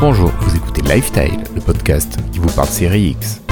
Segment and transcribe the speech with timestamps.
[0.00, 3.42] Bonjour, vous écoutez Lifestyle, le podcast qui vous parle série X.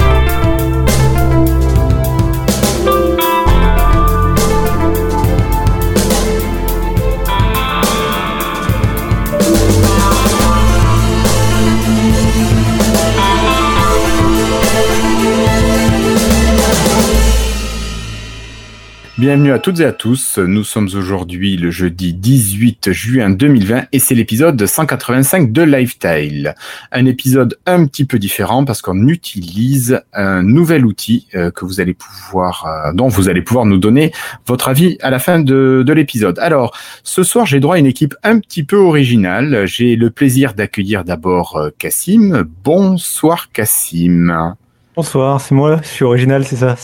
[19.19, 20.37] Bienvenue à toutes et à tous.
[20.37, 26.55] Nous sommes aujourd'hui le jeudi 18 juin 2020 et c'est l'épisode 185 de Lifestyle.
[26.93, 31.81] Un épisode un petit peu différent parce qu'on utilise un nouvel outil euh, que vous
[31.81, 34.13] allez pouvoir, euh, dont vous allez pouvoir nous donner
[34.47, 36.39] votre avis à la fin de, de l'épisode.
[36.39, 36.73] Alors,
[37.03, 39.65] ce soir, j'ai droit à une équipe un petit peu originale.
[39.65, 42.45] J'ai le plaisir d'accueillir d'abord euh, Cassim.
[42.63, 44.55] Bonsoir Cassim.
[44.95, 46.77] Bonsoir, c'est moi, je suis original, c'est ça.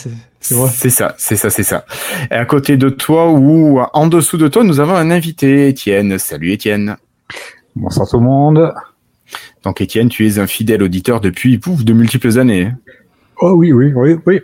[0.45, 1.85] C'est ça, c'est ça, c'est ça.
[2.29, 6.19] Et à côté de toi ou en dessous de toi, nous avons un invité, Étienne.
[6.19, 6.97] Salut Étienne.
[7.75, 8.71] Bonsoir tout le monde.
[9.63, 12.71] Donc Étienne, tu es un fidèle auditeur depuis pouf, de multiples années.
[13.41, 14.39] Oh oui, oui, oui, oui.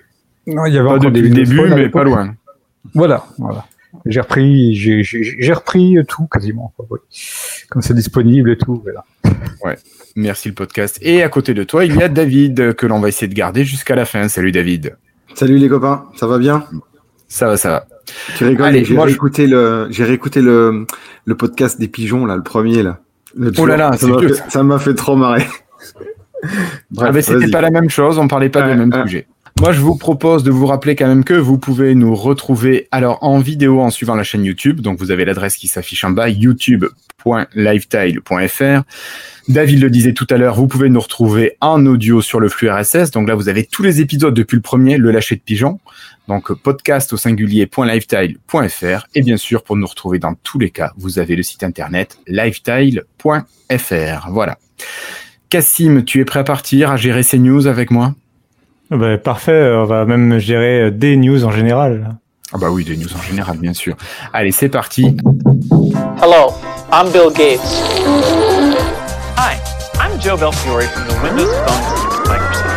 [0.47, 2.33] Non, il y avait pas depuis le début, mais pas loin.
[2.95, 3.67] Voilà, voilà.
[4.07, 6.73] J'ai repris, j'ai repris tout quasiment.
[7.69, 9.05] Comme c'est disponible et tout, voilà.
[9.63, 9.77] Ouais.
[10.15, 10.97] Merci le podcast.
[11.03, 13.65] Et à côté de toi, il y a David que l'on va essayer de garder
[13.65, 14.27] jusqu'à la fin.
[14.29, 14.97] Salut David.
[15.35, 16.65] Salut les copains, ça va bien?
[17.27, 17.85] Ça va, ça va.
[18.37, 20.85] Tu rigoles, j'ai réécouté, le, j'ai réécouté le,
[21.25, 22.99] le podcast des pigeons, là, le premier, là.
[23.57, 23.91] oh là là,
[24.49, 25.45] ça m'a fait, trop marrer.
[26.91, 29.27] Bref, ah c'était pas la même chose, on parlait pas du même sujet.
[29.61, 33.19] Moi, je vous propose de vous rappeler quand même que vous pouvez nous retrouver alors
[33.21, 34.81] en vidéo en suivant la chaîne YouTube.
[34.81, 38.81] Donc, vous avez l'adresse qui s'affiche en bas, youtube.lifetile.fr.
[39.49, 42.71] David le disait tout à l'heure, vous pouvez nous retrouver en audio sur le flux
[42.71, 43.11] RSS.
[43.11, 45.79] Donc là, vous avez tous les épisodes depuis le premier, le lâcher de pigeon.
[46.27, 49.05] Donc podcast au singulier.lifetile.fr.
[49.13, 52.17] Et bien sûr, pour nous retrouver dans tous les cas, vous avez le site internet
[52.25, 53.05] lifetile.fr.
[54.31, 54.57] Voilà.
[55.51, 58.15] Cassim, tu es prêt à partir, à gérer ces news avec moi?
[58.91, 62.17] Bah, Parfait, on va même gérer des news en général.
[62.53, 63.95] Ah bah oui, des news en général, bien sûr.
[64.33, 65.15] Allez, c'est parti.
[66.21, 66.53] Hello,
[66.91, 67.61] I'm Bill Gates.
[69.37, 69.55] Hi,
[69.95, 72.71] I'm Joe Belfiore from the Windows Phone Microsoft.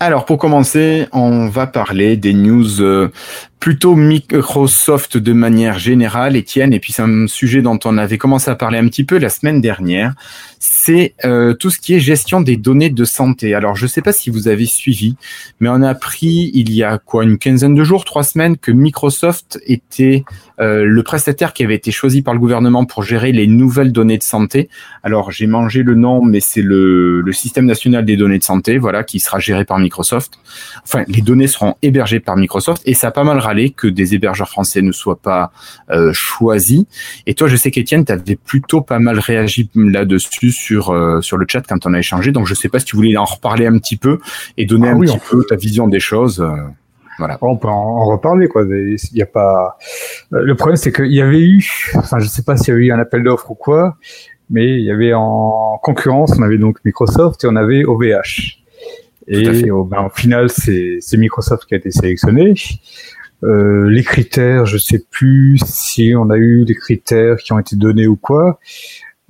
[0.00, 3.12] Alors pour commencer, on va parler des news euh,
[3.62, 8.50] plutôt Microsoft de manière générale, Étienne, et puis c'est un sujet dont on avait commencé
[8.50, 10.14] à parler un petit peu la semaine dernière,
[10.58, 13.54] c'est euh, tout ce qui est gestion des données de santé.
[13.54, 15.14] Alors je ne sais pas si vous avez suivi,
[15.60, 18.72] mais on a appris il y a quoi une quinzaine de jours, trois semaines, que
[18.72, 20.24] Microsoft était
[20.58, 24.18] euh, le prestataire qui avait été choisi par le gouvernement pour gérer les nouvelles données
[24.18, 24.70] de santé.
[25.04, 28.78] Alors j'ai mangé le nom, mais c'est le, le système national des données de santé,
[28.78, 30.40] voilà, qui sera géré par Microsoft.
[30.82, 33.38] Enfin, les données seront hébergées par Microsoft et ça a pas mal
[33.70, 35.52] que des hébergeurs français ne soient pas
[35.90, 36.84] euh, choisis.
[37.26, 41.36] Et toi, je sais qu'Étienne, tu avais plutôt pas mal réagi là-dessus sur euh, sur
[41.36, 42.32] le chat quand on a échangé.
[42.32, 44.18] Donc, je sais pas si tu voulais en reparler un petit peu
[44.56, 46.40] et donner ah un petit peu ta vision des choses.
[46.40, 46.56] Euh,
[47.18, 47.38] voilà.
[47.42, 48.64] On peut en reparler quoi.
[48.64, 49.76] Il y a pas.
[50.30, 52.90] Le problème c'est qu'il y avait eu, enfin je sais pas s'il y a eu
[52.90, 53.96] un appel d'offres ou quoi,
[54.50, 58.62] mais il y avait en concurrence, on avait donc Microsoft et on avait OVH.
[59.28, 62.54] Et au, ben, au, final, c'est Microsoft qui a été sélectionné.
[63.44, 67.76] Euh, les critères, je sais plus si on a eu des critères qui ont été
[67.76, 68.58] donnés ou quoi.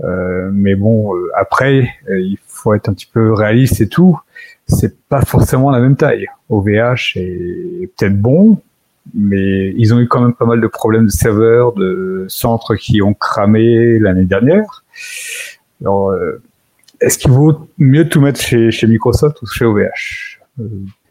[0.05, 4.19] Euh, mais bon, euh, après, euh, il faut être un petit peu réaliste et tout.
[4.67, 6.27] C'est pas forcément la même taille.
[6.49, 8.61] OVH est peut-être bon,
[9.15, 13.03] mais ils ont eu quand même pas mal de problèmes de serveurs, de centres qui
[13.03, 14.85] ont cramé l'année dernière.
[15.81, 16.15] Alors,
[17.01, 20.41] est-ce qu'il vaut mieux tout mettre chez, chez Microsoft ou chez OVH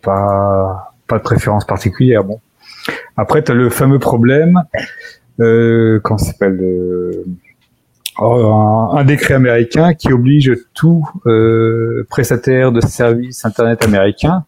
[0.02, 2.24] Pas pas de préférence particulière.
[2.24, 2.40] Bon,
[3.18, 4.64] après, tu as le fameux problème,
[5.40, 7.26] euh, comment s'appelle euh,
[8.20, 14.46] oh, un, décret américain qui oblige tout euh, prestataire de services Internet américain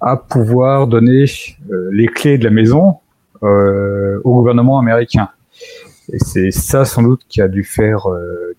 [0.00, 1.24] à pouvoir donner
[1.70, 2.96] euh, les clés de la maison
[3.42, 5.28] euh, au gouvernement américain.
[6.12, 8.06] Et c'est ça sans doute qui a dû faire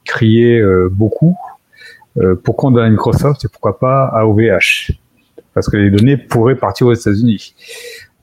[0.06, 1.36] crier beaucoup.
[2.44, 4.92] pourquoi on donne à Microsoft et pourquoi pas à OVH
[5.56, 7.56] Parce que les données pourraient partir aux États-Unis.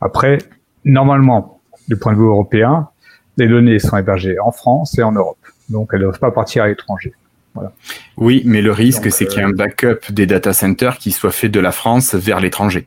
[0.01, 0.39] Après,
[0.87, 2.89] normalement, du point de vue européen,
[3.37, 5.37] les données sont hébergées en France et en Europe.
[5.69, 7.13] Donc, elles ne doivent pas partir à l'étranger.
[7.55, 7.73] Voilà.
[8.17, 11.13] Oui, mais le risque, c'est qu'il y ait un euh, backup des data centers qui
[11.13, 12.87] soit fait de la France vers l'étranger.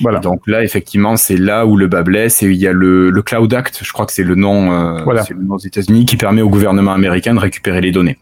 [0.00, 0.20] Voilà.
[0.20, 3.22] donc là, effectivement, c'est là où le bas blesse et il y a le, le
[3.22, 5.24] Cloud Act, je crois que c'est le nom, euh, voilà.
[5.28, 8.18] le nom aux États-Unis, qui permet au gouvernement américain de récupérer les données.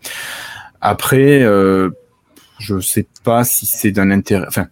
[0.80, 1.90] Après, euh,
[2.58, 4.46] je sais pas si c'est d'un intérêt.
[4.48, 4.68] Enfin,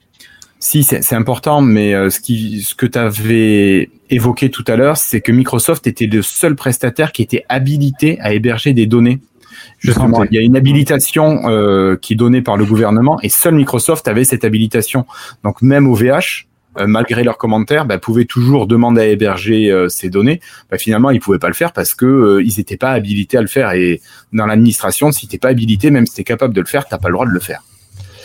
[0.60, 4.96] Si, c'est important, mais euh, ce, qui, ce que tu avais évoqué tout à l'heure,
[4.96, 9.20] c'est que Microsoft était le seul prestataire qui était habilité à héberger des données.
[9.78, 13.54] Justement, il y a une habilitation euh, qui est donnée par le gouvernement et seul
[13.54, 15.06] Microsoft avait cette habilitation.
[15.44, 16.46] Donc même OVH,
[16.78, 20.40] euh, malgré leurs commentaires, bah, pouvaient toujours demander à héberger euh, ces données.
[20.70, 23.42] Bah, finalement, ils pouvaient pas le faire parce que euh, ils n'étaient pas habilités à
[23.42, 23.72] le faire.
[23.72, 24.00] Et
[24.32, 26.96] dans l'administration, si t'es pas habilité, même si tu es capable de le faire, t'as
[26.96, 27.62] pas le droit de le faire.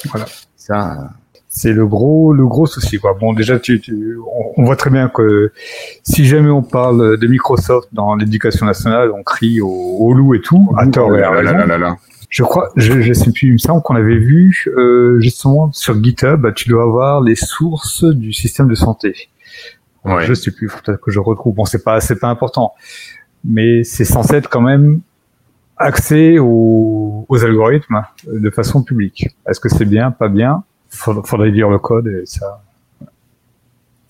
[0.05, 0.25] Voilà.
[0.55, 1.09] Ça,
[1.57, 3.17] c'est le gros le gros souci quoi.
[3.19, 4.15] Bon déjà tu, tu
[4.57, 5.51] on, voit très bien que
[6.03, 10.41] si jamais on parle de Microsoft dans l'éducation nationale, on crie au, au loup et
[10.41, 11.97] tout, à tort et à raison.
[12.29, 16.01] Je crois, je, je sais plus, il me semble qu'on avait vu euh, justement sur
[16.03, 19.15] GitHub, bah, tu dois avoir les sources du système de santé.
[20.03, 20.25] Ouais.
[20.25, 21.55] Je sais plus, peut-être que je retrouve.
[21.55, 22.73] Bon, c'est pas, c'est pas important,
[23.45, 24.99] mais c'est censé être quand même
[25.77, 29.29] accès aux, aux algorithmes de façon publique.
[29.47, 30.63] Est-ce que c'est bien, pas bien?
[30.89, 32.61] Faudrait lire le code et ça.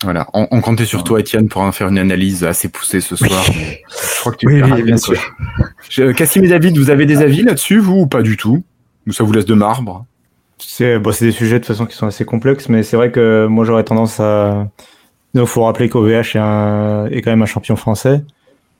[0.03, 3.15] Voilà, on, on, comptait sur toi, Étienne, pour en faire une analyse assez poussée ce
[3.15, 3.43] soir.
[3.45, 5.19] Je crois que tu oui, oui, bien sûr.
[6.15, 8.63] Cassim et David, vous avez des avis là-dessus, vous, ou pas du tout?
[9.07, 10.05] Ou ça vous laisse de marbre?
[10.59, 13.47] C'est bon, des sujets de toute façon qui sont assez complexes, mais c'est vrai que
[13.47, 14.67] moi j'aurais tendance à.
[15.33, 17.07] Il faut rappeler qu'OVH est, un...
[17.07, 18.23] est quand même un champion français.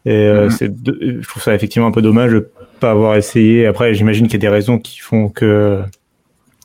[0.05, 1.19] Et euh, de...
[1.21, 2.49] je trouve ça effectivement un peu dommage de
[2.79, 3.65] pas avoir essayé.
[3.67, 5.81] Après, j'imagine qu'il y a des raisons qui font que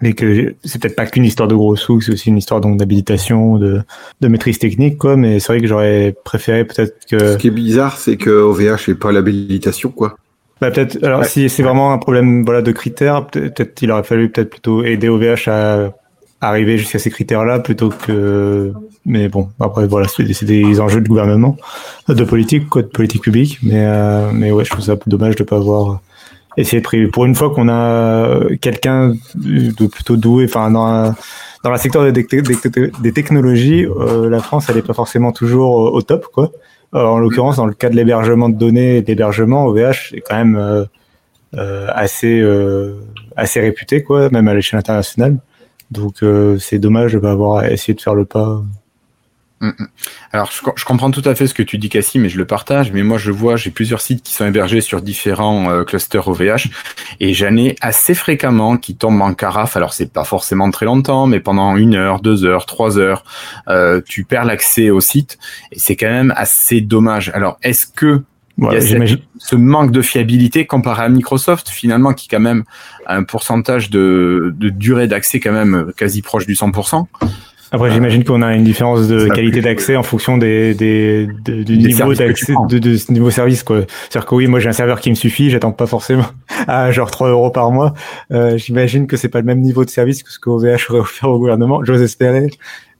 [0.02, 2.76] et que c'est peut-être pas qu'une histoire de gros sous, c'est aussi une histoire donc
[2.76, 3.82] d'habilitation, de,
[4.20, 5.16] de maîtrise technique, quoi.
[5.16, 7.32] Mais c'est vrai que j'aurais préféré peut-être que.
[7.32, 10.16] Ce qui est bizarre, c'est que OVH n'est pas l'habilitation, quoi.
[10.60, 11.02] Bah peut-être.
[11.02, 11.26] Alors ouais.
[11.26, 15.08] si c'est vraiment un problème voilà de critères, peut-être il aurait fallu peut-être plutôt aider
[15.08, 15.92] OVH à
[16.40, 18.72] arriver jusqu'à ces critères-là plutôt que.
[19.04, 21.56] Mais bon, après voilà, c'est des enjeux de gouvernement,
[22.08, 23.58] de politique, quoi, de politique publique.
[23.62, 26.00] Mais euh, mais ouais, je trouve ça dommage de pas avoir
[26.56, 27.06] essayer de priver.
[27.08, 31.14] Pour une fois qu'on a quelqu'un de plutôt doué, enfin dans
[31.64, 32.26] dans le secteur des,
[33.02, 36.50] des, technologies, euh, la France elle est pas forcément toujours au top quoi.
[36.94, 40.36] Euh, en l'occurrence, dans le cas de l'hébergement de données et d'hébergement, OVH est quand
[40.36, 40.84] même euh,
[41.54, 43.00] euh assez euh,
[43.36, 45.38] assez réputé quoi, même à l'échelle internationale.
[45.90, 48.62] Donc euh, c'est dommage de pas avoir essayé de faire le pas.
[50.32, 52.44] Alors, je, je, comprends tout à fait ce que tu dis, Cassim, mais je le
[52.44, 52.92] partage.
[52.92, 56.68] Mais moi, je vois, j'ai plusieurs sites qui sont hébergés sur différents euh, clusters OVH,
[57.20, 59.76] et j'en ai assez fréquemment qui tombent en carafe.
[59.76, 63.24] Alors, c'est pas forcément très longtemps, mais pendant une heure, deux heures, trois heures,
[63.68, 65.38] euh, tu perds l'accès au site,
[65.70, 67.30] et c'est quand même assez dommage.
[67.34, 68.22] Alors, est-ce que
[68.58, 72.38] Ouais, il y a cette, ce manque de fiabilité comparé à Microsoft finalement qui quand
[72.38, 72.64] même
[73.06, 77.06] a un pourcentage de, de durée d'accès quand même quasi proche du 100%.
[77.74, 81.78] Après, j'imagine qu'on a une différence de qualité d'accès en fonction des, des, des du
[81.78, 83.80] des niveau d'accès, de, de, ce niveau service, quoi.
[84.10, 86.26] C'est-à-dire que oui, moi, j'ai un serveur qui me suffit, j'attends pas forcément
[86.68, 87.94] à genre 3 euros par mois.
[88.30, 91.30] Euh, j'imagine que c'est pas le même niveau de service que ce qu'OVH aurait offert
[91.30, 91.82] au gouvernement.
[91.82, 92.50] J'ose espérer.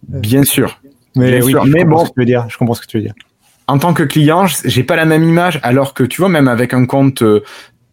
[0.09, 0.81] Bien sûr.
[1.17, 1.67] Mais Bien oui, sûr.
[1.67, 1.99] je mais bon.
[1.99, 2.47] Ce que tu veux dire.
[2.49, 3.15] Je comprends ce que tu veux dire.
[3.69, 6.73] En tant que client, j'ai pas la même image, alors que tu vois, même avec
[6.73, 7.23] un compte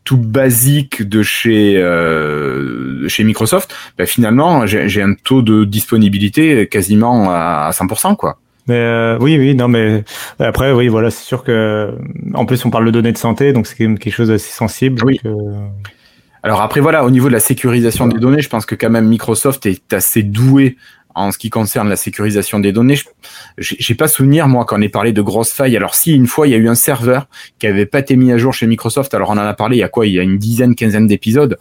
[0.04, 7.30] tout basique de chez euh, chez Microsoft, bah finalement j'ai un taux de disponibilité quasiment
[7.32, 8.40] à 100% quoi.
[8.70, 10.04] Mais euh, oui, oui, non, mais
[10.38, 11.92] après, oui, voilà, c'est sûr que
[12.36, 14.52] en plus on parle de données de santé, donc c'est quand même quelque chose d'assez
[14.52, 15.02] sensible.
[15.04, 15.20] Oui.
[15.26, 15.32] Euh...
[16.44, 19.08] Alors après, voilà, au niveau de la sécurisation des données, je pense que quand même
[19.08, 20.78] Microsoft est assez doué
[21.16, 22.98] en ce qui concerne la sécurisation des données,
[23.58, 25.76] j'ai pas souvenir moi qu'on ait parlé de grosses failles.
[25.76, 27.28] Alors si une fois il y a eu un serveur
[27.58, 29.80] qui avait pas été mis à jour chez Microsoft, alors on en a parlé il
[29.80, 30.06] y a quoi?
[30.06, 31.58] Il y a une dizaine, quinzaine d'épisodes.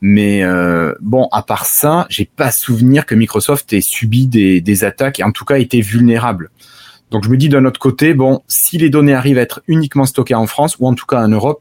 [0.00, 5.20] Mais euh, bon, à part ça, j'ai pas souvenir que Microsoft ait subi des, attaques
[5.20, 6.50] et en tout cas été vulnérable.
[7.10, 10.04] Donc je me dis d'un autre côté, bon, si les données arrivent à être uniquement
[10.04, 11.60] stockées en France ou en tout cas en Europe,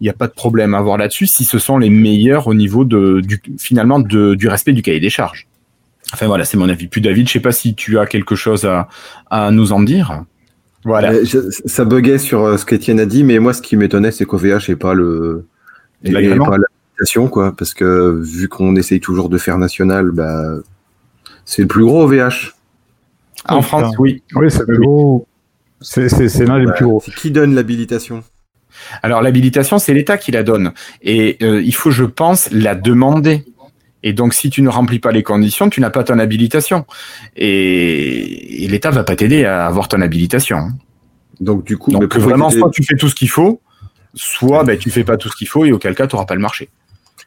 [0.00, 2.54] il n'y a pas de problème à voir là-dessus si ce sont les meilleurs au
[2.54, 3.20] niveau de,
[3.58, 5.46] finalement du respect du cahier des charges.
[6.14, 6.86] Enfin voilà, c'est mon avis.
[6.86, 8.88] Puis David, je sais pas si tu as quelque chose à,
[9.30, 10.22] à nous en dire.
[10.84, 11.12] Voilà.
[11.12, 14.12] Euh, je, ça buguait sur euh, ce qu'Étienne a dit, mais moi, ce qui m'étonnait,
[14.12, 15.44] c'est qu'OVH n'est pas le
[16.04, 20.54] l'habilitation, quoi, parce que vu qu'on essaye toujours de faire national, bah,
[21.44, 22.54] c'est le plus gros OVH.
[23.46, 24.22] Ah, en France, oui.
[24.36, 25.26] Oui, c'est le gros.
[25.80, 26.06] C'est
[26.46, 27.02] l'un des bah, plus gros.
[27.16, 28.22] Qui donne l'habilitation?
[29.02, 33.44] Alors l'habilitation, c'est l'État qui la donne, et euh, il faut, je pense, la demander.
[34.06, 36.84] Et donc, si tu ne remplis pas les conditions, tu n'as pas ton habilitation.
[37.36, 40.68] Et, et l'État va pas t'aider à avoir ton habilitation.
[41.40, 43.62] Donc, du coup, donc, vraiment, soit tu fais tout ce qu'il faut,
[44.12, 46.34] soit ben, tu fais pas tout ce qu'il faut et auquel cas, tu n'auras pas
[46.34, 46.68] le marché.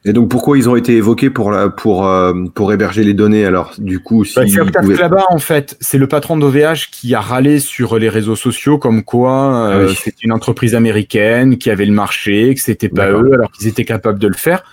[0.06, 3.46] Et donc, pourquoi ils ont été évoqués pour, la, pour, euh, pour héberger les données
[3.46, 4.36] Alors, du coup, si.
[4.36, 5.78] Bah, c'est Octave là-bas, en fait.
[5.82, 10.00] C'est le patron d'OVH qui a râlé sur les réseaux sociaux comme quoi euh, oui.
[10.00, 13.84] c'est une entreprise américaine qui avait le marché, que c'était pas eux, alors qu'ils étaient
[13.84, 14.64] capables de le faire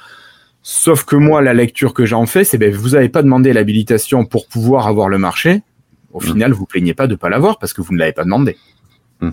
[0.66, 4.24] Sauf que moi, la lecture que j'en fais, c'est ben vous n'avez pas demandé l'habilitation
[4.24, 5.62] pour pouvoir avoir le marché.
[6.14, 6.24] Au Mm.
[6.24, 8.56] final, vous plaignez pas de pas l'avoir parce que vous ne l'avez pas demandé.
[9.20, 9.28] Mm.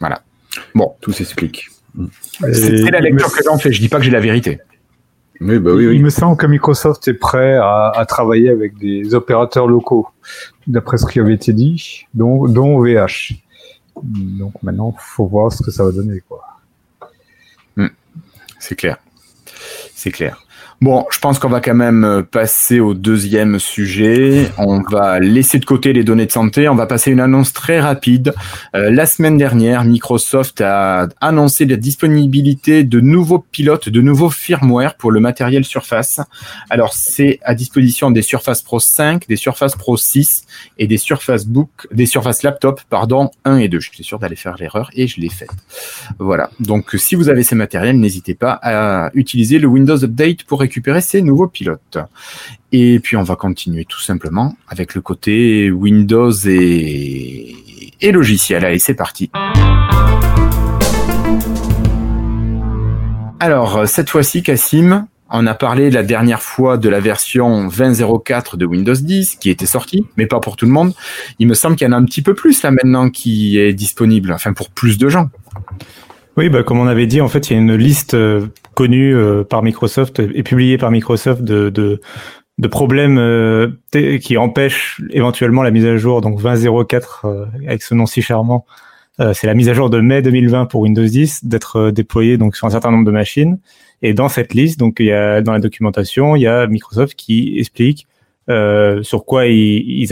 [0.00, 0.22] Voilà.
[0.74, 1.68] Bon, Tout s'explique.
[2.40, 3.72] c'est c'est la lecture que j'en fais.
[3.72, 4.58] Je dis pas que j'ai la vérité.
[5.40, 9.14] Oui, bah oui, Il me semble que Microsoft est prêt à, à travailler avec des
[9.14, 10.08] opérateurs locaux,
[10.66, 13.34] d'après ce qui avait été dit, dont, dont OVH.
[14.02, 16.20] Donc maintenant, faut voir ce que ça va donner.
[16.28, 16.42] Quoi.
[18.58, 18.96] C'est clair.
[19.94, 20.44] C'est clair.
[20.80, 24.50] Bon, je pense qu'on va quand même euh, passer au deuxième sujet.
[24.58, 26.68] On va laisser de côté les données de santé.
[26.68, 28.34] On va passer une annonce très rapide.
[28.74, 34.96] Euh, la semaine dernière, Microsoft a annoncé la disponibilité de nouveaux pilotes, de nouveaux firmware
[34.96, 36.20] pour le matériel Surface.
[36.70, 40.44] Alors, c'est à disposition des Surface Pro 5, des Surface Pro 6
[40.78, 43.78] et des Surface Book, des Surface Laptop, pardon, 1 et 2.
[43.80, 45.50] J'étais sûr d'aller faire l'erreur et je l'ai faite.
[46.18, 46.50] Voilà.
[46.58, 51.00] Donc, si vous avez ces matériels, n'hésitez pas à utiliser le Windows Update pour récupérer
[51.00, 51.98] ces nouveaux pilotes.
[52.72, 57.54] Et puis, on va continuer tout simplement avec le côté Windows et,
[58.00, 58.64] et logiciel.
[58.64, 59.30] Allez, c'est parti.
[63.40, 68.66] Alors, cette fois-ci, Cassim, on a parlé la dernière fois de la version 20.04 de
[68.66, 70.92] Windows 10 qui était sortie, mais pas pour tout le monde.
[71.38, 73.72] Il me semble qu'il y en a un petit peu plus là maintenant qui est
[73.72, 75.30] disponible, enfin pour plus de gens.
[76.36, 79.14] Oui, bah, comme on avait dit, en fait, il y a une liste euh, connue
[79.14, 82.00] euh, par Microsoft et publiée par Microsoft de, de,
[82.58, 86.20] de problèmes euh, qui empêchent éventuellement la mise à jour.
[86.20, 88.64] Donc 20.04, euh, avec ce nom si charmant,
[89.20, 92.36] euh, c'est la mise à jour de mai 2020 pour Windows 10 d'être euh, déployée
[92.36, 93.58] donc sur un certain nombre de machines.
[94.02, 97.58] Et dans cette liste, donc y a dans la documentation, il y a Microsoft qui
[97.58, 98.06] explique
[98.48, 100.08] sur quoi ils, ils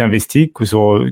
[0.64, 1.04] sur,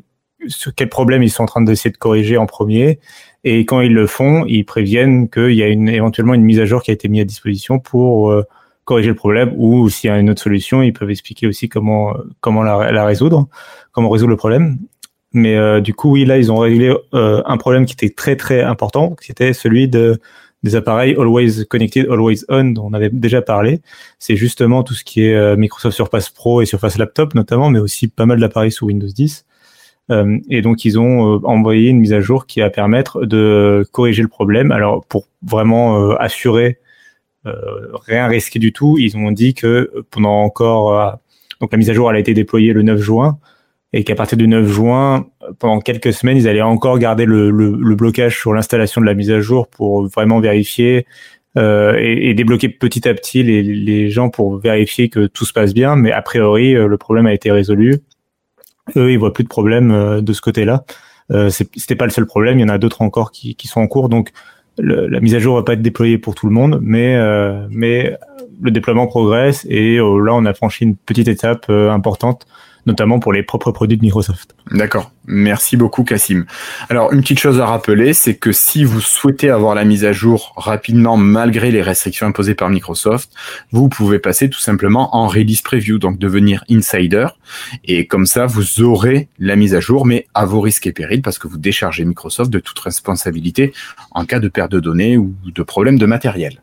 [0.47, 2.99] sur quels problèmes ils sont en train d'essayer de corriger en premier.
[3.45, 6.67] Et quand ils le font, ils préviennent qu'il y a une, éventuellement une mise à
[6.67, 8.45] jour qui a été mise à disposition pour euh,
[8.85, 12.15] corriger le problème ou s'il y a une autre solution, ils peuvent expliquer aussi comment,
[12.41, 13.49] comment la, la résoudre,
[13.93, 14.79] comment résoudre le problème.
[15.33, 18.37] Mais euh, du coup, oui, là, ils ont réglé euh, un problème qui était très
[18.37, 20.21] très important, c'était celui de
[20.63, 23.81] des appareils always connected, always on, dont on avait déjà parlé.
[24.19, 27.79] C'est justement tout ce qui est euh, Microsoft Surface Pro et Surface Laptop notamment, mais
[27.79, 29.47] aussi pas mal d'appareils sous Windows 10.
[30.11, 33.87] Euh, et donc ils ont euh, envoyé une mise à jour qui va permettre de
[33.93, 34.73] corriger le problème.
[34.73, 36.79] Alors pour vraiment euh, assurer
[38.07, 41.19] rien risquer du tout, ils ont dit que pendant encore
[41.59, 43.39] donc la mise à jour elle a été déployée le 9 juin
[43.95, 45.27] et qu'à partir du 9 juin,
[45.59, 49.15] pendant quelques semaines, ils allaient encore garder le, le, le blocage sur l'installation de la
[49.15, 51.07] mise à jour pour vraiment vérifier
[51.57, 55.55] euh, et, et, débloquer petit à petit les, les, gens pour vérifier que tout se
[55.55, 55.97] passe bien.
[55.97, 58.03] Mais a priori, le problème a été résolu.
[58.97, 60.85] Eux, ils voient plus de problème euh, de ce côté-là.
[61.31, 62.59] Euh, C'était pas le seul problème.
[62.59, 64.09] Il y en a d'autres encore qui, qui, sont en cours.
[64.09, 64.31] Donc,
[64.79, 67.67] le, la mise à jour va pas être déployée pour tout le monde, mais euh,
[67.71, 68.17] mais
[68.63, 72.47] le déploiement progresse et là, on a franchi une petite étape importante
[72.87, 74.55] notamment pour les propres produits de Microsoft.
[74.71, 75.11] D'accord.
[75.27, 76.45] Merci beaucoup, Cassim.
[76.89, 80.13] Alors, une petite chose à rappeler, c'est que si vous souhaitez avoir la mise à
[80.13, 83.31] jour rapidement, malgré les restrictions imposées par Microsoft,
[83.71, 87.27] vous pouvez passer tout simplement en release preview, donc devenir insider.
[87.85, 91.23] Et comme ça, vous aurez la mise à jour, mais à vos risques et périls,
[91.23, 93.73] parce que vous déchargez Microsoft de toute responsabilité
[94.13, 96.63] en cas de perte de données ou de problème de matériel.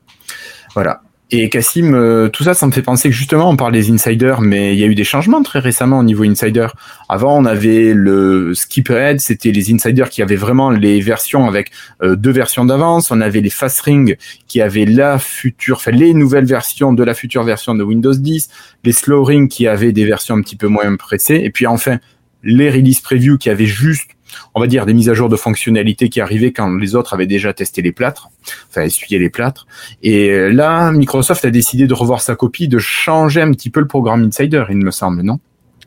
[0.74, 1.02] Voilà.
[1.30, 4.40] Et Cassim, euh, tout ça, ça me fait penser que justement, on parle des insiders,
[4.40, 6.68] mais il y a eu des changements très récemment au niveau insider.
[7.10, 11.72] Avant, on avait le skip ahead, c'était les insiders qui avaient vraiment les versions avec
[12.02, 13.12] euh, deux versions d'avance.
[13.12, 14.18] On avait les fast ring
[14.48, 18.48] qui avaient la future, enfin les nouvelles versions de la future version de Windows 10,
[18.86, 22.00] les slow ring qui avaient des versions un petit peu moins pressées, et puis enfin
[22.42, 24.12] les release preview qui avaient juste
[24.56, 27.28] on va dire des mises à jour de fonctionnalités qui arrivaient quand les autres avaient
[27.28, 28.30] déjà testé les plâtres,
[28.70, 29.68] enfin essuyé les plâtres.
[30.04, 33.88] Et là, Microsoft a décidé de revoir sa copie, de changer un petit peu le
[33.88, 35.40] programme Insider, il me semble, non?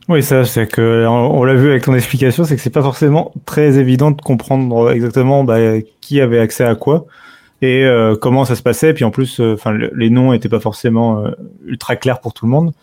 [0.09, 3.31] Oui, ça, c'est que on, l'a vu avec ton explication, c'est que c'est pas forcément
[3.45, 5.57] très évident de comprendre exactement bah,
[6.01, 7.05] qui avait accès à quoi
[7.61, 8.93] et euh, comment ça se passait.
[8.93, 11.31] Puis en plus, enfin, euh, les noms étaient pas forcément euh,
[11.65, 12.73] ultra clairs pour tout le monde.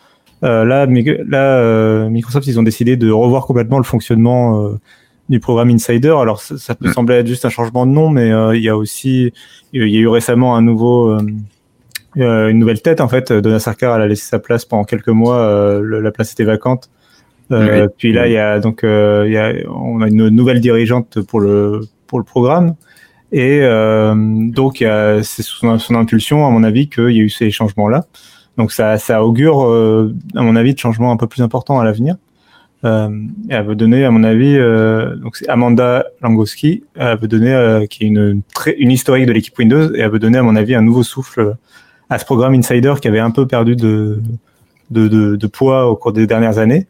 [0.40, 4.70] Là, Microsoft, ils ont décidé de revoir complètement le fonctionnement
[5.28, 6.14] du programme Insider.
[6.20, 6.92] Alors ça, ça peut mmh.
[6.92, 9.32] sembler être juste un changement de nom, mais euh, il y a aussi,
[9.72, 13.32] il y a eu récemment un nouveau, euh, une nouvelle tête en fait.
[13.32, 15.80] Donna Sarkar elle a laissé sa place pendant quelques mois.
[15.80, 16.90] Le, la place était vacante.
[17.50, 17.58] Oui.
[17.96, 21.40] Puis là, il y a donc, il y a, on a une nouvelle dirigeante pour
[21.40, 22.74] le pour le programme.
[23.30, 28.06] Et donc, c'est sous son impulsion, à mon avis, qu'il y a eu ces changements-là.
[28.56, 29.60] Donc ça, ça augure,
[30.34, 32.16] à mon avis, de changements un peu plus importants à l'avenir.
[32.84, 33.08] Euh,
[33.48, 37.86] elle veut donner, à mon avis, euh, donc c'est Amanda Langowski, elle veut donner, euh,
[37.86, 40.54] qui est une, très, une historique de l'équipe Windows, et elle veut donner, à mon
[40.54, 41.56] avis, un nouveau souffle
[42.10, 44.22] à ce programme Insider qui avait un peu perdu de,
[44.90, 46.86] de, de, poids au cours des dernières années.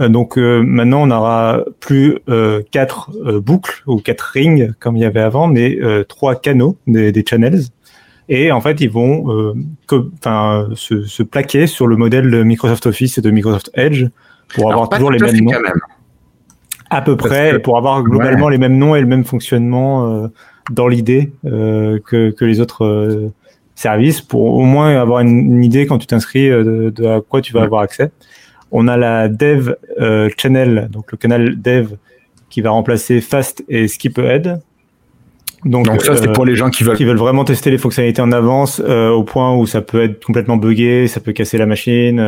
[0.00, 5.00] Euh, donc euh, maintenant, on aura plus euh, quatre boucles ou quatre rings comme il
[5.00, 5.78] y avait avant, mais
[6.08, 7.62] trois canaux des, des, channels.
[8.28, 9.54] Et en fait, ils vont
[9.90, 14.06] enfin, se, se, plaquer sur le modèle de Microsoft Office et de Microsoft Edge
[14.54, 15.52] pour avoir toujours les mêmes noms.
[16.90, 20.28] À peu près, pour avoir globalement les mêmes noms et le même fonctionnement
[20.70, 23.32] dans l'idée que, que les autres
[23.80, 27.52] service pour au moins avoir une, idée quand tu t'inscris euh, de, à quoi tu
[27.54, 28.10] vas avoir accès.
[28.70, 31.94] On a la Dev euh, Channel, donc le canal Dev
[32.50, 34.60] qui va remplacer Fast et Skip Ahead.
[35.64, 36.96] Donc, ça, c'est pour les gens qui veulent...
[36.96, 40.24] qui veulent vraiment tester les fonctionnalités en avance euh, au point où ça peut être
[40.24, 42.18] complètement buggé, ça peut casser la machine.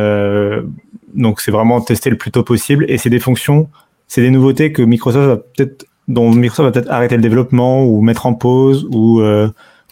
[1.13, 2.85] Donc c'est vraiment tester le plus tôt possible.
[2.89, 3.69] Et c'est des fonctions,
[4.07, 8.01] c'est des nouveautés que Microsoft va peut-être, dont Microsoft va peut-être arrêter le développement ou
[8.01, 9.21] mettre en pause ou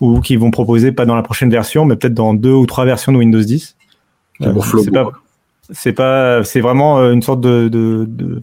[0.01, 2.85] ou qui vont proposer pas dans la prochaine version, mais peut-être dans deux ou trois
[2.85, 3.77] versions de Windows 10.
[4.41, 5.11] Euh, c'est pas,
[5.69, 8.41] c'est pas, c'est vraiment euh, une sorte de, de, de,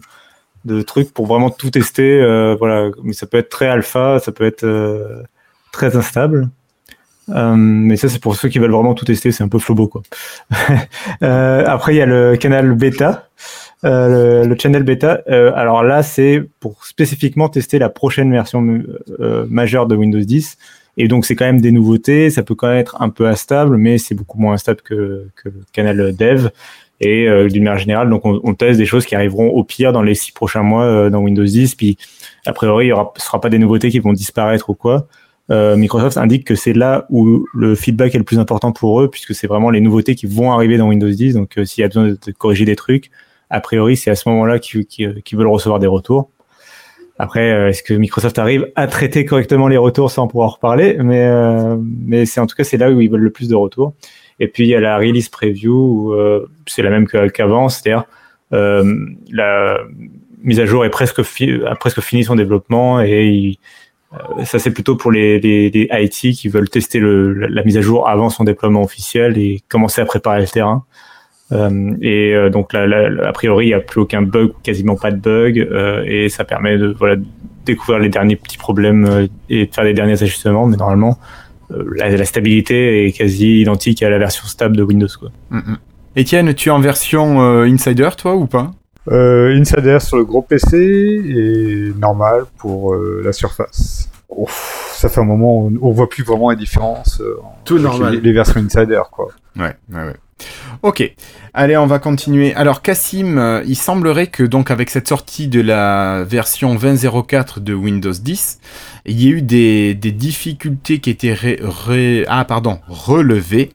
[0.63, 2.21] de, truc pour vraiment tout tester.
[2.21, 5.21] Euh, voilà, mais ça peut être très alpha, ça peut être euh,
[5.73, 6.49] très instable.
[7.29, 9.31] Euh, mais ça, c'est pour ceux qui veulent vraiment tout tester.
[9.31, 10.01] C'est un peu flobo, quoi.
[11.21, 13.29] après, il y a le canal bêta.
[13.85, 15.21] Euh, le, le, channel bêta.
[15.29, 18.61] Euh, alors là, c'est pour spécifiquement tester la prochaine version
[19.47, 20.57] majeure de Windows 10.
[20.97, 22.29] Et donc, c'est quand même des nouveautés.
[22.29, 25.53] Ça peut quand même être un peu instable, mais c'est beaucoup moins instable que, le
[25.71, 26.49] canal dev.
[27.01, 30.01] Et euh, d'une manière générale, donc on, teste des choses qui arriveront au pire dans
[30.01, 31.75] les six prochains mois euh, dans Windows 10.
[31.75, 31.97] Puis,
[32.45, 35.07] a priori, il ne sera pas des nouveautés qui vont disparaître ou quoi.
[35.51, 39.09] Euh, Microsoft indique que c'est là où le feedback est le plus important pour eux,
[39.09, 41.33] puisque c'est vraiment les nouveautés qui vont arriver dans Windows 10.
[41.33, 43.09] Donc, euh, s'il y a besoin de, corriger des trucs,
[43.49, 46.29] a priori, c'est à ce moment-là qu'ils veulent recevoir des retours.
[47.21, 50.95] Après, euh, est-ce que Microsoft arrive à traiter correctement les retours sans pouvoir reparler?
[50.99, 53.55] Mais, euh, mais c'est en tout cas c'est là où ils veulent le plus de
[53.55, 53.93] retours.
[54.39, 58.05] Et puis il y a la release preview, euh, c'est la même qu'avant, c'est-à-dire
[58.51, 59.79] la
[60.41, 63.59] mise à jour est presque a presque fini son développement et
[64.43, 67.81] ça c'est plutôt pour les, les, les, IT qui veulent tester le, la mise à
[67.81, 70.83] jour avant son déploiement officiel et commencer à préparer le terrain.
[71.51, 72.85] Euh, et euh, donc là,
[73.27, 76.43] a priori, il n'y a plus aucun bug, quasiment pas de bug, euh, et ça
[76.43, 77.15] permet de voilà,
[77.65, 80.67] découvrir les derniers petits problèmes et de faire les derniers ajustements.
[80.67, 81.17] Mais normalement,
[81.69, 85.07] la, stabilité est quasi identique à la version stable de Windows.
[85.19, 85.29] Quoi.
[86.17, 88.71] Etienne, tu es en version Insider, toi, ou pas?
[89.11, 94.09] Insider sur le gros PC et normal pour la Surface.
[94.93, 97.21] ça fait un moment où on voit plus vraiment la différence.
[97.65, 98.13] Tout normal.
[98.13, 99.29] Les, les, versions Insider, quoi.
[99.55, 100.15] Ouais, ouais, ouais.
[100.81, 101.03] Ok,
[101.53, 102.53] allez, on va continuer.
[102.55, 107.73] Alors, Cassim, euh, il semblerait que donc avec cette sortie de la version 20.04 de
[107.73, 108.59] Windows 10,
[109.05, 111.59] il y ait eu des, difficultés qui étaient
[112.27, 113.71] ah, pardon, relevées,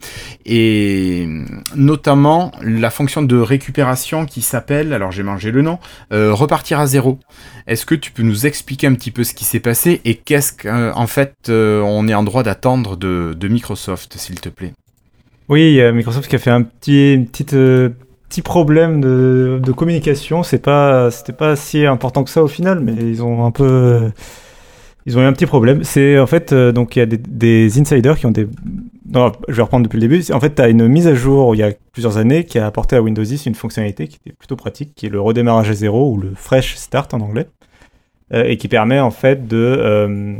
[0.46, 1.28] et
[1.76, 5.78] notamment la fonction de récupération qui s'appelle, alors j'ai mangé le nom,
[6.12, 7.18] euh, repartir à zéro.
[7.66, 10.52] Est-ce que tu peux nous expliquer un petit peu ce qui s'est passé et qu'est-ce
[10.54, 14.72] qu'en fait euh, on est en droit d'attendre de Microsoft, s'il te plaît?
[15.48, 17.90] Oui, Microsoft qui a fait un petit, euh,
[18.28, 20.42] petit problème de, communication.
[20.42, 24.10] C'est pas, c'était pas si important que ça au final, mais ils ont un peu,
[25.06, 25.84] ils ont eu un petit problème.
[25.84, 28.48] C'est en fait, euh, donc il y a des, des, insiders qui ont des.
[29.12, 30.32] Non, je vais reprendre depuis le début.
[30.32, 32.66] En fait, tu as une mise à jour il y a plusieurs années qui a
[32.66, 35.74] apporté à Windows 10 une fonctionnalité qui était plutôt pratique, qui est le redémarrage à
[35.74, 37.46] zéro ou le fresh start en anglais.
[38.32, 40.34] Euh, et qui permet en fait de, euh,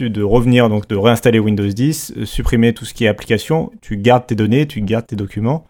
[0.00, 3.96] de revenir, donc de réinstaller Windows 10, euh, supprimer tout ce qui est application, tu
[3.96, 5.64] gardes tes données, tu gardes tes documents,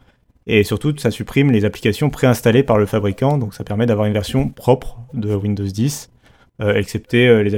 [0.46, 4.14] et surtout ça supprime les applications préinstallées par le fabricant, donc ça permet d'avoir une
[4.14, 6.08] version propre de Windows 10,
[6.74, 7.50] excepté les,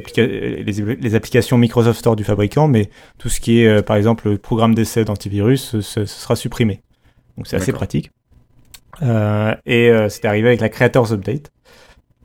[0.96, 4.74] les, applications Microsoft Store du fabricant, mais tout ce qui est par exemple le programme
[4.74, 6.80] d'essai d'antivirus, ce, sera supprimé.
[7.36, 8.10] Donc c'est assez pratique.
[9.02, 11.52] et c'est arrivé avec la Creators Update.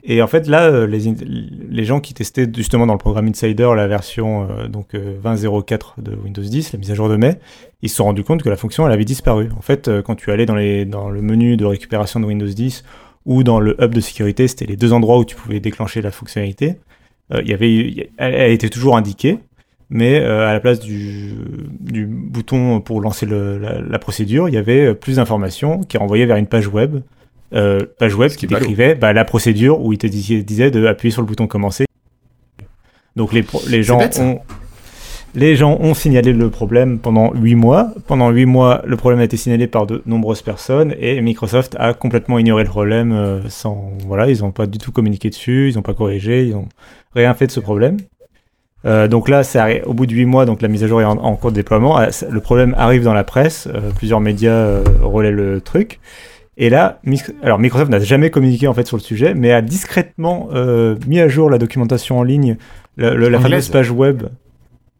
[0.03, 3.87] Et en fait, là, euh, les, gens qui testaient justement dans le programme Insider la
[3.87, 7.39] version euh, donc 20.04 euh, de Windows 10, la mise à jour de mai,
[7.81, 9.49] ils se sont rendus compte que la fonction elle avait disparu.
[9.57, 12.83] En fait, quand tu allais dans, le menu de récupération de Windows 10
[13.25, 16.11] ou dans le hub de sécurité, c'était les deux endroits où tu pouvais déclencher la
[16.11, 16.77] fonctionnalité.
[17.31, 19.39] il y avait, elle, était toujours indiquée,
[19.89, 21.35] mais à la place du,
[22.07, 26.47] bouton pour lancer la, la, procédure, il y avait plus d'informations qui renvoyaient vers une
[26.47, 26.99] page web
[27.53, 31.21] euh, page web qui décrivait bah, la procédure où il te disait, disait d'appuyer sur
[31.21, 31.85] le bouton commencer.
[33.15, 34.39] Donc les, les gens ont
[35.35, 37.91] les gens ont signalé le problème pendant 8 mois.
[38.07, 41.93] Pendant 8 mois, le problème a été signalé par de nombreuses personnes et Microsoft a
[41.93, 45.75] complètement ignoré le problème euh, sans voilà, ils n'ont pas du tout communiqué dessus, ils
[45.75, 46.69] n'ont pas corrigé, ils n'ont
[47.13, 47.97] rien fait de ce problème.
[48.83, 49.41] donc là,
[49.85, 51.99] au bout de 8 mois, donc la mise à jour est en, cours de déploiement.
[51.99, 55.99] Le problème arrive dans la presse, plusieurs médias relaient le truc.
[56.61, 56.99] Et là,
[57.41, 61.21] alors Microsoft n'a jamais communiqué en fait sur le sujet, mais a discrètement euh, mis
[61.21, 62.57] à jour la documentation en ligne,
[62.97, 64.23] la, fameuse page web,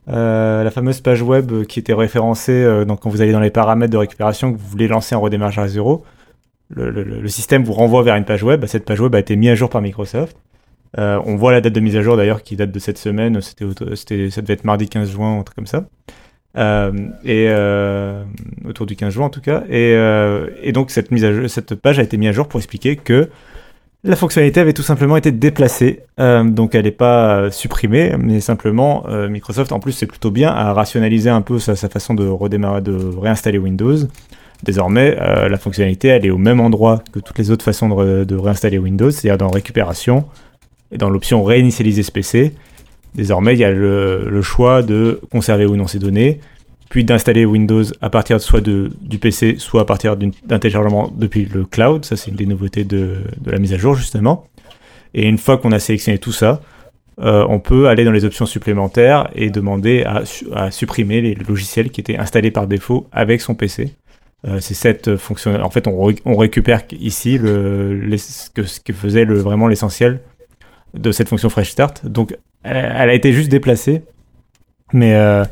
[0.07, 2.53] euh, la fameuse page web qui était référencée.
[2.53, 5.17] Euh, donc quand vous allez dans les paramètres de récupération, que vous voulez lancer un
[5.17, 6.05] redémarrage à zéro,
[6.69, 8.65] le, système vous renvoie vers une page web.
[8.65, 10.37] Cette page web a été mise à jour par Microsoft.
[10.97, 13.41] on voit la date de mise à jour d'ailleurs qui date de cette semaine.
[13.41, 15.87] C'était, ça devait être mardi 15 juin, un truc comme ça.
[16.57, 16.91] Euh,
[17.23, 18.23] et euh,
[18.67, 19.63] autour du 15 juin en tout cas.
[19.69, 22.59] Et, euh, et, donc cette, mise à cette page a été mise à jour pour
[22.59, 23.29] expliquer que
[24.03, 26.03] la fonctionnalité avait tout simplement été déplacée.
[26.17, 31.29] donc elle n'est pas supprimée, mais simplement Microsoft en plus c'est plutôt bien à rationaliser
[31.29, 33.97] un peu sa, façon de redémarrer, de réinstaller Windows.
[34.63, 38.35] Désormais, la fonctionnalité elle est au même endroit que toutes les autres façons de, de
[38.37, 40.25] réinstaller Windows, c'est-à-dire dans récupération
[40.93, 42.53] et dans l'option réinitialiser ce PC.
[43.15, 46.39] Désormais, il y a le, choix de conserver ou non ces données,
[46.89, 51.65] puis d'installer Windows à partir soit du PC, soit à partir d'un téléchargement depuis le
[51.65, 52.05] cloud.
[52.05, 54.47] Ça, c'est une des nouveautés de, la mise à jour, justement.
[55.13, 56.61] Et une fois qu'on a sélectionné tout ça,
[57.19, 61.99] euh, on peut aller dans les options supplémentaires et demander à, supprimer les logiciels qui
[61.99, 63.95] étaient installés par défaut avec son PC.
[64.47, 65.61] Euh, c'est cette fonction.
[65.61, 70.21] En fait, on, récupère ici ce, que, faisait le, vraiment l'essentiel
[70.93, 72.05] de cette fonction Fresh Start.
[72.05, 74.03] Donc, elle, a été juste déplacée,
[74.93, 75.43] mais, euh,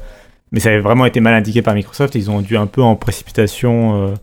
[0.51, 2.15] mais ça avait vraiment été mal indiqué par Microsoft.
[2.15, 4.13] Ils ont dû un peu en précipitation euh,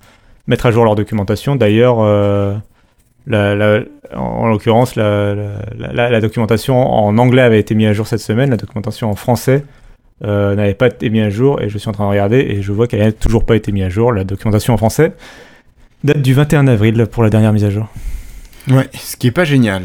[0.46, 1.56] mettre à jour leur documentation.
[1.56, 2.56] D'ailleurs, euh,
[4.14, 5.34] en, l'occurrence, la,
[5.74, 8.50] la, documentation en anglais avait été mise à jour cette semaine.
[8.50, 9.64] La documentation en français
[10.20, 12.72] n'avait pas été mise à jour et je suis en train de regarder et je
[12.72, 14.12] vois qu'elle n'a toujours pas été mise à jour.
[14.12, 15.12] La documentation en français
[16.02, 17.88] date du 21 avril pour la dernière mise à jour.
[18.68, 19.82] Ouais, ce qui est pas génial.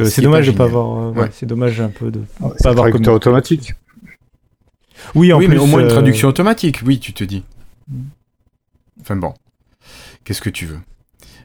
[0.00, 1.16] Euh, c'est dommage de pas avoir.
[1.16, 3.74] Euh, c'est dommage un peu de pas avoir traducteur automatique.
[5.14, 6.80] Oui, en mais au moins une euh, traduction automatique.
[6.84, 7.44] Oui, tu te dis.
[9.00, 9.34] Enfin bon,
[10.24, 10.78] qu'est-ce que tu veux?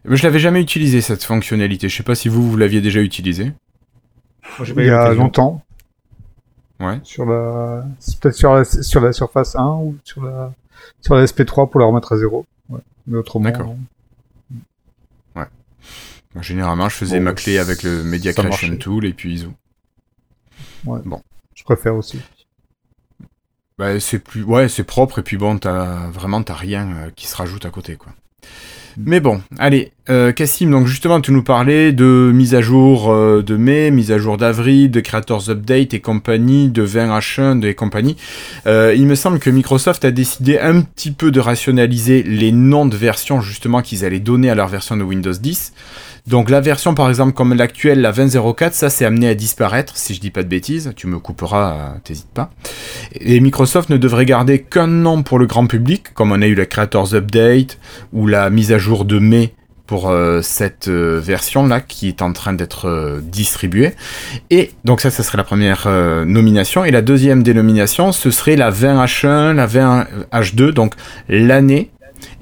[0.05, 1.87] Je l'avais jamais utilisé cette fonctionnalité.
[1.89, 3.51] Je sais pas si vous vous l'aviez déjà utilisé.
[4.59, 5.61] Il y a longtemps.
[6.79, 6.99] Ouais.
[7.03, 7.85] Sur la,
[8.21, 10.51] peut-être sur la, sur la surface 1 ou sur la,
[11.01, 12.45] sur la SP3 pour la remettre à zéro.
[12.69, 12.79] Ouais.
[13.05, 13.45] Mais autrement.
[13.45, 13.75] D'accord.
[16.39, 19.53] Généralement, je faisais ma clé avec le Media Creation Tool et puis ISO.
[20.85, 20.99] Ouais.
[21.03, 21.21] Bon.
[21.55, 22.19] Je préfère aussi.
[23.77, 27.27] Bah, c'est plus, ouais, c'est propre et puis bon, t'as vraiment t'as rien euh, qui
[27.27, 28.13] se rajoute à côté, quoi.
[28.97, 33.41] Mais bon, allez, euh, Cassim, donc justement, tu nous parlais de mise à jour euh,
[33.41, 38.17] de mai, mise à jour d'avril, de Creators Update et compagnie, de 20H1 et compagnie.
[38.67, 42.85] Euh, il me semble que Microsoft a décidé un petit peu de rationaliser les noms
[42.85, 45.73] de versions justement qu'ils allaient donner à leur version de Windows 10.
[46.27, 50.13] Donc la version par exemple comme l'actuelle, la 20.04, ça c'est amené à disparaître, si
[50.13, 52.51] je dis pas de bêtises, tu me couperas, t'hésites pas.
[53.19, 56.55] Et Microsoft ne devrait garder qu'un nom pour le grand public, comme on a eu
[56.55, 57.79] la Creators Update
[58.13, 59.53] ou la mise à jour de mai
[59.91, 63.91] pour euh, cette euh, version là qui est en train d'être euh, distribuée.
[64.49, 65.85] Et donc ça, ça serait la première
[66.25, 66.85] nomination.
[66.85, 70.93] Et la deuxième dénomination, ce serait la 20H1, la 20H2, donc
[71.27, 71.91] l'année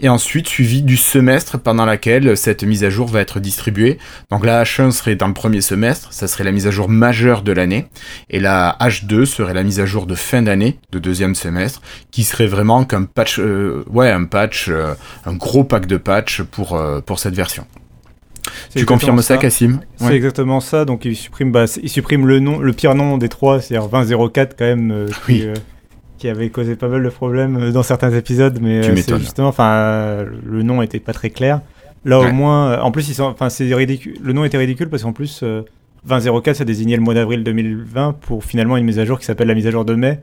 [0.02, 3.98] et ensuite suivi du semestre pendant laquelle cette mise à jour va être distribuée.
[4.30, 7.42] Donc la H1 serait dans le premier semestre, ça serait la mise à jour majeure
[7.42, 7.88] de l'année,
[8.30, 12.24] et la H2 serait la mise à jour de fin d'année, de deuxième semestre, qui
[12.24, 14.94] serait vraiment qu'un patch, euh, ouais, un patch, euh,
[15.26, 17.66] un gros pack de patch pour, euh, pour cette version.
[18.74, 19.80] Tu confirmes ça, Cassim?
[19.98, 20.86] C'est exactement ça.
[20.86, 24.56] Donc il supprime, bah, il supprime le nom, le pire nom des trois, c'est-à-dire 2004
[24.58, 25.08] quand même.
[25.28, 25.46] oui
[26.20, 29.48] qui avait causé pas mal de problèmes euh, dans certains épisodes, mais euh, c'est justement,
[29.48, 31.62] enfin, le nom était pas très clair.
[32.06, 34.18] Là, au moins, euh, en plus, enfin, c'est ridicule.
[34.22, 35.44] Le nom était ridicule parce qu'en plus,
[36.06, 39.48] 2004, ça désignait le mois d'avril 2020 pour finalement une mise à jour qui s'appelle
[39.48, 40.20] la mise à jour de mai.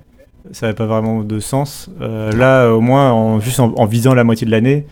[0.52, 1.90] Ça n'avait pas vraiment de sens.
[2.00, 4.86] là, au moins, en, juste en, visant la moitié de l'année,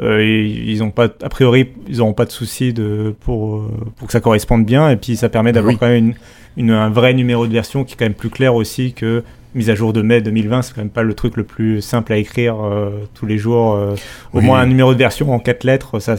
[0.00, 4.20] ils ont pas, a priori, ils n'auront pas de soucis de, pour, pour que ça
[4.20, 4.90] corresponde bien.
[4.90, 6.14] Et puis, ça permet d'avoir quand même
[6.56, 9.22] une, un vrai numéro de version qui est quand même plus clair aussi que
[9.54, 12.12] mise à jour de mai 2020, c'est quand même pas le truc le plus simple
[12.12, 13.74] à écrire euh, tous les jours.
[13.74, 13.94] Euh,
[14.32, 16.16] au moins un numéro de version en quatre lettres, ça,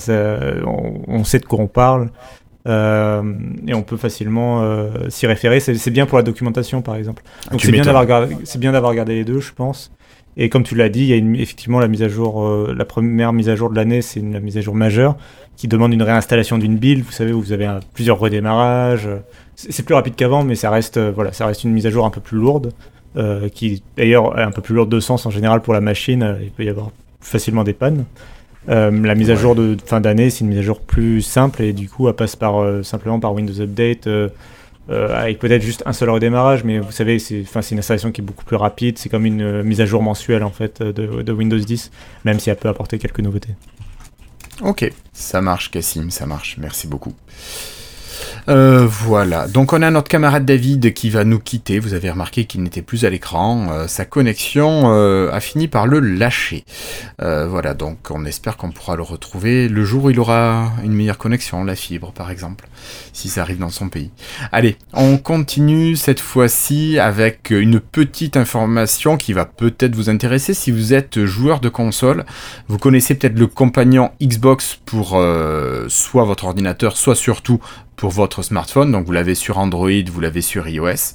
[1.07, 2.09] on, sait de quoi on parle.
[2.67, 3.21] Euh,
[3.67, 4.65] et on peut facilement
[5.09, 5.59] s'y référer.
[5.59, 7.23] C'est bien pour la documentation, par exemple.
[7.47, 9.91] Ah, Donc c'est bien d'avoir gardé, c'est bien d'avoir gardé les deux, je pense.
[10.37, 12.85] Et comme tu l'as dit, il y a une, effectivement la mise à jour, la
[12.85, 15.17] première mise à jour de l'année, c'est la mise à jour majeure
[15.55, 17.03] qui demande une réinstallation d'une build.
[17.05, 19.07] Vous savez, vous avez plusieurs redémarrages.
[19.55, 22.09] C'est plus rapide qu'avant, mais ça reste, voilà, ça reste une mise à jour un
[22.09, 22.73] peu plus lourde.
[23.17, 26.21] Euh, qui d'ailleurs est un peu plus lourde de sens en général pour la machine.
[26.21, 28.03] Euh, il peut y avoir facilement des pannes.
[28.67, 31.61] Euh, la mise à jour de fin d'année, c'est une mise à jour plus simple
[31.61, 34.09] et du coup, elle passe par, simplement par Windows Update
[34.89, 38.43] avec peut-être juste un seul redémarrage, mais vous savez, c'est une installation qui est beaucoup
[38.43, 38.97] plus rapide.
[38.97, 41.91] C'est comme une mise à jour mensuelle en fait de, de Windows 10,
[42.25, 43.55] même si elle peut apporter quelques nouveautés.
[44.61, 46.57] Ok, ça marche, Cassim, ça marche.
[46.59, 47.13] Merci beaucoup.
[48.47, 51.79] Euh, voilà, donc on a notre camarade David qui va nous quitter.
[51.79, 53.67] Vous avez remarqué qu'il n'était plus à l'écran.
[53.71, 56.63] Euh, sa connexion euh, a fini par le lâcher.
[57.19, 61.17] voilà, donc on espère qu'on pourra le retrouver le jour où il aura une meilleure
[61.17, 62.67] connexion, la fibre par exemple,
[63.13, 64.11] si ça arrive dans son pays.
[64.51, 70.71] Allez, on continue cette fois-ci avec une petite information qui va peut-être vous intéresser si
[70.71, 72.25] vous êtes joueur de console.
[72.67, 75.21] Vous connaissez peut-être le compagnon Xbox pour
[75.87, 77.59] soit votre ordinateur, soit surtout
[77.95, 81.13] pour votre smartphone, donc vous l'avez sur Android, vous l'avez sur iOS.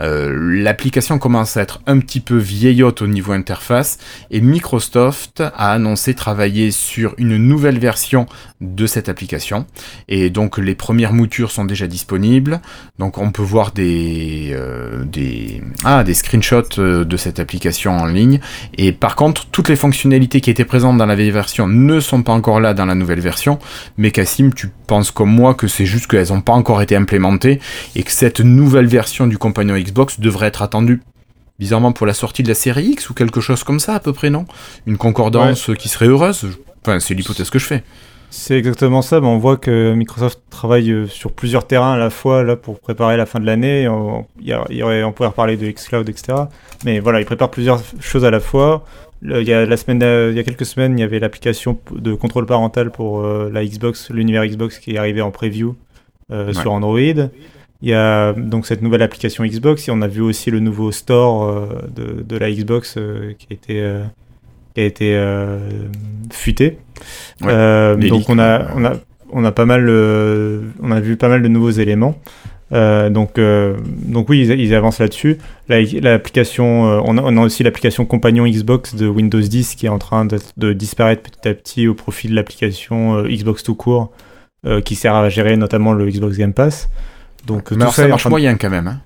[0.00, 3.98] Euh, l'application commence à être un petit peu vieillotte au niveau interface
[4.30, 8.26] et Microsoft a annoncé travailler sur une nouvelle version
[8.60, 9.66] de cette application
[10.08, 12.60] et donc les premières moutures sont déjà disponibles.
[12.98, 18.06] Donc on peut voir des euh, des ah des screenshots euh, de cette application en
[18.06, 18.40] ligne
[18.76, 22.22] et par contre toutes les fonctionnalités qui étaient présentes dans la vieille version ne sont
[22.22, 23.58] pas encore là dans la nouvelle version.
[23.96, 26.96] Mais Cassim, tu penses comme moi que c'est juste que elles n'ont pas encore été
[26.96, 27.60] implémentées
[27.94, 31.02] et que cette nouvelle version du compagnon Xbox devrait être attendue
[31.58, 34.12] bizarrement pour la sortie de la série X ou quelque chose comme ça à peu
[34.12, 34.46] près, non?
[34.86, 36.58] Une concordance qui serait heureuse?
[36.82, 37.82] Enfin, c'est l'hypothèse que je fais.
[38.30, 42.10] C'est exactement ça, mais on voit que Microsoft travaille euh, sur plusieurs terrains à la
[42.10, 43.88] fois là pour préparer la fin de l'année.
[43.88, 46.38] On, on pourrait reparler de xCloud, etc.
[46.84, 48.84] Mais voilà, ils préparent plusieurs choses à la fois.
[49.22, 52.14] Il y a la semaine, il y a quelques semaines, il y avait l'application de
[52.14, 55.74] contrôle parental pour euh, la Xbox, l'univers Xbox qui est arrivé en preview
[56.30, 56.98] euh, sur Android.
[57.82, 60.92] Il y a donc cette nouvelle application Xbox et on a vu aussi le nouveau
[60.92, 62.98] store euh, de, de, la Xbox
[63.38, 63.92] qui a été
[64.74, 65.18] qui a été
[66.30, 66.78] fuité.
[67.40, 68.92] donc on a on a
[69.32, 72.16] on a pas mal on a vu pas mal de nouveaux éléments.
[72.72, 75.38] Euh, donc, euh, donc oui, ils, avancent là-dessus.
[75.68, 79.98] L'application, euh, on, on, a aussi l'application compagnon Xbox de Windows 10 qui est en
[79.98, 84.10] train de, disparaître petit à petit au profit de l'application Xbox tout court,
[84.84, 86.88] qui sert à gérer notamment le Xbox Game Pass.
[87.46, 88.86] Donc Mais tout ça, marche moyen quand même.
[88.86, 89.00] Hein.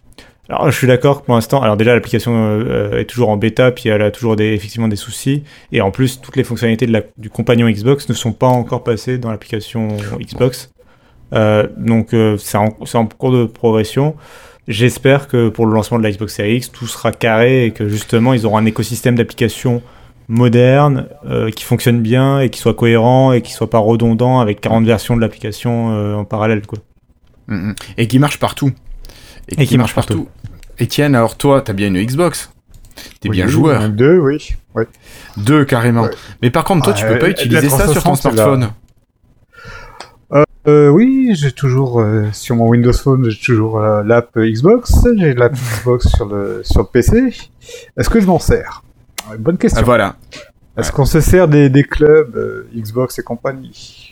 [0.48, 1.62] Alors je suis d'accord pour l'instant.
[1.62, 2.60] Alors déjà l'application
[2.92, 5.44] est toujours en bêta, puis elle a toujours des, effectivement des soucis.
[5.72, 8.82] Et en plus toutes les fonctionnalités de la, du compagnon Xbox ne sont pas encore
[8.84, 9.88] passées dans l'application
[10.20, 10.70] Xbox.
[11.32, 14.14] Euh, donc euh, c'est en, en, cours de progression.
[14.68, 17.88] J'espère que pour le lancement de la Xbox Series X, tout sera carré et que
[17.88, 19.82] justement ils auront un écosystème d'applications
[20.28, 24.60] moderne, euh, qui fonctionne bien et qui soit cohérent et qui soit pas redondant avec
[24.60, 26.66] 40 versions de l'application en parallèle.
[26.66, 26.78] Quoi.
[27.48, 27.74] Mm, mm.
[27.98, 28.72] Et qui marche partout.
[29.48, 30.28] Et, qui, marche partout.
[30.80, 32.50] Etienne, alors toi, t'as bien une Xbox
[33.20, 33.88] T'es bien joueur.
[33.90, 34.54] Deux, oui.
[34.74, 34.86] Ouais.
[35.36, 36.08] Deux, carrément.
[36.42, 38.70] Mais par contre, toi, tu peux pas utiliser ça sur ton smartphone.
[40.66, 45.34] Euh, oui, j'ai toujours euh, sur mon Windows Phone, j'ai toujours euh, l'app Xbox, j'ai
[45.34, 47.34] l'app Xbox sur le sur le PC.
[47.98, 48.82] Est-ce que je m'en sers?
[49.38, 49.80] Bonne question.
[49.80, 50.16] Ah, voilà.
[50.76, 54.10] Est-ce qu'on se sert des, des clubs euh, Xbox et compagnie?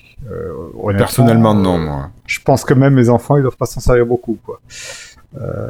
[0.96, 1.78] Personnellement, non.
[1.78, 2.10] Moi.
[2.26, 4.60] Je pense que même mes enfants, ils doivent pas s'en servir beaucoup, quoi.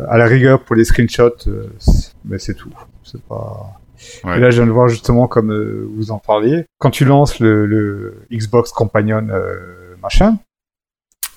[0.09, 1.49] à la rigueur pour les screenshots,
[2.25, 2.73] mais c'est tout.
[3.03, 3.81] C'est pas.
[4.25, 5.53] Et là, je viens de voir justement, comme
[5.97, 9.27] vous en parliez, quand tu lances le, le Xbox Companion
[10.03, 10.37] machin,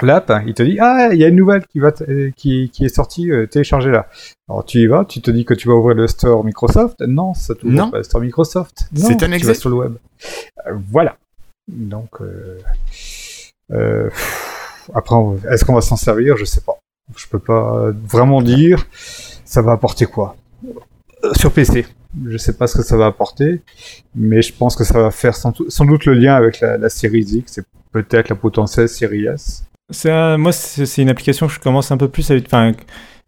[0.02, 1.92] l'app, il te dit ah il y a une nouvelle qui va
[2.36, 4.08] qui, qui est sortie, euh, téléchargez là.
[4.50, 7.02] Alors tu y vas, tu te dis que tu vas ouvrir le store Microsoft.
[7.02, 8.90] Non, ça t'ouvre pas le store Microsoft.
[8.96, 9.94] C'est un exemple sur le web.
[10.68, 11.18] Euh, voilà.
[11.68, 14.10] Donc euh,
[14.94, 15.16] après,
[15.50, 16.38] est-ce qu'on va s'en servir?
[16.38, 16.78] Je sais pas.
[17.16, 18.86] Je peux pas vraiment dire.
[19.46, 20.36] Ça va apporter quoi
[21.34, 21.86] sur PC
[22.28, 23.62] je sais pas ce que ça va apporter,
[24.16, 27.24] mais je pense que ça va faire sans, doute le lien avec la, la série
[27.24, 29.66] X et peut-être la potentielle série S.
[29.90, 32.36] Moi, c'est une application que je commence un peu plus à.
[32.36, 32.72] Enfin,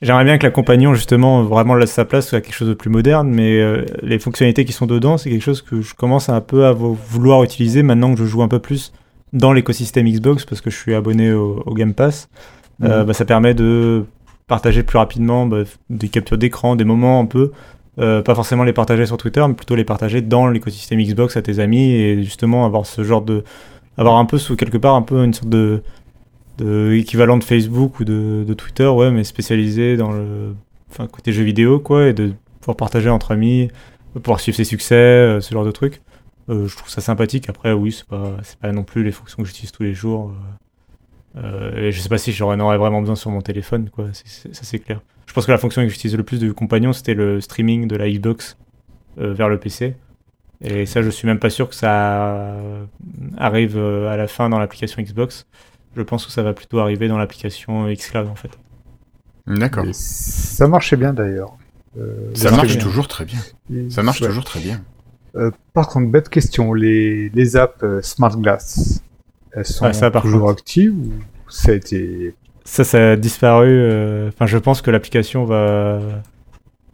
[0.02, 2.89] j'aimerais bien que la compagnon, justement, vraiment laisse sa place à quelque chose de plus
[2.89, 6.41] moderne, mais euh, les fonctionnalités qui sont dedans, c'est quelque chose que je commence un
[6.41, 8.91] peu à vouloir utiliser maintenant que je joue un peu plus
[9.34, 12.30] dans l'écosystème Xbox parce que je suis abonné au, Game Pass.
[12.84, 13.08] Euh, mhm.
[13.08, 14.06] bah, ça permet de
[14.48, 17.52] partager plus rapidement bah, des captures d'écran, des moments un peu.
[18.00, 21.41] Euh, pas forcément les partager sur Twitter, mais plutôt les partager dans l'écosystème Xbox à
[21.41, 23.43] tes amis et justement avoir ce genre de.
[23.98, 25.82] avoir un peu, quelque part, un peu une sorte de
[26.58, 30.56] de équivalent de Facebook ou de, Twitter, ouais, mais spécialisé dans le
[31.12, 33.70] côté jeux vidéo, quoi, et de pouvoir partager entre amis,
[34.15, 36.02] de pouvoir suivre ses succès, euh, ce genre de trucs.
[36.50, 37.50] Euh, je trouve ça sympathique.
[37.50, 40.34] Après, oui, c'est pas, pas non plus les fonctions que j'utilise tous les jours.
[41.36, 44.08] Euh, et je sais pas si j'en aurais vraiment besoin sur mon téléphone, quoi.
[44.13, 45.02] ça, c'est clair.
[45.28, 47.96] Je pense que la fonction que j'utilise le plus de compagnon, c'était le streaming de
[47.96, 48.58] la Xbox
[49.17, 49.96] vers le PC.
[50.62, 52.56] Et ça, je suis même pas sûr que ça
[53.38, 55.46] arrive à la fin dans l'application Xbox
[55.98, 58.52] je pense que ça va plutôt arriver dans l'application Xcloud en fait.
[59.48, 59.86] D'accord.
[59.92, 61.58] Ça marchait bien d'ailleurs.
[61.98, 63.40] Euh, ça marche toujours très bien.
[63.90, 64.82] ça marche toujours très bien.
[65.74, 69.02] par contre, bête question, les, les apps Smart Glass,
[69.52, 71.12] elles sont ça, toujours actives ou
[71.50, 72.36] ça a été...
[72.66, 74.28] Ça, ça a disparu.
[74.28, 76.00] Enfin, je pense que l'application va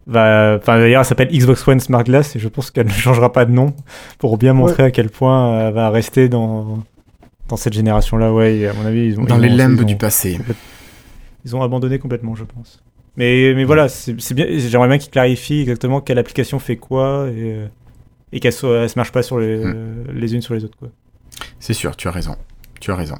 [0.07, 3.31] va, enfin d'ailleurs, elle s'appelle Xbox One Smart Glass et je pense qu'elle ne changera
[3.31, 3.73] pas de nom
[4.17, 6.83] pour bien montrer à quel point elle va rester dans
[7.53, 8.33] dans cette génération-là.
[8.33, 10.39] Ouais, à mon avis, ils ont dans les limbes du passé.
[11.45, 12.81] Ils ont abandonné complètement, je pense.
[13.15, 14.47] Mais mais voilà, c'est bien.
[14.49, 17.59] J'aimerais bien qu'ils clarifient exactement quelle application fait quoi et,
[18.31, 20.05] et qu'elle ne se marche pas sur les, hmm.
[20.15, 20.89] les unes sur les autres quoi.
[21.59, 22.35] C'est sûr, tu as raison.
[22.79, 23.17] Tu as raison.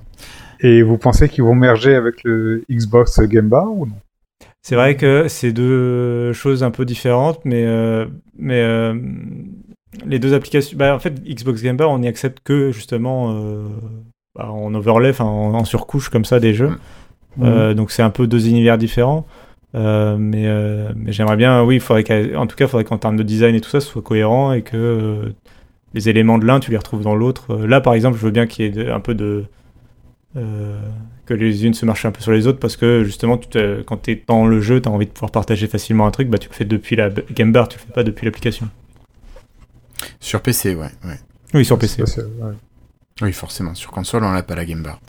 [0.61, 3.95] Et vous pensez qu'ils vont merger avec le Xbox Game Bar ou non?
[4.63, 8.05] C'est vrai que c'est deux choses un peu différentes, mais, euh,
[8.37, 8.97] mais euh,
[10.05, 10.77] les deux applications.
[10.77, 13.67] Bah, en fait, Xbox Game Bar, on n'y accepte que justement euh,
[14.35, 16.71] bah, en overlay, en, en, surcouche comme ça des jeux.
[17.37, 17.73] Mm.
[17.73, 19.25] donc c'est un peu deux univers différents.
[19.73, 20.47] mais,
[20.95, 23.55] mais j'aimerais bien, oui, il faudrait en tout cas, il faudrait qu'en termes de design
[23.55, 25.33] et tout ça, ce soit cohérent et que
[25.93, 27.55] les éléments de l'un, tu les retrouves dans l'autre.
[27.55, 29.45] Là, par exemple, je veux bien qu'il y ait un peu de
[31.25, 33.97] que les unes se marchent un peu sur les autres parce que justement, tu quand
[33.97, 36.37] tu es dans le jeu, tu as envie de pouvoir partager facilement un truc, bah,
[36.37, 38.67] tu le fais depuis la Game Bar, tu le fais pas depuis l'application.
[40.19, 40.87] Sur PC, ouais.
[41.05, 41.19] ouais.
[41.53, 42.03] Oui, sur PC.
[43.21, 43.75] Oui, forcément.
[43.75, 44.99] Sur console, on n'a pas la Game Bar.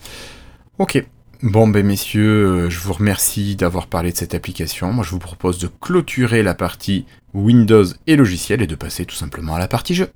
[0.79, 1.05] Ok.
[1.43, 4.93] Bon, ben messieurs, euh, je vous remercie d'avoir parlé de cette application.
[4.93, 9.15] Moi, je vous propose de clôturer la partie Windows et logiciel et de passer tout
[9.15, 10.09] simplement à la partie jeu.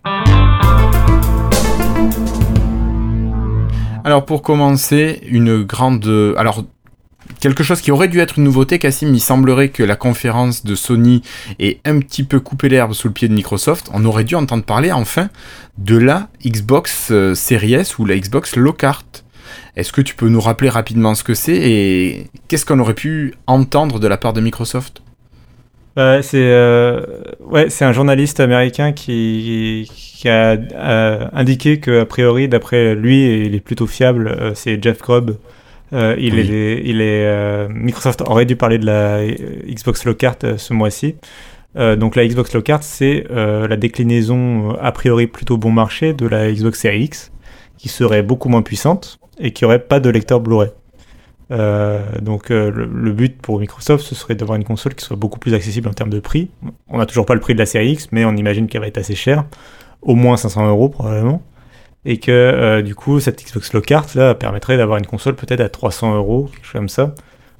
[4.04, 6.34] Alors pour commencer, une grande...
[6.38, 6.64] Alors
[7.40, 10.74] quelque chose qui aurait dû être une nouveauté, Cassim, il semblerait que la conférence de
[10.74, 11.22] Sony
[11.58, 13.88] ait un petit peu coupé l'herbe sous le pied de Microsoft.
[13.92, 15.28] On aurait dû entendre parler enfin
[15.78, 19.04] de la Xbox euh, Series ou la Xbox Lockhart.
[19.76, 23.34] Est-ce que tu peux nous rappeler rapidement ce que c'est et qu'est-ce qu'on aurait pu
[23.46, 25.02] entendre de la part de Microsoft?
[25.98, 27.00] Euh, c'est euh,
[27.68, 29.88] c'est un journaliste américain qui,
[30.26, 30.56] a,
[31.32, 34.52] indiqué que a priori, d'après lui, il est plutôt fiable.
[34.54, 35.36] C'est Jeff Grubb.
[35.92, 41.16] Il est, il est Microsoft aurait dû parler de la Xbox Lockhart ce mois-ci.
[41.74, 46.80] donc la Xbox Lockhart, c'est la déclinaison a priori plutôt bon marché de la Xbox
[46.80, 47.32] Series X,
[47.78, 50.70] qui serait beaucoup moins puissante et qui aurait pas de lecteur Blu-ray.
[51.50, 55.38] Euh, donc euh, le, but pour Microsoft, ce serait d'avoir une console qui soit beaucoup
[55.38, 56.50] plus accessible en termes de prix.
[56.88, 58.88] On n'a toujours pas le prix de la série X, mais on imagine qu'elle va
[58.88, 59.44] être assez chère,
[60.02, 61.42] au moins 500 euros probablement,
[62.04, 65.68] et que euh, du coup cette Xbox Lockhart là permettrait d'avoir une console peut-être à
[65.68, 67.14] 300 euros, quelque chose comme ça.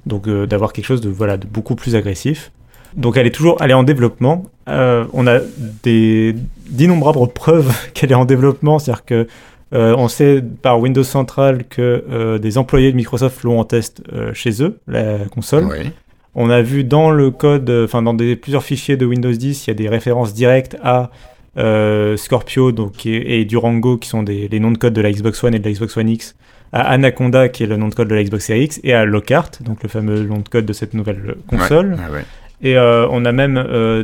[0.05, 2.51] Donc d'avoir quelque chose de voilà de beaucoup plus agressif.
[2.95, 4.45] Donc elle est toujours, elle est en développement.
[4.67, 5.39] on a
[5.83, 6.35] des
[6.67, 9.27] d'innombrables preuves qu'elle est en développement, c'est-à-dire que
[9.73, 14.01] euh, on sait par Windows Central que euh, des employés de Microsoft l'ont en test
[14.13, 15.67] euh, chez eux, la console.
[16.35, 19.69] On a vu dans le code, enfin dans des, plusieurs fichiers de Windows 10, il
[19.69, 21.11] y a des références directes à
[21.55, 25.55] Scorpio donc, et, Durango, qui sont des, les noms de code de la Xbox One
[25.55, 26.35] et de la Xbox One X,
[26.71, 29.05] à Anaconda, qui est le nom de code de la Xbox Series X, et à
[29.05, 31.97] Lockhart, donc le fameux nom de code de cette nouvelle console.
[32.61, 33.55] Et on a même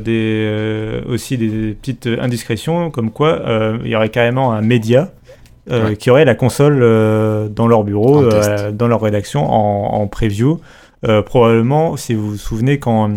[0.03, 3.41] des, aussi des petites indiscrétions, comme quoi
[3.83, 5.11] il y aurait carrément un média
[5.71, 10.59] euh, qui auraient la console euh, dans leur bureau, euh, dans leur rédaction, en, preview.
[11.25, 13.09] probablement, si vous vous souvenez, quand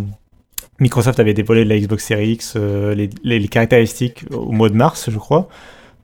[0.80, 5.48] Microsoft avait dévoilé la Xbox Series X, les, caractéristiques au mois de mars, je crois,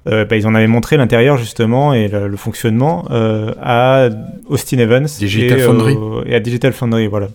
[0.06, 4.08] bah, ils en avaient montré l'intérieur justement et le, fonctionnement à
[4.46, 5.96] Austin Evans Digital et, Foundry.
[6.26, 7.28] et à Digital Foundry, voilà.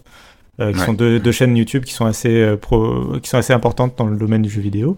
[0.60, 4.08] qui sont deux, deux, chaînes YouTube qui sont assez pro, qui sont assez importantes dans
[4.08, 4.98] le domaine du jeu vidéo.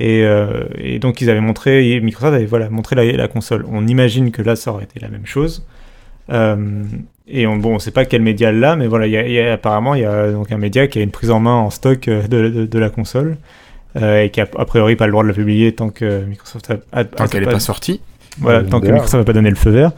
[0.00, 3.64] Euh, et, donc ils avaient montré, Microsoft avait voilà, montré la, console.
[3.68, 5.66] On imagine que là, ça aurait été la même chose.
[7.28, 9.94] Euh, et on, bon, on sait pas quel média là, mais voilà, y a, apparemment
[9.94, 12.26] il y a donc un média qui a une prise en main en stock euh,
[12.26, 13.36] de, de, la console
[13.94, 17.04] et qui a a priori pas le droit de la publier tant que Microsoft a,
[17.04, 18.00] tant qu'elle n'est pas sortie.
[18.38, 19.92] Voilà, tant que Microsoft n'a pas donné le feu vert.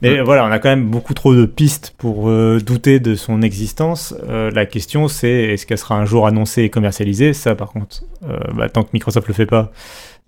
[0.00, 3.42] Mais voilà, on a quand même beaucoup trop de pistes pour euh, douter de son
[3.42, 4.14] existence.
[4.28, 7.32] Euh, la question, c'est est-ce qu'elle sera un jour annoncée et commercialisée?
[7.32, 9.72] Ça, par contre, euh, bah, tant que Microsoft le fait pas,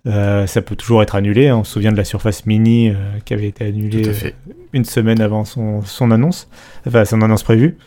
[0.05, 1.47] ça peut toujours être annulé.
[1.47, 1.57] Hein.
[1.57, 2.91] On se souvient de la Surface Mini
[3.25, 4.03] qui avait été annulée
[4.73, 6.47] une semaine avant son, son, annonce,
[6.87, 7.77] enfin son annonce prévue.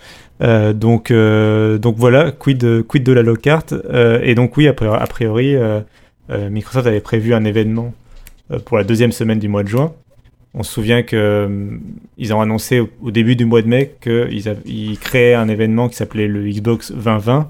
[0.40, 3.66] donc, donc voilà, quid, quid de la Lockhart.
[4.22, 5.56] et donc oui, a priori,
[6.50, 7.92] Microsoft avait prévu un événement
[8.64, 9.92] pour la deuxième semaine du mois de juin.
[10.54, 11.78] On se souvient qu'ils euh,
[12.30, 16.28] ont annoncé au, début du mois de mai qu'ils ils créaient un événement qui s'appelait
[16.28, 17.48] le Xbox 2020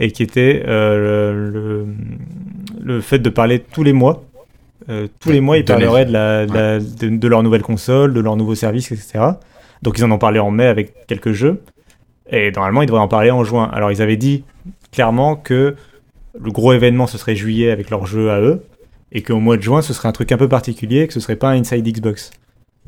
[0.00, 1.84] et qui était euh,
[2.82, 4.24] le, fait de parler tous les mois.
[4.88, 6.46] Euh, tous les mois, ils parleraient de, la,
[6.80, 9.20] de, leur nouvelle console, de leur nouveau service, etc.
[9.82, 11.62] Donc ils en ont parlé en mai avec quelques jeux.
[12.30, 13.68] Et normalement, ils devraient en parler en juin.
[13.72, 14.44] Alors, ils avaient dit
[14.90, 15.76] clairement que
[16.40, 18.62] le gros événement, ce serait juillet avec leur jeu à eux,
[19.12, 21.36] et qu'au mois de juin, ce serait un truc un peu particulier, que ce serait
[21.36, 22.30] pas un Inside Xbox.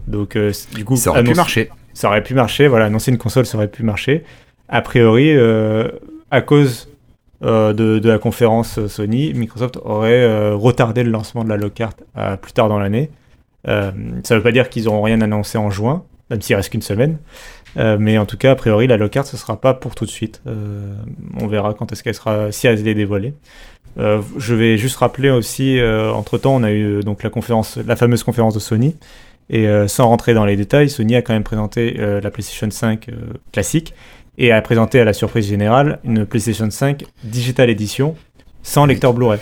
[0.06, 1.70] Donc, euh, du coup, ça aurait pu marcher.
[1.92, 4.24] Ça aurait pu marcher, voilà, annoncer une console, ça aurait pu marcher.
[4.68, 5.88] A priori, euh,
[6.30, 6.88] à cause
[7.43, 12.53] de, de, la conférence Sony, Microsoft aurait retardé le lancement de la Lockhart à plus
[12.53, 13.11] tard dans l'année.
[13.64, 13.93] ça
[14.30, 17.18] veut pas dire qu'ils n'auront rien annoncé en juin, même s'il reste qu'une semaine.
[17.76, 20.40] mais en tout cas, a priori, la Lockhart, ce sera pas pour tout de suite.
[21.40, 23.34] on verra quand est-ce qu'elle sera, si elle est dévoilée.
[23.99, 27.76] Euh, je vais juste rappeler aussi, euh, entre temps, on a eu donc la conférence,
[27.76, 28.97] la fameuse conférence de Sony,
[29.51, 33.11] et euh, sans rentrer dans les détails, Sony a quand même présenté la PlayStation 5
[33.53, 33.95] classique
[34.39, 38.16] et a présenté à la surprise générale une PlayStation 5 Digital Edition
[38.62, 39.41] sans lecteur Blu-ray.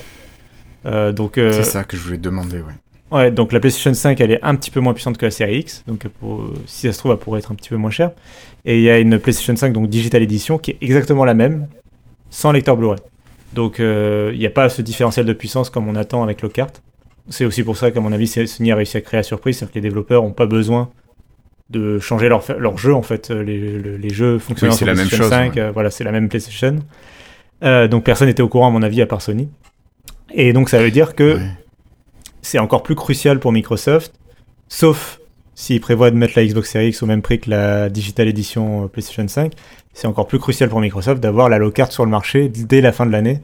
[1.12, 2.72] donc c'est ça que je voulais demander, ouais.
[3.10, 5.58] Ouais, donc la PlayStation 5, elle est un petit peu moins puissante que la série
[5.58, 8.12] X, donc pour, si ça se trouve, elle pourrait être un petit peu moins chère.
[8.64, 11.66] Et il y a une PlayStation 5, donc Digital Edition, qui est exactement la même,
[12.30, 13.00] sans lecteur Blu-ray.
[13.52, 16.70] Donc il euh, n'y a pas ce différentiel de puissance comme on attend avec Lockhart.
[17.28, 19.72] C'est aussi pour ça qu'à mon avis, Sony a réussi à créer la surprise, c'est-à-dire
[19.72, 20.88] que les développeurs n'ont pas besoin
[21.70, 23.30] de changer leur, leur jeu en fait.
[23.30, 26.76] Les, les, jeux fonctionnent sur la PlayStation 5, euh, voilà, c'est la même PlayStation.
[27.62, 29.48] Euh, donc personne n'était au courant à mon avis à part Sony.
[30.32, 31.38] Et donc ça veut dire que
[32.42, 34.12] c'est encore plus crucial pour Microsoft,
[34.68, 35.20] sauf
[35.54, 38.88] s'ils prévoient de mettre la Xbox Series X au même prix que la Digital Edition
[38.88, 39.52] PlayStation 5,
[39.92, 42.92] c'est encore plus crucial pour Microsoft d'avoir la low carte sur le marché dès la
[42.92, 43.42] fin de l'année.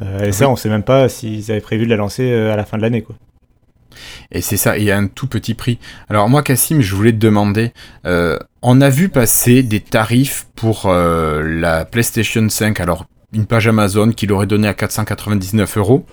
[0.00, 2.56] Euh, et ça, on sait même pas s'ils avaient prévu de la lancer euh, à
[2.56, 3.16] la fin de l'année, quoi.
[4.32, 5.78] Et c'est ça, il y a un tout petit prix.
[6.08, 7.72] Alors moi, Cassim, je voulais te demander,
[8.06, 12.80] euh, on a vu passer des tarifs pour la PlayStation 5.
[12.80, 16.04] Alors une page Amazon qui l'aurait donné à 499 euros.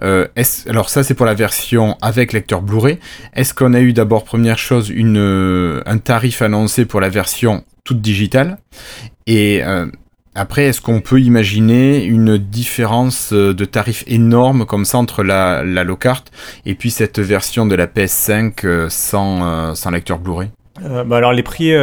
[0.00, 2.98] alors ça c'est pour la version avec lecteur Blu-ray.
[3.34, 8.58] Est-ce qu'on a eu d'abord première chose un tarif annoncé pour la version toute digitale?
[9.26, 9.86] Et euh,
[10.34, 15.64] après, est-ce qu'on peut imaginer une différence euh, de tarif énorme comme ça entre la,
[15.64, 16.24] la low cart
[16.64, 20.50] et puis cette version de la PS5 euh, sans, sans lecteur Blu-ray?
[20.80, 21.74] Bah alors les prix,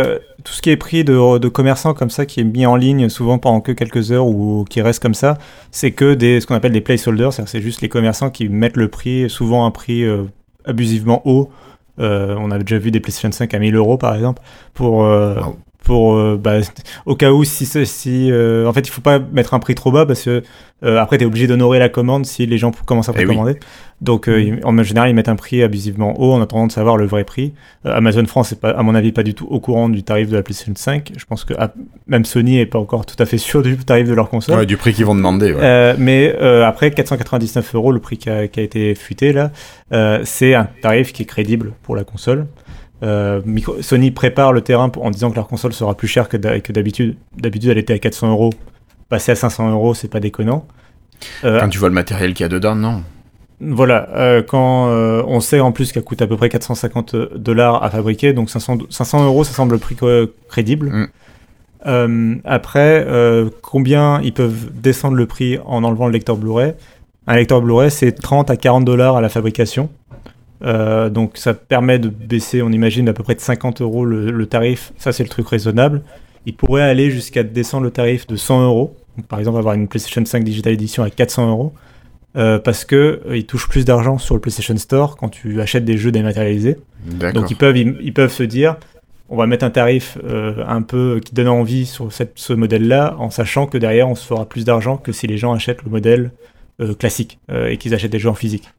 [0.43, 3.09] tout ce qui est prix de, de, commerçants comme ça, qui est mis en ligne
[3.09, 5.37] souvent pendant que quelques heures ou qui reste comme ça,
[5.69, 8.87] c'est que des, ce qu'on appelle des placeholders, c'est juste les commerçants qui mettent le
[8.87, 10.03] prix, souvent un prix
[10.65, 11.51] abusivement haut.
[11.99, 14.41] on a déjà vu des PlayStation 5 à 1000 euros par exemple,
[14.73, 15.05] pour,
[15.87, 16.57] pour euh, bah,
[17.05, 19.89] au cas où si si euh, en fait il faut pas mettre un prix trop
[19.89, 20.43] bas parce que
[20.83, 23.57] euh, après tu es obligé d'honorer la commande si les gens commencent à eh précommander.
[24.01, 24.59] Donc mm.
[24.65, 27.53] en général ils mettent un prix abusivement haut en attendant de savoir le vrai prix.
[27.85, 30.35] Amazon France est pas à mon avis pas du tout au courant du tarif de
[30.35, 31.13] la PlayStation 5.
[31.17, 31.71] Je pense que ah,
[32.05, 34.59] même Sony est pas encore tout à fait sûr du tarif de leur console.
[34.59, 35.55] Ouais, du prix qu'ils vont demander.
[35.97, 36.35] mais
[36.65, 39.51] après 499 euros le prix qui a, qui a été fuité là,
[40.25, 42.45] c'est un tarif qui est crédible pour la console.
[43.03, 43.41] Euh,
[43.81, 47.15] Sony prépare le terrain en disant que leur console sera plus chère que d'habitude.
[47.37, 48.51] D'habitude, elle était à 400 euros.
[49.09, 50.65] Passer à 500 euros, c'est pas déconnant.
[51.43, 53.03] Euh, quand tu vois le matériel qu'il y a dedans, non.
[53.59, 54.87] Voilà, euh, quand
[55.27, 58.77] on sait en plus qu'elle coûte à peu près 450 dollars à fabriquer, donc 500,
[58.89, 59.95] 500 euros, ça semble le prix
[60.47, 61.09] crédible.
[61.85, 62.41] Mm.
[62.45, 63.07] après,
[63.63, 66.73] combien ils peuvent descendre le prix en enlevant le lecteur Blu-ray?
[67.25, 69.89] Un lecteur Blu-ray, c'est 30 à 40 dollars à la fabrication.
[70.63, 74.45] Euh, donc ça permet de baisser, on imagine, d'à peu près de 50 euros le,
[74.45, 74.93] tarif.
[74.97, 76.01] Ça, c'est le truc raisonnable.
[76.45, 78.95] Il pourrait aller jusqu'à descendre le tarif de 100 euros.
[79.27, 81.73] Par exemple, avoir une PlayStation 5 Digital Edition à 400 euros.
[82.35, 85.85] Euh, parce que euh, ils touchent plus d'argent sur le PlayStation Store quand tu achètes
[85.85, 86.77] des jeux dématérialisés.
[87.33, 88.75] Donc ils peuvent, ils, peuvent se dire,
[89.29, 93.29] on va mettre un tarif un peu qui donne envie sur cette, ce modèle-là, en
[93.29, 96.31] sachant que derrière on se fera plus d'argent que si les gens achètent le modèle
[96.99, 98.69] classique et qu'ils achètent des jeux en physique.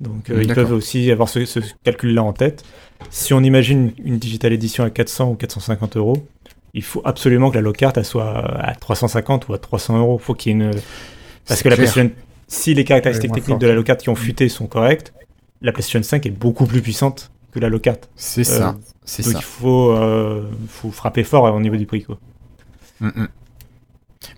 [0.00, 2.64] Donc euh, ils peuvent aussi avoir ce, calcul-là en tête.
[3.10, 6.26] Si on imagine une digital édition à 400 ou 450 euros,
[6.72, 10.18] il faut absolument que la low carte soit à 350 ou à 300 euros.
[10.18, 10.72] Faut qu'il y ait une
[11.46, 12.10] parce que la PlayStation,
[12.48, 15.12] si les caractéristiques techniques de la low carte qui ont fuité sont correctes,
[15.62, 18.10] la PlayStation 5 est beaucoup plus puissante que la low carte.
[18.16, 18.70] C'est ça.
[18.70, 18.72] Euh,
[19.04, 22.18] c'est donc il faut, euh, faut frapper fort au niveau du prix quoi.
[23.00, 23.28] Mm, mm.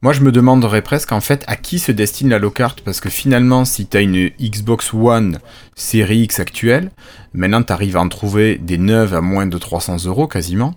[0.02, 3.00] Moi, je me demanderais presque en fait à qui se destine la low carte parce
[3.00, 5.38] que finalement, si tu as une Xbox One
[5.74, 6.90] série X actuelle,
[7.34, 10.74] maintenant tu à en trouver des neuves à moins de 300 euros quasiment.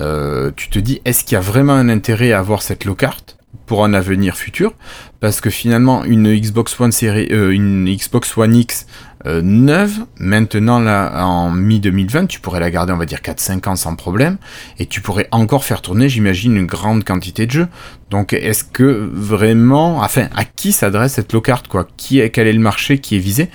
[0.00, 2.94] Euh, tu te dis, est-ce qu'il y a vraiment un intérêt à avoir cette low
[2.94, 3.35] carte
[3.66, 4.74] pour un avenir futur
[5.20, 8.86] Parce que finalement, une Xbox One série, euh, une Xbox One X
[9.26, 13.76] euh, neuve, maintenant là en mi-2020, tu pourrais la garder on va dire 4-5 ans
[13.76, 14.36] sans problème,
[14.78, 17.68] et tu pourrais encore faire tourner j'imagine une grande quantité de jeux.
[18.10, 21.88] Donc est-ce que vraiment, enfin à qui s'adresse cette low carte quoi?
[21.96, 23.48] Qui est, Quel est le marché qui est visé?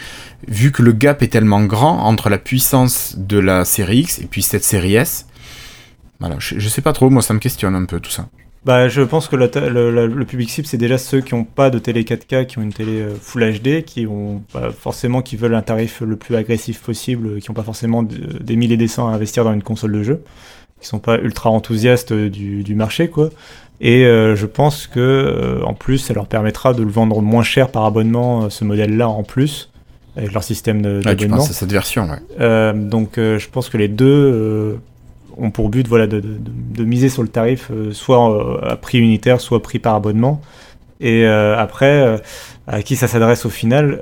[0.47, 4.25] Vu que le gap est tellement grand entre la puissance de la série X et
[4.25, 5.27] puis cette série S,
[6.19, 8.27] voilà, je, je sais pas trop, moi ça me questionne un peu tout ça.
[8.63, 11.71] Bah, je pense que le, le, le, public cible, c'est déjà ceux qui n'ont pas
[11.71, 15.35] de télé 4K, qui ont une télé euh, Full HD, qui ont bah, forcément qui
[15.35, 19.07] veulent un tarif le plus agressif possible, qui n'ont pas forcément des milliers des cents
[19.07, 20.23] à investir dans une console de jeu,
[20.79, 23.29] qui sont pas ultra enthousiastes du, du marché, quoi.
[23.83, 27.41] Et euh, je pense que euh, en plus, ça leur permettra de le vendre moins
[27.41, 29.71] cher par abonnement, ce modèle-là en plus,
[30.15, 31.37] avec leur système d'abonnement.
[31.41, 32.73] Ah, tu cette version, ouais.
[32.75, 34.77] donc, je pense que les deux
[35.37, 38.99] ont pour but voilà, de, de, de miser sur le tarif, euh, soit à prix
[38.99, 40.41] unitaire, soit prix par abonnement.
[40.99, 42.17] Et euh, après, euh,
[42.67, 43.99] à qui ça s'adresse au final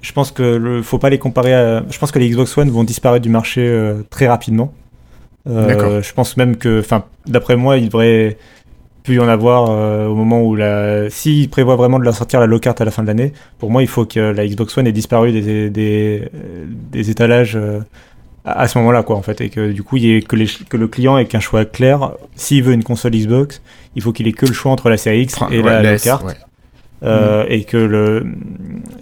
[0.00, 1.84] Je pense que ne faut pas les comparer à.
[1.90, 4.72] Je pense que les Xbox One vont disparaître du marché très rapidement.
[5.46, 8.36] je pense même que, enfin, d'après moi, il devrait
[9.02, 9.70] plus y en avoir
[10.10, 11.08] au moment où la.
[11.10, 13.70] S'ils prévoient vraiment de la sortir la low carte à la fin de l'année, pour
[13.70, 16.28] moi, il faut que la Xbox One ait disparu des, des,
[16.92, 17.58] des étalages
[18.44, 20.46] à ce moment-là, quoi, en fait, et que du coup, il y ait que, les,
[20.46, 22.12] que le client ait qu'un choix clair.
[22.36, 23.62] S'il veut une console Xbox,
[23.96, 26.36] il faut qu'il ait que le choix entre la série X et la, carte.
[27.02, 28.26] Euh, Et que le,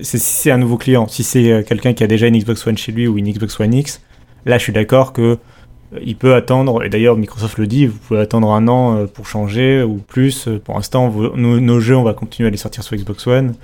[0.01, 2.76] si c'est un nouveau client, si c'est euh, quelqu'un qui a déjà une Xbox One
[2.76, 4.01] chez lui ou une Xbox One X,
[4.45, 7.99] là, je suis d'accord que euh, il peut attendre, et d'ailleurs Microsoft le dit, vous
[7.99, 10.49] pouvez attendre un an pour changer ou plus.
[10.64, 13.55] Pour l'instant, nos, nos, jeux, on va continuer à les sortir sur Xbox One.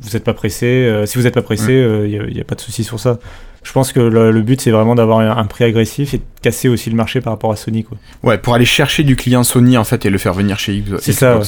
[0.00, 1.02] Vous n'êtes pas pressé.
[1.06, 3.18] si vous n'êtes pas pressé, il n'y a, a, pas de souci sur ça
[3.64, 6.90] je pense que le, but c'est vraiment d'avoir un, prix agressif et de casser aussi
[6.90, 7.96] le marché par rapport à Sony quoi.
[8.22, 11.02] Ouais, pour aller chercher du client Sony en fait et le faire venir chez Xbox.
[11.02, 11.40] C'est ça.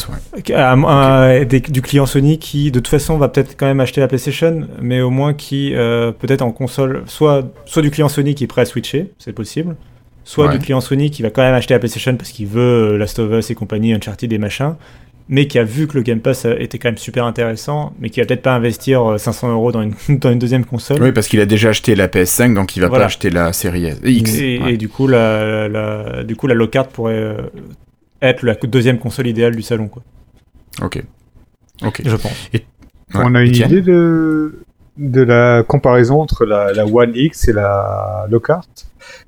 [1.69, 5.03] du client Sony qui de toute façon va peut-être quand même acheter la PlayStation, mais
[5.03, 8.63] au moins qui euh, peut-être en console, soit soit du client Sony qui est prêt
[8.63, 9.77] à switcher, c'est possible,
[10.25, 12.99] soit du client Sony qui va quand même acheter la PlayStation parce qu'il veut euh,
[12.99, 14.77] Last of Us et compagnie, Uncharted et machin,
[15.29, 18.21] mais qui a vu que le Game Pass était quand même super intéressant, mais qui
[18.21, 21.03] va peut-être pas investir 500 euh, euros dans une, dans une deuxième console.
[21.03, 23.93] Oui, parce qu'il a déjà acheté la PS5, donc il va pas acheter la série
[24.05, 24.35] X.
[24.39, 27.37] Et, du coup, la, la, du coup, la low-card pourrait euh,
[28.23, 30.03] être la deuxième console idéale du salon, quoi.
[30.83, 31.03] Ok.
[31.85, 32.03] Ok.
[32.05, 32.51] Je pense.
[33.15, 34.61] On a une idée de,
[34.97, 38.65] de la comparaison entre la, la One X et la low-card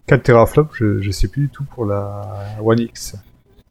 [0.07, 2.23] 4 teraflops, je, je sais plus du tout pour la
[2.63, 3.15] One X.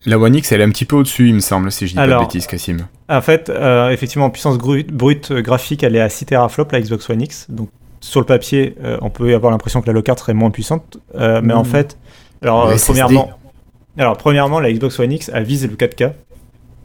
[0.07, 1.97] La One X, elle est un petit peu au-dessus, il me semble, si je dis
[1.97, 2.87] pas de bêtises, Cassim.
[3.09, 6.79] En fait, euh, effectivement, en puissance brute, euh, graphique, elle est à 6 teraflops, la
[6.79, 7.47] Xbox One X.
[7.49, 10.49] Donc, sur le papier, euh, on peut avoir l'impression que la low card serait moins
[10.49, 10.97] puissante.
[11.13, 11.65] mais en hmm.
[11.65, 11.97] fait,
[12.41, 13.31] alors, premièrement,
[13.97, 16.13] alors, premièrement, la Xbox One X, elle vise le 4K,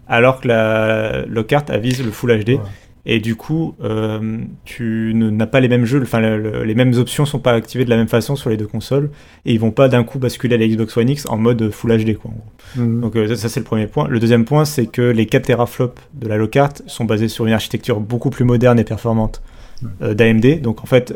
[0.09, 2.59] alors que la low card, elle vise le Full HD.
[3.05, 7.41] Et du coup, euh, tu n'as pas les mêmes jeux, enfin les mêmes options sont
[7.41, 9.11] pas activées de la même façon sur les deux consoles,
[9.45, 12.05] et ils vont pas d'un coup basculer à la Xbox One X en mode Full
[12.05, 12.31] HD quoi.
[12.77, 13.01] Mhm.
[13.01, 14.07] Donc euh, ça, c'est le premier point.
[14.07, 17.45] Le deuxième point, c'est que les 4 teraflops de la low carte sont basés sur
[17.45, 19.43] une architecture beaucoup plus moderne et performante
[20.01, 20.61] euh, d'AMD.
[20.61, 21.13] Donc en fait,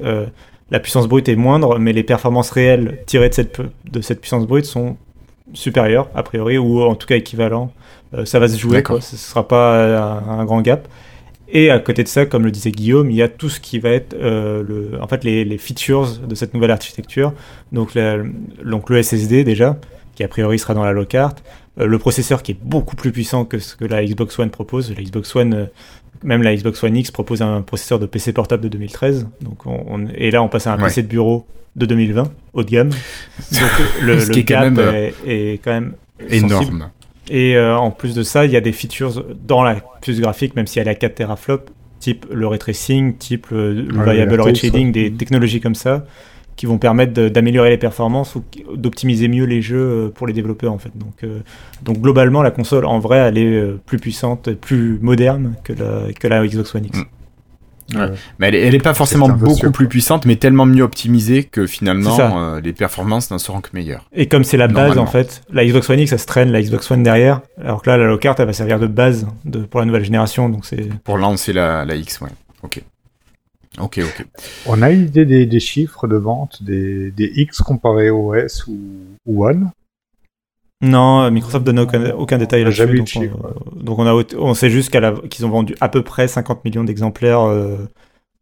[0.72, 3.60] la puissance brute est moindre, mais les performances réelles tirées de cette,
[3.92, 4.96] de cette puissance brute sont
[5.52, 7.72] supérieures a priori ou en tout cas équivalents.
[8.24, 9.00] ça va se jouer, quoi.
[9.00, 10.88] Ce sera pas un grand gap.
[11.48, 13.78] Et à côté de ça, comme le disait Guillaume, il y a tout ce qui
[13.78, 17.32] va être euh, le, en fait les, les, features de cette nouvelle architecture.
[17.72, 17.96] Donc,
[18.64, 19.78] donc le SSD déjà,
[20.14, 21.44] qui a priori sera dans la low carte,
[21.78, 24.92] euh, le processeur qui est beaucoup plus puissant que ce que la Xbox One propose.
[24.96, 25.66] La Xbox One, euh,
[26.24, 29.28] même la Xbox One X propose un processeur de PC portable de 2013.
[29.42, 32.70] Donc on, et là, on passe à un PC de bureau de 2020, haut de
[32.70, 32.90] gamme.
[33.52, 33.70] Donc
[34.02, 35.94] le, le gap est, est, quand même
[36.30, 36.90] énorme.
[37.30, 40.54] Et euh, en plus de ça, il y a des features dans la puce graphique,
[40.56, 44.92] même si elle a 4 teraflops, type le ray tracing, type le, variable ray shading,
[44.92, 46.04] des technologies comme ça,
[46.54, 50.72] qui vont permettre d'améliorer les performances ou d'optimiser mieux les jeux euh, pour les développeurs
[50.72, 50.96] en fait.
[50.96, 51.40] Donc, euh,
[51.82, 56.28] donc globalement, la console en vrai, elle est plus puissante, plus moderne que la, que
[56.28, 56.98] la Xbox One X.
[56.98, 57.04] Mm.
[58.38, 62.60] Mais elle, n'est pas forcément beaucoup plus puissante, mais tellement mieux optimisée que finalement euh,
[62.60, 64.08] les performances n'en seront que meilleures.
[64.12, 66.62] Et comme c'est la base en fait, la Xbox One X ça se traîne la
[66.62, 69.60] Xbox One derrière, alors que là la low carte elle va servir de base de,
[69.60, 70.88] pour la nouvelle génération, donc c'est.
[71.04, 72.30] Pour lancer la, la X, ouais.
[72.62, 72.82] Ok.
[73.78, 74.26] Ok, ok.
[74.66, 78.78] On a idée des, des chiffres de vente des, des X comparés au S ou,
[79.26, 79.70] ou One
[80.82, 82.98] non, Microsoft donne aucun, aucun détail là-dessus.
[82.98, 84.90] Donc, on, donc on, a, on sait juste
[85.30, 87.88] qu'ils ont vendu à peu près 50 millions d'exemplaires euh,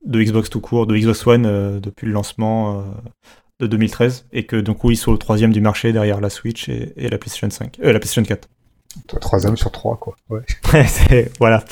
[0.05, 2.83] de Xbox tout court, de Xbox One euh, depuis le lancement euh,
[3.61, 6.69] de 2013, et que donc oui, ils sont le troisième du marché derrière la Switch
[6.69, 8.49] et, la PlayStation 5, la PlayStation 4.
[9.21, 10.17] Troisième sur trois, quoi.
[10.29, 10.43] Ouais.
[11.39, 11.65] voilà.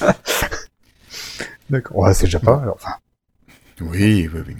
[1.70, 1.96] D'accord.
[1.98, 2.60] Ouais, c'est déjà pas.
[2.60, 2.92] Alors, enfin...
[3.80, 4.56] Oui, oui, oui.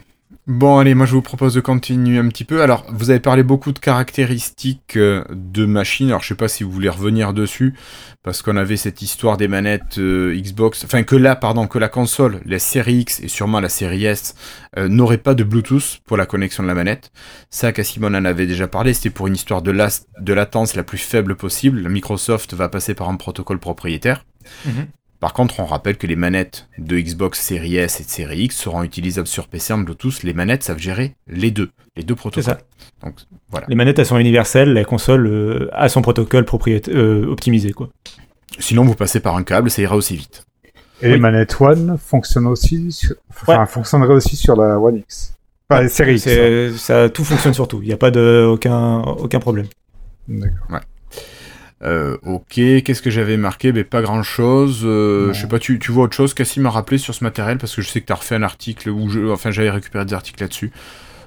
[0.47, 2.63] Bon, allez, moi je vous propose de continuer un petit peu.
[2.63, 6.07] Alors, vous avez parlé beaucoup de caractéristiques euh, de machines.
[6.11, 7.75] Alors, je sais pas si vous voulez revenir dessus,
[8.23, 11.89] parce qu'on avait cette histoire des manettes euh, Xbox, enfin que là, pardon, que la
[11.89, 14.37] console, la série X et sûrement la série S
[14.79, 17.11] euh, n'aurait pas de Bluetooth pour la connexion de la manette.
[17.51, 18.95] Ça, Cassimon en avait déjà parlé.
[18.95, 21.89] C'était pour une histoire de, latence la plus faible possible.
[21.89, 24.25] Microsoft va passer par un protocole propriétaire.
[24.65, 24.87] Mhm.
[25.21, 28.57] Par contre, on rappelle que les manettes de Xbox Series S et de Series X
[28.57, 30.23] seront utilisables sur PC en Bluetooth.
[30.23, 32.59] Les manettes savent gérer les deux, les deux protocoles.
[33.03, 33.15] Donc,
[33.51, 33.67] voilà.
[33.69, 36.45] Les manettes, elles sont universelles, la console euh, a son protocole
[36.89, 37.73] euh, optimisé.
[37.73, 37.89] Quoi.
[38.59, 40.45] Sinon, vous passez par un câble, ça ira aussi vite.
[41.03, 43.15] Et les manettes One fonctionnent aussi, sur...
[43.31, 45.35] enfin, fonctionneraient aussi sur la One X.
[45.69, 46.77] Enfin, les séries X.
[46.77, 47.81] Ça, tout fonctionne sur tout.
[47.83, 49.67] Il n'y a pas de aucun, aucun problème.
[50.29, 50.71] D'accord.
[50.71, 50.81] Ouais.
[51.83, 53.73] Euh, ok, qu'est-ce que j'avais marqué?
[53.73, 54.81] Ben, Pas grand-chose.
[54.85, 56.33] Euh, je sais pas, tu, tu, vois autre chose?
[56.33, 58.43] Cassie m'a rappelé sur ce matériel parce que je sais que tu as refait un
[58.43, 60.73] article où je, enfin j'avais récupéré des articles là-dessus.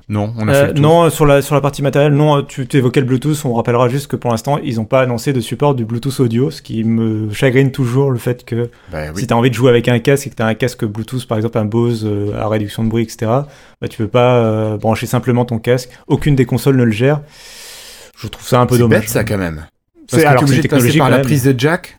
[0.08, 3.00] Non, on a euh, fait Non, sur la, sur la partie matérielle, non, tu évoquais
[3.00, 3.46] le Bluetooth.
[3.46, 6.50] On rappellera juste que pour l'instant, ils n'ont pas annoncé de support du Bluetooth audio,
[6.50, 9.70] ce qui me chagrine toujours le fait que bah si tu as envie de jouer
[9.70, 12.48] avec un casque et que tu as un casque Bluetooth, par exemple un Bose à
[12.48, 13.32] réduction de bruit, etc.,
[13.82, 15.92] bah, tu peux pas brancher simplement ton casque.
[16.08, 17.22] Aucune des consoles ne le gère.
[18.18, 19.02] Je trouve ça un peu dommage.
[19.02, 19.64] C'est bête ça quand même.
[20.12, 21.98] Que tu obligé de passer par la prise de jack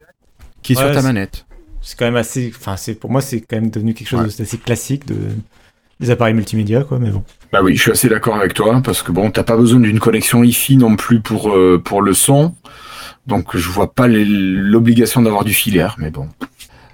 [0.62, 1.46] qui est sur ta manette.
[1.82, 2.52] C'est quand même assez.
[2.54, 5.16] Enfin, c'est pour moi, c'est quand même devenu quelque chose d'assez classique de
[5.98, 6.98] des appareils multimédia, quoi.
[6.98, 7.22] Mais bon.
[7.52, 10.00] Bah oui, je suis assez d'accord avec toi parce que bon, t'as pas besoin d'une
[10.00, 12.54] connexion Wi-Fi non plus pour euh, pour le son.
[13.26, 16.28] Donc je vois pas l'obligation d'avoir du filaire, mais bon.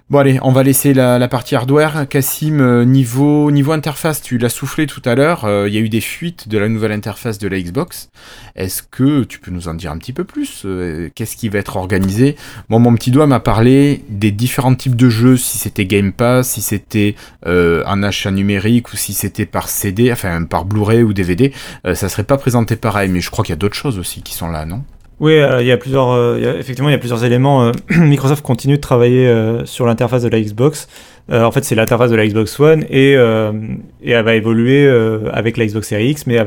[0.09, 2.07] Bon allez, on va laisser la, partie hardware.
[2.09, 5.81] Cassim, euh, niveau, niveau interface, tu l'as soufflé tout à l'heure, euh, il y a
[5.81, 8.09] eu des fuites de la nouvelle interface de la Xbox.
[8.55, 11.59] Est-ce que tu peux nous en dire un petit peu plus euh, Qu'est-ce qui va
[11.59, 12.37] être organisé?
[12.69, 16.51] Bon, mon petit doigt m'a parlé des différents types de jeux, si c'était Game Pass,
[16.51, 21.53] si c'était un achat numérique ou si c'était par CD, enfin par Blu-ray ou DVD.
[21.85, 24.35] ça serait pas présenté pareil, mais je crois qu'il y a d'autres choses aussi qui
[24.35, 24.85] sont là, non?
[25.19, 27.65] Oui, euh, il y a plusieurs, euh, effectivement, il y a plusieurs éléments.
[27.65, 29.33] Euh, Microsoft continue de travailler
[29.65, 30.89] sur l'interface de la Xbox.
[31.33, 34.89] en fait, c'est l'interface de la Xbox One et, elle va évoluer
[35.33, 36.39] avec la Xbox Series X, mais,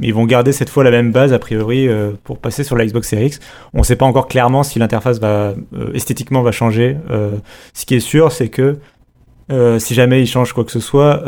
[0.00, 1.88] ils vont garder cette fois la même base a priori
[2.24, 3.40] pour passer sur la Xbox Series X.
[3.72, 5.54] On ne sait pas encore clairement si l'interface va
[5.94, 6.96] esthétiquement va changer.
[7.72, 8.76] ce qui est sûr, c'est que
[9.78, 11.24] si jamais ils changent quoi que ce soit,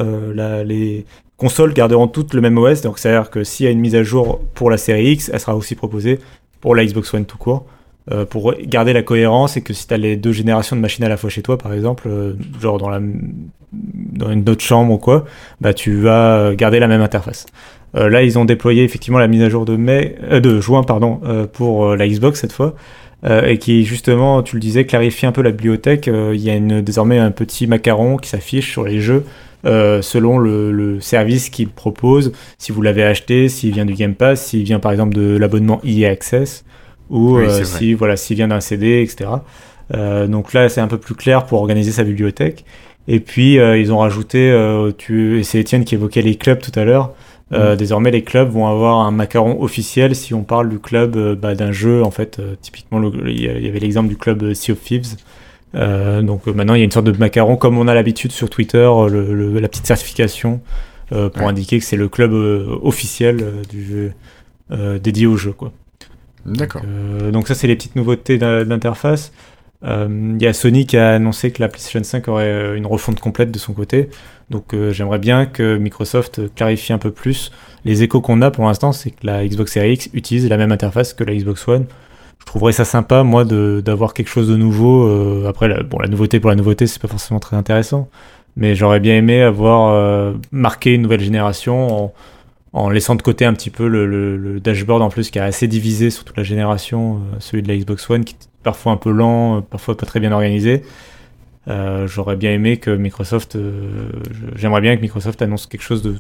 [0.65, 1.07] les
[1.39, 2.83] consoles garderont toutes le même OS.
[2.83, 5.41] Donc, c'est-à-dire que s'il y a une mise à jour pour la série X, elle
[5.41, 6.19] sera aussi proposée
[6.67, 7.65] pour la Xbox One tout court.
[8.11, 11.05] Euh, pour garder la cohérence et que si tu as les deux générations de machines
[11.05, 12.99] à la fois chez toi, par exemple, euh, genre dans, la,
[13.71, 15.27] dans une autre chambre ou quoi,
[15.61, 17.47] bah, tu vas garder la même interface.
[17.95, 21.21] Euh, là, ils ont déployé effectivement la mise à jour de, mai, de juin pardon,
[21.53, 22.75] pour la Xbox cette fois.
[23.25, 26.07] Et qui justement, tu le disais, clarifie un peu la bibliothèque.
[26.07, 29.25] Il y a une, désormais un petit macaron qui s'affiche sur les jeux
[29.65, 34.47] selon le, le service qu'il propose, si vous l'avez acheté, s'il vient du Game Pass,
[34.47, 36.65] s'il vient par exemple de l'abonnement EA Access
[37.11, 39.31] ou euh, si voilà s'il vient d'un CD, etc.
[39.95, 42.65] Euh, donc là, c'est un peu plus clair pour organiser sa bibliothèque.
[43.09, 44.53] Et puis euh, ils ont rajouté,
[44.99, 47.13] tu, c'est Étienne qui évoquait les clubs tout à l'heure.
[47.51, 47.77] Mm.
[47.77, 51.73] désormais, les clubs vont avoir un macaron officiel si on parle du club bah, d'un
[51.73, 52.03] jeu.
[52.03, 55.17] En fait, typiquement, il y avait l'exemple du club Sea of Thieves.
[55.73, 58.91] donc maintenant, il y a une sorte de macaron comme on a l'habitude sur Twitter,
[59.09, 60.61] le, la petite certification
[61.09, 62.33] pour indiquer que c'est le club
[62.83, 64.13] officiel du jeu
[64.99, 65.53] dédié au jeu.
[65.53, 65.73] Quoi.
[66.47, 66.83] D'accord.
[66.87, 69.33] Euh, donc, ça, c'est les petites nouveautés d'interface.
[69.83, 72.87] Il euh, y a Sony qui a annoncé que la PlayStation 5 aurait euh, une
[72.87, 74.09] refonte complète de son côté.
[74.51, 77.51] Donc j'aimerais bien que Microsoft clarifie un peu plus.
[77.85, 80.71] Les échos qu'on a pour l'instant, c'est que la Xbox Series X utilise la même
[80.71, 81.87] interface que la Xbox One.
[82.39, 85.45] Je trouverais ça sympa, moi, d'avoir quelque chose de nouveau.
[85.47, 88.09] après, la, bon, la nouveauté pour la nouveauté, c'est pas forcément très intéressant.
[88.57, 92.15] Mais j'aurais bien aimé avoir marqué une nouvelle génération en,
[92.77, 96.11] en laissant de côté un petit peu le, dashboard en plus qui est assez divisé
[96.11, 99.11] sur toute la génération, euh, celui de la Xbox One qui est parfois un peu
[99.11, 100.83] lent, euh, parfois pas très bien organisé.
[101.69, 103.59] Euh, j'aurais bien aimé que Microsoft,
[104.55, 106.17] j'aimerais bien que Microsoft annonce quelque chose de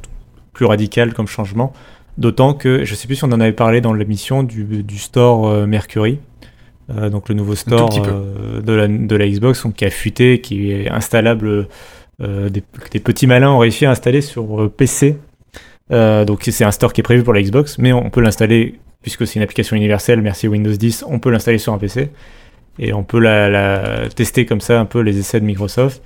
[0.53, 1.73] plus radical comme changement.
[2.19, 5.67] D'autant que je sais plus si on en avait parlé dans l'émission du, du, store
[5.67, 6.19] Mercury,
[6.89, 11.69] donc le nouveau store de la, de, la, Xbox qui a fuité, qui est installable.
[12.19, 15.19] Des, des, petits malins ont réussi à installer sur PC
[15.93, 18.79] euh, donc c'est un store qui est prévu pour la Xbox, mais on peut l'installer,
[19.03, 22.11] puisque c'est une application universelle, merci Windows 10, on peut l'installer sur un PC.
[22.79, 26.03] Et on peut la, tester comme ça un peu les essais de Microsoft.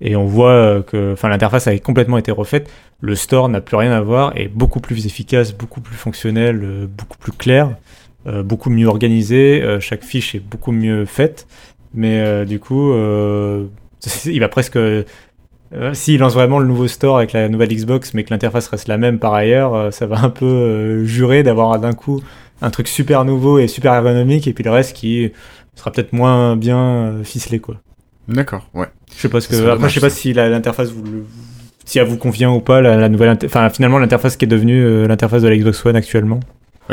[0.00, 2.70] Et on voit euh, que enfin, l'interface a complètement été refaite.
[3.00, 6.86] Le store n'a plus rien à voir, est beaucoup plus efficace, beaucoup plus fonctionnel, euh,
[6.86, 7.76] beaucoup plus clair,
[8.26, 9.62] beaucoup mieux organisé.
[9.80, 11.46] chaque fiche est beaucoup mieux faite.
[11.92, 12.94] Mais du coup,
[14.24, 14.78] il va presque
[15.74, 18.86] Euh, S'ils lancent vraiment le nouveau store avec la nouvelle Xbox, mais que l'interface reste
[18.86, 22.22] la même par ailleurs, euh, ça va un peu euh, jurer d'avoir d'un coup
[22.62, 25.32] un truc super nouveau et super ergonomique, et puis le reste qui
[25.76, 27.76] sera peut-être moins bien euh, ficelé, quoi.
[28.28, 28.86] D'accord, ouais.
[29.14, 29.54] Je sais pas ce que.
[29.88, 31.26] Je sais pas si l'interface vous le-
[31.84, 33.28] si elle vous convient ou pas, la, la nouvelle.
[33.28, 36.40] inter- Enfin, finalement, l'interface qui est devenue euh, l'interface de la Xbox One actuellement.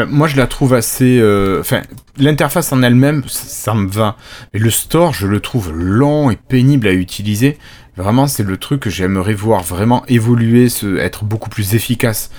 [0.08, 1.20] Moi, je la trouve assez.
[1.22, 1.82] euh, Enfin,
[2.18, 4.16] l'interface en elle-même, ça, me va.
[4.54, 7.58] Mais le store, je le trouve long et pénible à utiliser.
[7.98, 12.32] Vraiment, c'est le truc que j'aimerais voir vraiment évoluer, se, être beaucoup plus efficace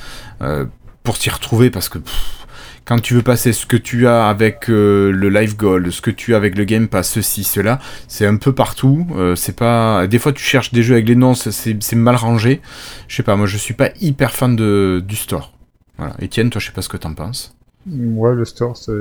[0.43, 0.64] euh,
[1.03, 1.99] pour s'y retrouver parce que.
[1.99, 2.41] pff,
[2.84, 6.10] quand tu veux passer ce que tu as avec euh, le Live Gold, ce que
[6.10, 7.78] tu as avec le Game Pass, ceci, cela,
[8.08, 9.06] c'est un peu partout.
[9.16, 10.06] euh, c'est pas.
[10.06, 12.60] Des fois, tu cherches des jeux avec les noms, c'est- mal rangé.
[13.08, 15.52] Je sais pas, moi, je suis pas hyper fan de, du store.
[16.18, 17.54] Étienne, toi, je sais pas ce que t'en penses.
[17.88, 18.92] Ouais, le store, c'est,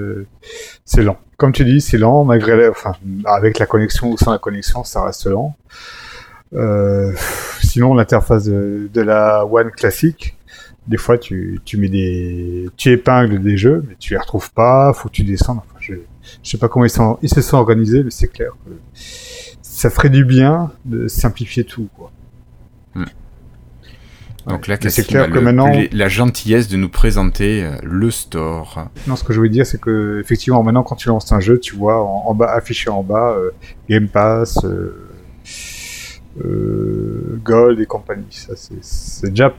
[0.86, 1.18] c'est lent.
[1.38, 2.94] Comme tu dis, c'est lent, malgré la, enfin,
[3.26, 5.56] avec la connexion ou sans la connexion, ça reste lent.
[6.54, 7.12] Euh,
[7.64, 10.36] sinon, l'interface de, de la One classique,
[10.88, 14.92] des fois, tu, tu mets des, tu épingles des jeux, mais tu les retrouves pas,
[14.94, 15.60] faut que tu descendes.
[15.60, 15.94] Enfin, je,
[16.44, 18.72] je sais pas comment ils, sont, ils se sont organisés, mais c'est clair que
[19.62, 22.12] ça ferait du bien de simplifier tout, quoi.
[24.48, 28.88] Donc là, c'est clair que le- maintenant- la gentillesse de nous présenter euh, le store.
[29.06, 31.60] Non, ce que je voulais dire, c'est que effectivement, maintenant, quand tu lances un jeu,
[31.60, 33.52] tu vois en, en bas, affiché en bas, euh,
[33.88, 35.08] Game Pass, euh,
[36.44, 38.26] euh, Gold et compagnie.
[38.32, 39.54] Ça, c'est déjà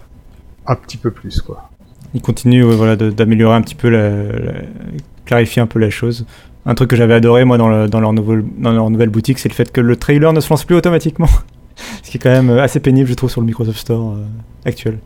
[0.67, 1.71] un petit peu plus, quoi.
[2.15, 4.53] Ils continuent ouais, voilà, d'améliorer un petit peu, la, la-
[5.25, 6.27] clarifier un peu la chose.
[6.67, 9.39] Un truc que j'avais adoré moi dans, le- dans, leur nouveau, dans leur nouvelle boutique,
[9.39, 11.29] c'est le fait que le trailer ne se lance plus automatiquement.
[12.03, 14.25] Ce qui est quand même euh, assez pénible, je trouve, sur le Microsoft Store euh,
[14.67, 14.99] actuel.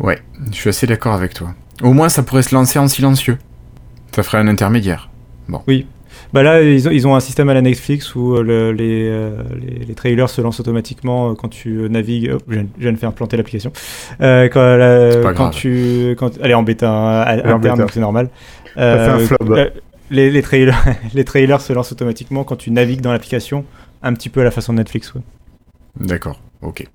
[0.00, 0.18] Ouais,
[0.50, 1.54] je suis assez d'accord avec toi.
[1.82, 3.38] Au moins, ça pourrait se lancer en silencieux.
[4.14, 5.08] Ça ferait un intermédiaire.
[6.32, 9.08] Bah là, ils ont, ils ont un système à la Netflix où euh, le- les,
[9.08, 12.30] euh, les, les trailers se lancent automatiquement euh, quand tu navigues.
[12.32, 13.72] Hop, je, viens- je viens de faire planter l'application.
[14.20, 15.54] Euh, quand la- pas quand grave.
[15.54, 17.34] tu, quand, elle est en bêta hein, à-
[17.92, 18.28] c'est normal.
[18.74, 19.36] fait un flop.
[19.56, 19.70] euh,
[20.10, 20.82] les, les, trailers,
[21.14, 23.64] les trailers se lancent automatiquement quand tu navigues dans l'application,
[24.02, 25.12] un petit peu à la façon de Netflix.
[25.14, 25.20] ouais.
[25.98, 26.86] D'accord, ok.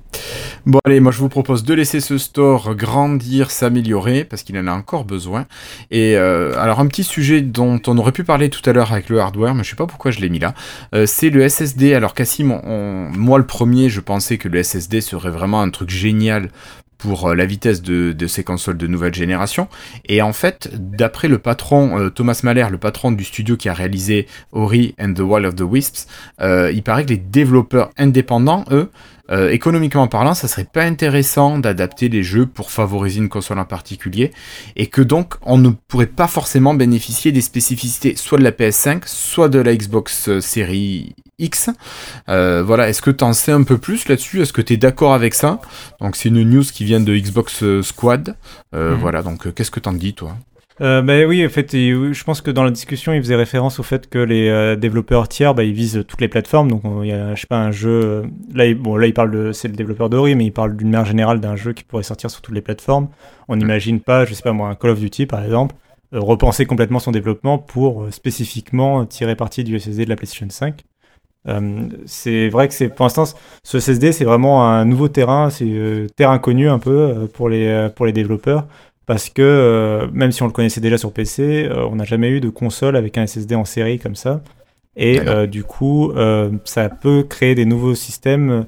[0.66, 4.66] Bon, allez, moi je vous propose de laisser ce store grandir, s'améliorer, parce qu'il en
[4.66, 5.46] a encore besoin.
[5.91, 9.10] Et euh, alors, un petit sujet dont on aurait pu parler tout à l'heure avec
[9.10, 10.56] le hardware, mais je sais pas pourquoi je l'ai mis là,
[10.96, 11.93] euh, c'est le SSD.
[11.93, 12.60] Alors, Cassim,
[13.14, 16.50] moi le premier, je pensais que le SSD serait vraiment un truc génial
[17.06, 19.68] pour euh, la vitesse de, ces consoles de nouvelle génération.
[20.10, 23.74] Et en fait, d'après le patron, euh, Thomas Mahler, le patron du studio qui a
[23.74, 26.08] réalisé Ori and the Wall of the Wisps,
[26.41, 28.89] euh, il paraît que les développeurs indépendants, eux,
[29.32, 33.66] euh, économiquement parlant, ça serait pas intéressant d'adapter les jeux pour favoriser une console en
[33.66, 34.32] particulier,
[34.76, 39.02] et que donc on ne pourrait pas forcément bénéficier des spécificités soit de la PS5,
[39.06, 41.70] soit de la Xbox euh, Series X.
[42.30, 44.42] Euh, voilà, est-ce que tu en sais un peu plus là-dessus?
[44.42, 45.60] Est-ce que tu es d'accord avec ça?
[46.00, 48.36] Donc c'est une news qui vient de Xbox euh, Squad.
[48.74, 49.02] Euh, Mhm.
[49.02, 50.38] Voilà, donc qu'est-ce que t'en dis toi?
[50.82, 53.84] Euh, bah oui, en fait, je pense que dans la discussion, il faisait référence au
[53.84, 56.70] fait que les euh, développeurs tiers, bah, ils visent toutes les plateformes.
[56.70, 57.90] Donc, on- il y a, je sais pas, un jeu.
[58.04, 58.24] euh,
[58.54, 60.90] Là, il, bon, là, il parle de, c'est le développeur d'Ori, mais il parle d'une
[60.90, 63.08] manière générale d'un jeu qui pourrait sortir sur toutes les plateformes.
[63.48, 65.76] On n'imagine pas, je sais pas moi, un Call of Duty, par exemple,
[66.14, 70.82] euh, repenser complètement son développement pour spécifiquement tirer parti du SSD de la PlayStation 5.
[71.48, 73.26] Euh, c'est vrai que c'est pour l'instant
[73.64, 78.08] ce SSD c'est vraiment un nouveau terrain, c'est terre inconnue un peu pour les pour
[78.08, 78.66] les développeurs
[79.06, 82.30] parce que euh, même si on le connaissait déjà sur PC, euh, on n'a jamais
[82.30, 84.41] eu de console avec un SSD en série comme ça.
[84.97, 86.14] Et euh, du coup,
[86.64, 88.66] ça peut créer des nouveaux systèmes.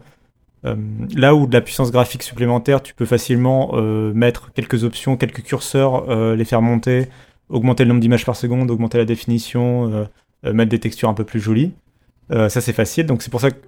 [0.64, 3.74] là où de la puissance graphique supplémentaire, tu peux facilement
[4.14, 7.08] mettre quelques options, quelques curseurs, les faire monter,
[7.48, 10.10] augmenter le nombre d'images par seconde, augmenter la définition,
[10.44, 11.72] mettre des textures un peu plus jolies.
[12.30, 13.06] Ça, c'est facile.
[13.06, 13.62] Donc, c'est pour ça que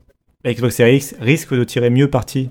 [0.44, 2.50] la Xbox Series X risque de tirer mieux parti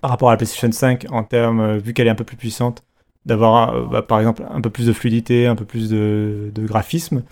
[0.00, 2.36] par rapport à la PlayStation 5 en termes, euh, vu qu'elle est un peu plus
[2.36, 2.82] puissante,
[3.26, 7.22] d'avoir euh, bah, par exemple un peu plus de fluidité, un peu plus de, graphisme.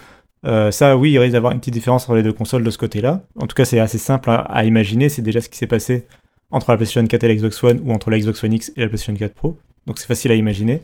[0.47, 2.79] Euh, ça, oui, il risque d'avoir une petite différence entre les deux consoles de ce
[2.79, 3.23] côté-là.
[3.37, 5.09] En tout cas, c'est assez simple à, imaginer.
[5.09, 6.07] C'est déjà ce qui s'est passé
[6.51, 8.81] entre la PlayStation 4 et la Xbox One ou entre la Xbox One X et
[8.81, 9.59] la PlayStation 4 Pro.
[9.87, 10.81] Donc, c'est facile à imaginer.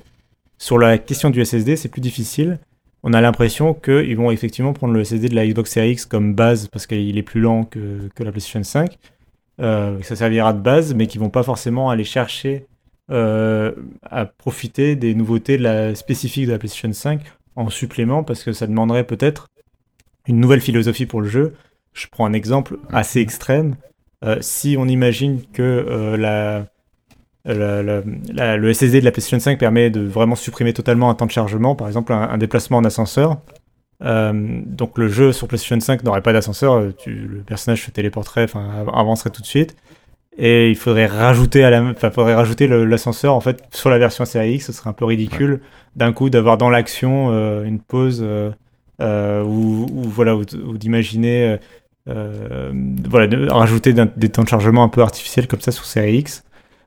[0.58, 2.58] Sur la question du SSD, c'est plus difficile.
[3.02, 6.34] On a l'impression qu'ils vont effectivement prendre le SSD de la Xbox Series X comme
[6.34, 8.98] base parce qu'il est plus lent que la PlayStation 5.
[9.60, 12.66] Euh, ça servira de base, mais qui vont pas forcément aller chercher
[13.10, 17.20] euh, à profiter des nouveautés de la spécifique de la PlayStation 5
[17.56, 19.46] en supplément parce que ça demanderait peut-être
[20.26, 21.54] une nouvelle philosophie pour le jeu.
[21.92, 23.76] Je prends un exemple assez extrême.
[24.24, 26.66] Euh, si on imagine que la,
[27.44, 28.02] la- la-
[28.32, 31.30] la- le SSD de la PlayStation 5 permet de vraiment supprimer totalement un temps de
[31.30, 33.36] chargement, par exemple un, un déplacement en ascenseur,
[34.02, 38.44] euh, donc le jeu sur PlayStation 5 n'aurait pas d'ascenseur, euh, le personnage se téléporterait,
[38.44, 39.76] enfin av- avancerait tout de suite.
[40.36, 44.24] et il faudrait rajouter à la, enfin, faudrait rajouter l'ascenseur en fait sur la version
[44.24, 44.66] Series X.
[44.66, 45.60] Ce serait un peu ridicule
[45.96, 51.58] d'un coup d'avoir dans l'action euh, une pause euh, ou, voilà ou, d'imaginer
[52.06, 56.44] voilà de rajouter des temps de chargement un peu artificiels comme ça sur Series X.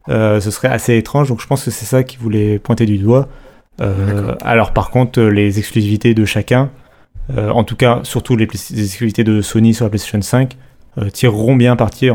[0.07, 1.29] ce serait assez étrange.
[1.29, 3.29] Donc je pense que c'est ça qui voulait pointer du doigt.
[4.41, 6.69] alors par contre les exclusivités de chacun,
[7.35, 10.57] en tout cas surtout les, les exclusivités de Sony sur la PlayStation 5
[10.99, 12.09] euh, tireront bien parti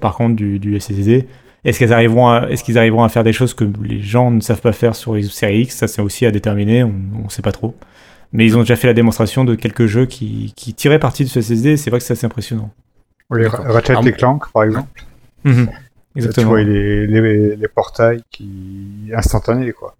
[0.00, 1.26] par contre du, du SSD.
[1.64, 4.40] Est-ce qu'ils arriveront, à, est-ce qu'ils arriveront à faire des choses que les gens ne
[4.40, 5.76] savent pas faire sur les séries X?
[5.76, 7.74] Ça, c'est aussi à déterminer, on ne sait pas trop.
[8.32, 11.28] Mais ils ont déjà fait la démonstration de quelques jeux qui, qui tiraient parti de
[11.28, 12.70] ce SSD, c'est vrai que c'est assez impressionnant.
[13.30, 15.04] Oui, Ratchet et Clank, par exemple.
[15.44, 15.70] Mhm.
[16.14, 16.44] Exactement.
[16.44, 19.96] Tu vois les, les, les, portails qui instantanés quoi.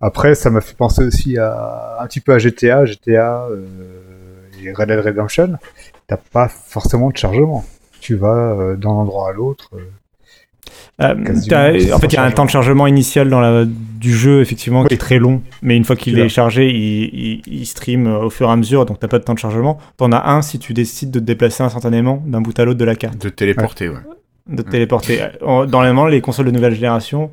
[0.00, 4.09] Après, ça m'a fait penser aussi à un petit peu à GTA, GTA euh,
[4.74, 5.58] Red Dead Redemption.
[6.06, 7.64] T'as pas forcément de chargement
[8.00, 9.70] tu vas euh, d'un endroit à l'autre.
[9.74, 9.78] Euh,
[11.00, 11.14] euh,
[11.94, 14.84] en fait, il y a un temps de chargement initial dans la, du jeu, effectivement,
[14.84, 15.42] qui est très long.
[15.62, 18.98] Mais une fois qu'il est chargé, il, il, stream au fur et à mesure, donc
[18.98, 19.78] t'as pas de temps de chargement.
[19.96, 22.84] T'en as un si tu décides de te déplacer instantanément d'un bout à l'autre de
[22.84, 23.18] la carte.
[23.18, 23.96] De téléporter, ouais.
[24.48, 25.20] De te téléporter.
[25.40, 27.30] Dans les, les consoles de nouvelle génération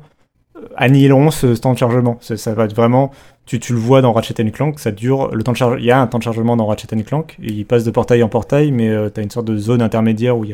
[0.76, 2.18] annihileront ce temps de chargement.
[2.20, 3.10] Ça, va être vraiment.
[3.46, 5.34] Tu, tu, le vois dans Ratchet Clank, ça dure.
[5.34, 7.36] Le temps de charge, il y a un temps de chargement dans Ratchet Clank.
[7.42, 10.36] Il passe de portail en portail, mais euh, tu as une sorte de zone intermédiaire
[10.36, 10.50] où il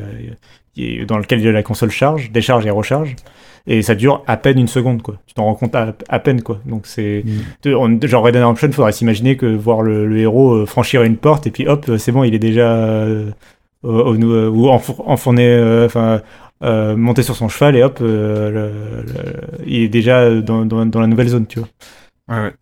[0.77, 3.17] y a, dans lequel la console charge, décharge et recharge.
[3.67, 5.17] Et ça dure à peine une seconde, quoi.
[5.27, 6.61] Tu t'en rends compte à, peine, quoi.
[6.67, 7.25] Donc c'est.
[7.65, 8.07] Mm.
[8.07, 11.51] Genre Red Dead Redemption, faudrait s'imaginer que voir le, héros euh, franchir une porte et
[11.51, 12.71] puis hop, c'est bon, il est déjà.
[12.73, 13.31] Euh,
[13.83, 16.23] ou enfourné, enfin,
[16.65, 19.03] euh, monter sur son cheval et hop, euh,
[19.67, 21.69] il est déjà dans, dans, la nouvelle zone, tu vois.
[22.29, 22.53] Ouais,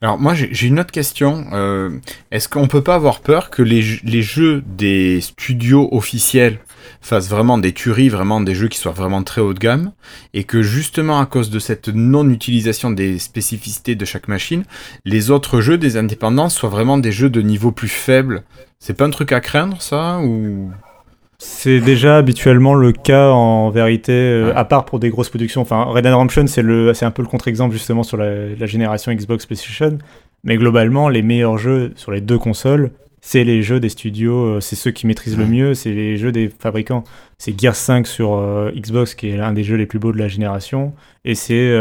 [0.00, 1.44] Alors moi j'ai une autre question.
[1.52, 1.90] Euh,
[2.30, 6.60] est-ce qu'on peut pas avoir peur que les, les, jeux des studios officiels
[7.02, 9.92] fassent vraiment des tueries, vraiment des jeux qui soient vraiment très haut de gamme,
[10.32, 14.64] et que justement à cause de cette non-utilisation des spécificités de chaque machine,
[15.04, 18.44] les autres jeux des indépendants soient vraiment des jeux de niveau plus faible?
[18.78, 20.70] C'est pas un truc à craindre ça ou?
[21.38, 25.60] C'est déjà habituellement le cas en vérité, euh, à part pour des grosses productions.
[25.60, 26.62] Enfin, Red Dead Redemption, c'est,
[27.04, 29.98] un peu le contre-exemple justement sur la, génération Xbox PlayStation.
[30.44, 34.60] Mais globalement, les meilleurs jeux sur les deux consoles, c'est les jeux des studios, euh,
[34.60, 37.04] c'est ceux qui maîtrisent le mieux, c'est les jeux des fabricants.
[37.36, 40.18] C'est Gears 5 sur euh, Xbox, qui est l'un des jeux les plus beaux de
[40.18, 40.94] la génération,
[41.26, 41.74] et c'est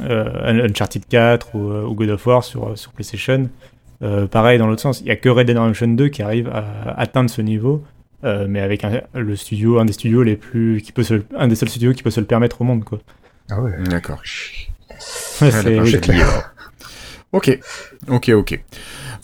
[0.00, 3.50] Uncharted 4 ou, God of War sur, sur PlayStation.
[4.30, 6.98] pareil dans l'autre sens, il n'y a que Red Dead Redemption 2 qui arrive à
[6.98, 7.84] atteindre ce niveau.
[8.24, 11.48] Euh, mais avec un, le studio, un des studios les plus, qui peut se, un
[11.48, 13.00] des seuls studios qui peut se le permettre au monde, quoi.
[13.50, 13.72] Ah ouais.
[13.88, 14.20] D'accord.
[14.98, 15.80] c'est
[17.32, 17.58] ok,
[18.08, 18.60] ok, ok.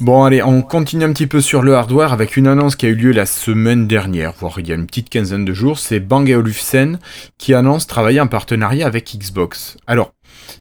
[0.01, 2.88] Bon, allez, on continue un petit peu sur le hardware avec une annonce qui a
[2.88, 5.78] eu lieu la semaine dernière, voire il y a une petite quinzaine de jours.
[5.78, 6.98] C'est Bang Olufsen
[7.38, 9.76] qui annonce travailler en partenariat avec Xbox.
[9.86, 10.12] Alors,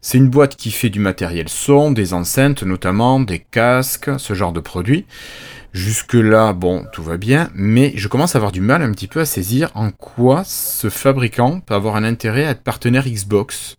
[0.01, 4.51] c'est une boîte qui fait du matériel son, des enceintes notamment, des casques, ce genre
[4.51, 5.05] de produits.
[5.73, 9.19] Jusque-là, bon, tout va bien, mais je commence à avoir du mal un petit peu
[9.19, 13.77] à saisir en quoi ce fabricant peut avoir un intérêt à être partenaire Xbox.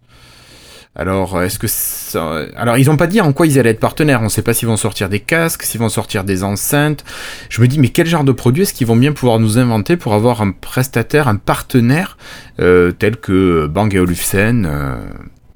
[0.97, 2.57] Alors, est-ce que.
[2.57, 4.21] Alors, ils n'ont pas dit en quoi ils allaient être partenaires.
[4.21, 7.05] On ne sait pas s'ils vont sortir des casques, s'ils vont sortir des enceintes.
[7.49, 9.97] Je me dis, mais quel genre de produit est-ce qu'ils vont bien pouvoir nous inventer
[9.97, 12.19] pour avoir un prestataire, un partenaire
[12.59, 14.97] euh, tel que Bang Olufsen euh,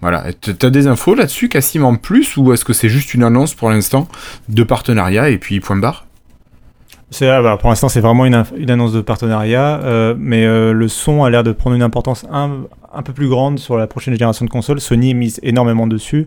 [0.01, 0.27] Voilà.
[0.33, 3.71] T'as des infos là-dessus, Cassim, en plus, ou est-ce que c'est juste une annonce pour
[3.71, 4.09] l'instant
[4.49, 6.04] de partenariat et puis point barre?
[7.21, 8.35] Bah, pour l'instant, c'est vraiment une,
[8.69, 12.67] annonce de partenariat, euh, mais euh, le son a l'air de prendre une importance un,
[13.05, 14.81] peu plus grande sur la prochaine génération de consoles.
[14.81, 16.27] Sony mise énormément dessus,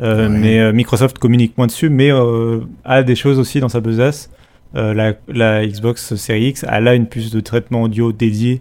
[0.00, 2.10] euh, mais Microsoft communique moins dessus, mais
[2.84, 4.30] a des choses aussi dans sa besace.
[4.74, 8.60] La, la, Xbox Series X, a une puce de traitement audio dédiée,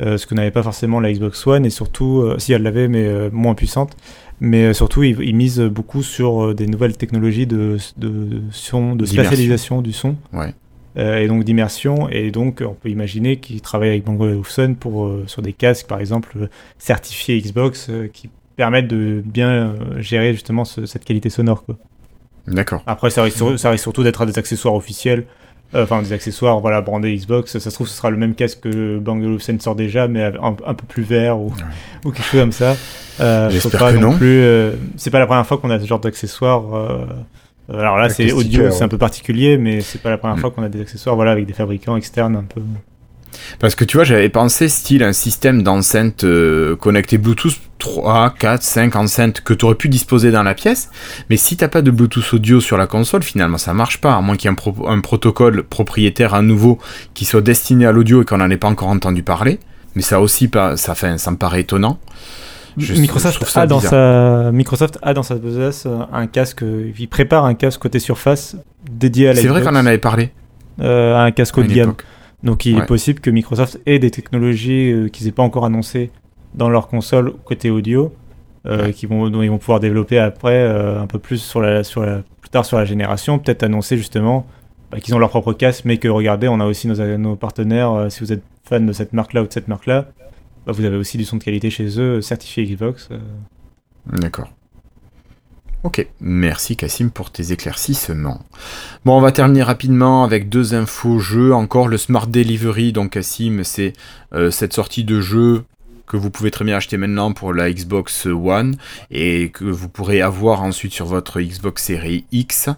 [0.00, 3.54] ce que n'avait pas forcément la Xbox One, et surtout, si elle l'avait, mais moins
[3.54, 3.96] puissante.
[4.40, 9.80] Mais surtout, ils il misent beaucoup sur des nouvelles technologies de, de son, de spatialisation
[9.80, 10.16] du son.
[10.32, 10.54] Ouais.
[10.96, 12.08] Euh, et donc d'immersion.
[12.08, 15.86] Et donc, on peut imaginer qu'ils travaillent avec Bang Olufsen pour euh, sur des casques,
[15.86, 21.64] par exemple, certifiés Xbox, euh, qui permettent de bien gérer justement cette qualité sonore.
[22.46, 22.82] D'accord.
[22.86, 25.24] Après, ça risque, ça risque surtout d'être des accessoires officiels.
[25.76, 27.58] Enfin, des accessoires, voilà, brandés Xbox.
[27.58, 30.52] Ça se trouve, ce sera le même casque que Bang Olufsen sort déjà, mais un,
[30.52, 31.52] peu plus vert ou,
[32.04, 32.76] ou, quelque chose comme ça.
[33.50, 34.16] J'espère que non.
[34.16, 34.40] Plus,
[34.96, 37.06] c'est pas la première fois qu'on a ce genre d'accessoires euh,
[37.72, 40.40] alors là, c'est audio, c'est un peu particulier, mais c'est pas la première mm.
[40.40, 42.60] fois qu'on a des accessoires voilà, avec des fabricants externes un peu.
[43.58, 48.62] Parce que tu vois, j'avais pensé style un système d'enceinte euh, connecté Bluetooth 3, 4,
[48.62, 50.90] 5 enceintes que tu aurais pu disposer dans la pièce.
[51.30, 54.20] Mais si t'as pas de Bluetooth audio sur la console, finalement ça marche pas, à
[54.20, 56.78] moins qu'il y ait un, un, protocole propriétaire à nouveau
[57.14, 59.58] qui soit destiné à l'audio et qu'on n'en ait pas encore entendu parler.
[59.94, 61.98] mais ça aussi, pas, ça, fait, ça me paraît étonnant.
[62.76, 66.64] Microsoft, a dans sa, Microsoft a dans sa besace un casque,
[66.98, 68.56] il prépare un casque côté surface
[68.90, 70.30] dédié à la C'est vrai qu'on en avait parlé.
[70.80, 71.94] Euh, un casque haut de gamme.
[72.42, 76.10] Donc il est possible que Microsoft ait des technologies euh, qu'ils n'aient pas encore annoncées
[76.54, 78.12] dans leur console côté audio,
[78.66, 82.02] euh, qui vont, dont ils vont pouvoir développer après un peu plus sur la, sur
[82.02, 84.46] la, plus tard sur la génération, peut-être annoncer justement
[84.90, 88.06] bah, qu'ils ont leur propre casque, mais que regardez, on a aussi nos, nos partenaires,
[88.10, 90.06] si vous êtes fan de cette marque-là ou de cette marque-là,
[90.66, 93.08] bah, vous avez aussi du son de qualité chez eux, certifié Xbox.
[94.06, 94.50] D'accord.
[95.84, 98.40] Ok, merci Cassim pour tes éclaircissements.
[99.04, 101.52] Bon, on va terminer rapidement avec deux infos jeux.
[101.52, 103.92] Encore le Smart Delivery, donc Cassim, c'est
[104.32, 105.64] euh, cette sortie de jeu
[106.06, 108.76] que vous pouvez très bien acheter maintenant pour la Xbox One
[109.10, 112.68] et que vous pourrez avoir ensuite sur votre Xbox Series X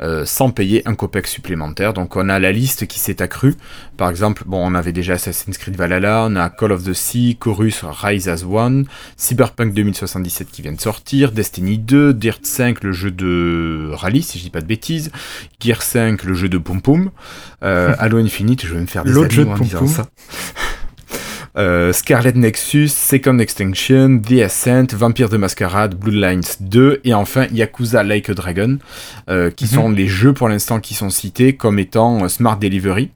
[0.00, 1.92] euh, sans payer un copec supplémentaire.
[1.92, 3.54] Donc on a la liste qui s'est accrue.
[3.96, 7.36] Par exemple, bon, on avait déjà Assassin's Creed Valhalla, on a Call of the Sea,
[7.38, 12.92] Chorus Rise as One, Cyberpunk 2077 qui vient de sortir, Destiny 2, Dirt 5 le
[12.92, 15.10] jeu de rallye si je dis pas de bêtises,
[15.60, 17.10] Gear 5 le jeu de Pum Pum,
[17.62, 20.06] euh, Halo Infinite, je vais me faire des L'autre jeu de ça.
[21.56, 28.02] Euh, Scarlet Nexus, Second Extinction, The Ascent, Vampire de Masquerade, Bloodlines 2 et enfin Yakuza
[28.02, 28.78] Like a Dragon,
[29.28, 29.70] euh, qui mhm.
[29.70, 33.10] sont les jeux pour l'instant qui sont cités comme étant euh, Smart Delivery.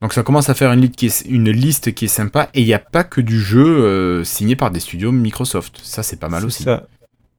[0.00, 2.60] Donc ça commence à faire une liste qui est, une liste qui est sympa et
[2.60, 5.80] il n'y a pas que du jeu signé par des studios Microsoft.
[5.82, 6.64] Ça c'est pas mal aussi.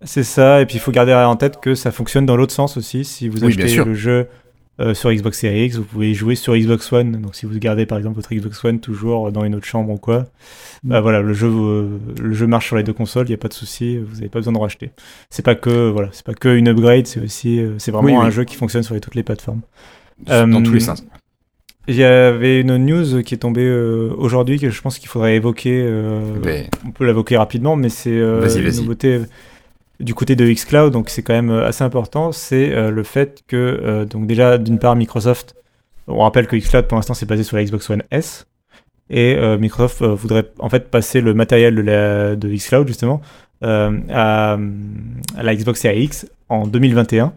[0.03, 2.77] C'est ça, et puis il faut garder en tête que ça fonctionne dans l'autre sens
[2.77, 3.03] aussi.
[3.03, 4.27] Si vous achetez le jeu
[4.79, 7.21] euh, sur Xbox Series X, vous pouvez jouer sur Xbox One.
[7.21, 9.97] Donc si vous gardez par exemple votre Xbox One toujours dans une autre chambre ou
[9.97, 10.27] quoi,
[10.83, 11.03] bah mm.
[11.03, 13.49] voilà, le jeu, euh, le jeu marche sur les deux consoles, il n'y a pas
[13.49, 14.91] de souci, vous n'avez pas besoin de racheter.
[15.29, 18.29] C'est pas que voilà, c'est pas que une upgrade, c'est aussi, euh, c'est vraiment un
[18.29, 19.61] jeu qui fonctionne sur toutes les plateformes.
[20.25, 21.03] Dans tous les sens.
[21.87, 25.85] Il y avait une news qui est tombée aujourd'hui que je pense qu'il faudrait évoquer.
[26.85, 29.21] On peut l'évoquer rapidement, mais c'est une nouveauté
[29.99, 33.43] du côté de xCloud, donc c'est quand même euh, assez important, c'est euh, le fait
[33.47, 35.55] que, euh, donc déjà, d'une part, Microsoft,
[36.07, 38.47] on rappelle que xCloud pour l'instant c'est basé sur la Xbox One S,
[39.11, 43.21] et Microsoft voudrait en fait passer le matériel de, la, de xCloud justement
[43.61, 44.57] à,
[45.35, 47.33] la Xbox Series X en 2021.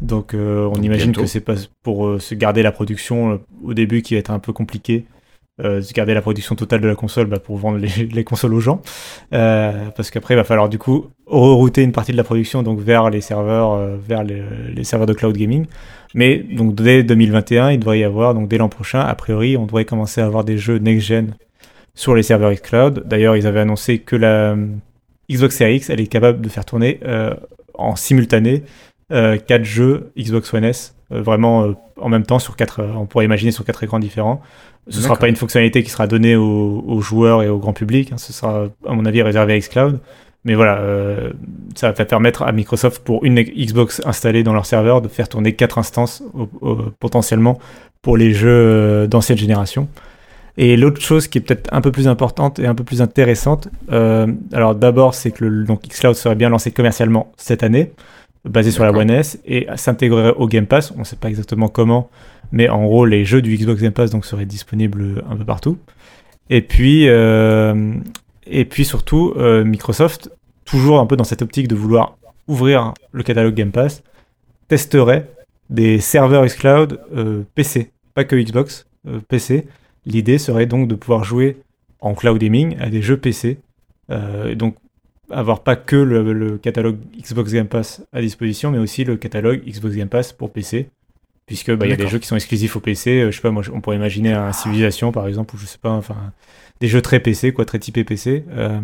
[0.00, 4.20] Donc on imagine que c'est pas pour se garder la production au début qui va
[4.20, 5.04] être un peu compliqué
[5.62, 8.82] euh, garder la production totale de la console bah, pour vendre les, consoles aux gens.
[9.32, 12.80] Euh, parce qu'après, il va falloir du coup rerouter une partie de la production donc
[12.80, 15.66] vers les serveurs, euh, vers les, serveurs de cloud gaming.
[16.14, 19.66] Mais donc dès 2021, il devrait y avoir, donc dès l'an prochain, a priori, on
[19.66, 21.34] devrait commencer à avoir des jeux next-gen
[21.94, 23.04] sur les serveurs xCloud.
[23.06, 24.66] D'ailleurs, ils avaient annoncé que la euh,
[25.30, 27.00] Xbox Series X, elle est capable de faire tourner
[27.72, 28.62] en simultané
[29.10, 33.64] 4 jeux Xbox One S, vraiment en même temps sur quatre, on pourrait imaginer sur
[33.64, 34.42] quatre écrans différents.
[34.88, 38.12] Ce ne sera pas une fonctionnalité qui sera donnée aux, joueurs et au grand public.
[38.12, 38.18] Hein.
[38.18, 39.98] Ce sera, à mon avis, réservé à xCloud.
[40.44, 41.30] Mais voilà, euh,
[41.74, 45.54] ça va permettre à Microsoft, pour une Xbox installée dans leur serveur, de faire tourner
[45.54, 46.22] quatre instances
[47.00, 47.58] potentiellement
[48.02, 49.88] pour les jeux euh, d'ancienne génération.
[50.56, 53.68] Et l'autre chose qui est peut-être un peu plus importante et un peu plus intéressante,
[53.90, 57.92] euh, alors d'abord, c'est que le, donc xCloud serait bien lancé commercialement cette année,
[58.44, 60.92] basé sur la One S, et s'intégrerait au Game Pass.
[60.94, 62.08] On ne sait pas exactement comment,
[62.54, 65.76] mais en gros, les jeux du Xbox Game Pass donc, seraient disponibles un peu partout.
[66.50, 67.94] Et puis, euh,
[68.46, 70.30] et puis surtout, euh, Microsoft,
[70.64, 74.04] toujours un peu dans cette optique de vouloir ouvrir le catalogue Game Pass,
[74.68, 75.28] testerait
[75.68, 78.86] des serveurs xCloud euh, PC, pas que Xbox,
[79.28, 79.66] PC.
[80.06, 81.56] L'idée serait donc de pouvoir jouer
[82.00, 83.58] en cloud gaming à des jeux PC.
[84.54, 84.76] donc
[85.28, 89.60] avoir pas que le, le, catalogue Xbox Game Pass à disposition, mais aussi le catalogue
[89.66, 90.88] Xbox Game Pass pour PC
[91.46, 93.10] puisque bah, il y a des jeux qui sont exclusifs au PC.
[93.10, 95.78] Euh, je sais pas, moi, on pourrait imaginer un Civilization par exemple, ou je sais
[95.78, 96.16] pas, enfin
[96.80, 98.44] des jeux très PC, quoi, très typés PC.
[98.50, 98.80] Euh,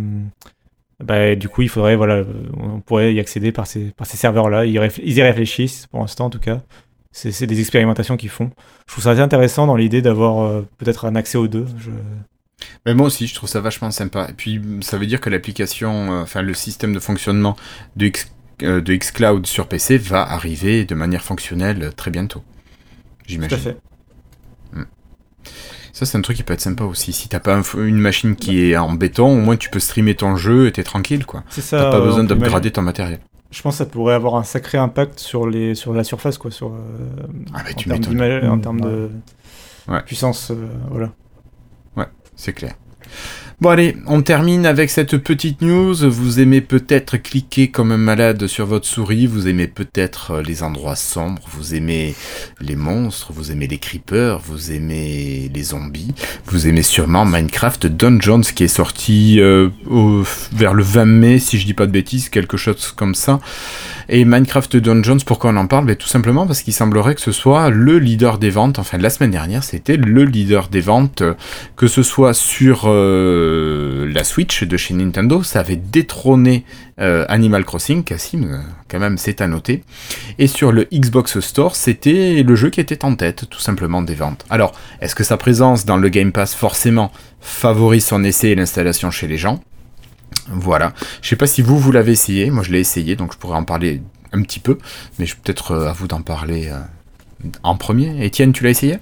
[1.03, 2.25] bah, du coup, il faudrait, voilà,
[2.57, 4.67] on pourrait y accéder par ces, par ces serveurs-là.
[4.67, 6.63] Ils, ils, y réfléchissent pour l'instant, en tout cas.
[7.13, 8.53] C'est des expérimentations qu'ils font.
[8.87, 11.67] Je trouve ça assez intéressant dans l'idée d'avoir euh, peut-être un accès aux deux.
[12.87, 14.29] Mais moi aussi, je trouve ça vachement sympa.
[14.31, 17.57] Et puis, ça veut dire que l'application, enfin, le système de fonctionnement
[17.97, 18.31] de, X,
[18.63, 22.43] de xCloud sur PC va arriver de manière fonctionnelle très bientôt
[23.31, 23.57] j'imagine.
[23.57, 23.77] Tout à fait.
[24.73, 24.85] Hmm.
[25.93, 27.13] Ça, c'est un truc qui peut être sympa aussi.
[27.13, 30.37] Si t'as pas une machine qui est en béton, au moins tu peux streamer ton
[30.37, 31.45] jeu et t'es tranquille, quoi.
[31.49, 31.79] C'est ça.
[31.79, 33.21] T'as pas besoin d'upgrader ton matériel.
[33.51, 36.53] Je pense que ça pourrait avoir un sacré impact sur, les, sur la surface, quoi.
[36.53, 36.79] Sur, euh,
[37.53, 39.11] ah bah, en, termes en termes de
[40.07, 41.11] puissance, euh, voilà.
[41.97, 42.07] Ouais,
[42.37, 42.75] c'est clair.
[43.61, 45.95] Bon allez, on termine avec cette petite news.
[46.09, 50.63] Vous aimez peut-être cliquer comme un malade sur votre souris, vous aimez peut-être euh, les
[50.63, 52.15] endroits sombres, vous aimez
[52.63, 56.15] les monstres, vous aimez les creepers, vous aimez les zombies,
[56.47, 59.69] vous aimez sûrement Minecraft Dungeons qui est sorti euh,
[60.55, 63.41] vers le 20 mai, si je dis pas de bêtises, quelque chose comme ça.
[64.09, 65.85] Et Minecraft Dungeons, pourquoi on en parle?
[65.85, 69.11] Ben, Tout simplement parce qu'il semblerait que ce soit le leader des ventes, enfin la
[69.11, 71.23] semaine dernière c'était le leader des ventes,
[71.77, 73.50] que ce soit sur euh,
[74.13, 76.65] la Switch de chez Nintendo, ça avait détrôné
[77.01, 79.83] euh, Animal Crossing, Cassim, euh, quand même c'est à noter,
[80.39, 84.15] et sur le Xbox Store c'était le jeu qui était en tête tout simplement des
[84.15, 84.45] ventes.
[84.51, 89.11] Alors, est-ce que sa présence dans le Game Pass forcément favorise son essai et l'installation
[89.11, 89.61] chez les gens?
[90.49, 90.93] Voilà.
[91.23, 92.51] Je sais pas si vous, vous l'avez essayé.
[92.51, 94.79] Moi, je l'ai essayé, donc je pourrais en parler un petit peu.
[95.19, 96.81] Mais je peut-être euh, à vous d'en parler euh,
[97.63, 98.25] en premier.
[98.25, 98.99] Étienne, tu l'as essayé?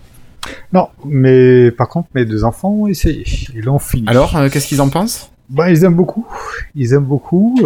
[0.72, 3.24] Non, mais par contre, mes deux enfants ont essayé.
[3.55, 4.09] Ils l'ont fini.
[4.09, 5.30] Alors, euh, qu'est-ce qu'ils en pensent?
[5.49, 6.26] Bah, ils aiment beaucoup.
[6.74, 7.57] Ils aiment beaucoup.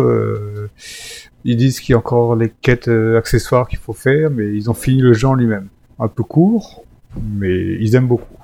[1.45, 4.75] ils disent qu'il y a encore les quêtes accessoires qu'il faut faire, mais ils ont
[4.75, 5.69] fini le jeu en lui-même.
[5.99, 6.85] Un peu court,
[7.21, 8.37] mais ils aiment beaucoup.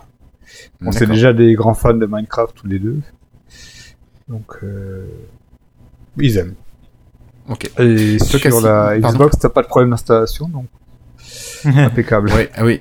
[0.84, 3.01] On c'est déjà des grands fans de Minecraft tous les deux.
[4.28, 5.07] Donc, euh,
[6.18, 6.55] ils aiment.
[7.49, 7.70] Ok.
[7.78, 10.66] Et sur la Xbox, t'as pas de problème d'installation, donc
[11.64, 12.30] impeccable.
[12.34, 12.80] Oui, ah oui.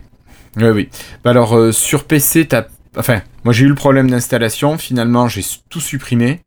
[0.57, 0.89] Oui, oui.
[1.23, 2.65] Bah alors, euh, sur PC, t'as...
[2.97, 6.41] Enfin, moi j'ai eu le problème d'installation, finalement j'ai tout supprimé.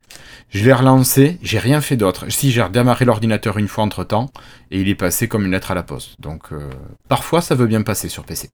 [0.49, 2.25] Je l'ai relancé, j'ai rien fait d'autre.
[2.27, 4.29] Si j'ai redémarré l'ordinateur une fois entre temps,
[4.69, 6.19] et il est passé comme une lettre à la poste.
[6.19, 6.69] Donc euh,
[7.07, 8.49] parfois ça veut bien passer sur PC.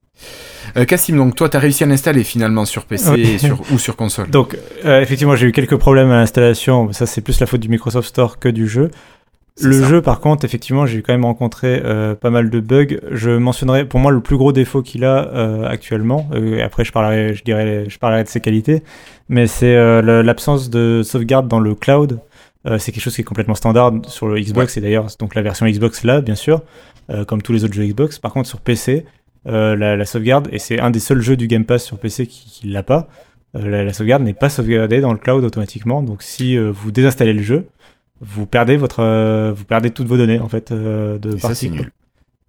[0.76, 3.96] Euh, Cassim, donc toi tu as réussi à l'installer finalement sur PC sur, ou sur
[3.96, 4.30] console?
[4.30, 7.68] Donc euh, effectivement j'ai eu quelques problèmes à l'installation, ça c'est plus la faute du
[7.68, 8.92] Microsoft Store que du jeu.
[9.62, 12.98] Le jeu, par contre, effectivement, j'ai quand même rencontré euh, pas mal de bugs.
[13.10, 16.28] Je mentionnerai, pour moi, le plus gros défaut qu'il a euh, actuellement.
[16.32, 18.82] Euh, après, je parlerai, je dirais, je parlerai de ses qualités,
[19.28, 22.20] mais c'est l'absence de sauvegarde dans le cloud.
[22.78, 25.66] c'est quelque chose qui est complètement standard sur le Xbox et d'ailleurs, donc la version
[25.66, 26.62] Xbox là, bien sûr,
[27.26, 28.18] comme tous les autres jeux Xbox.
[28.18, 29.06] Par contre, sur PC,
[29.44, 32.72] la, sauvegarde et c'est un des seuls jeux du Game Pass sur PC qui, ne
[32.72, 33.08] l'a pas.
[33.54, 36.02] La, la, sauvegarde n'est pas sauvegardée dans le cloud automatiquement.
[36.02, 37.66] Donc, si vous désinstallez le jeu
[38.20, 41.92] vous perdez votre, euh, vous perdez toutes vos données en fait euh, de et nul.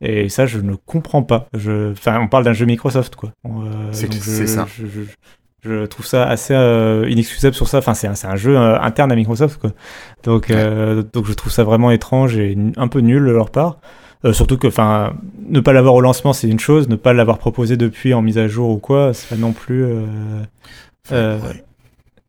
[0.02, 1.48] Et ça, je ne comprends pas.
[1.54, 3.34] Je, enfin, on parle d'un jeu Microsoft, quoi.
[3.46, 4.66] Euh, c'est ça.
[4.78, 4.86] Je,
[5.62, 6.54] je, trouve ça assez
[7.10, 7.80] inexcusable sur ça.
[7.80, 9.72] Enfin, c'est un, un, jeu interne à Microsoft, quoi.
[10.24, 10.54] Donc,
[11.14, 13.80] donc, je trouve ça vraiment étrange et un peu nul de leur part.
[14.32, 15.18] surtout que, enfin,
[15.50, 16.88] ne pas l'avoir au lancement, c'est une chose.
[16.88, 19.86] Ne pas l'avoir proposé depuis en mise à jour ou quoi, c'est pas non plus.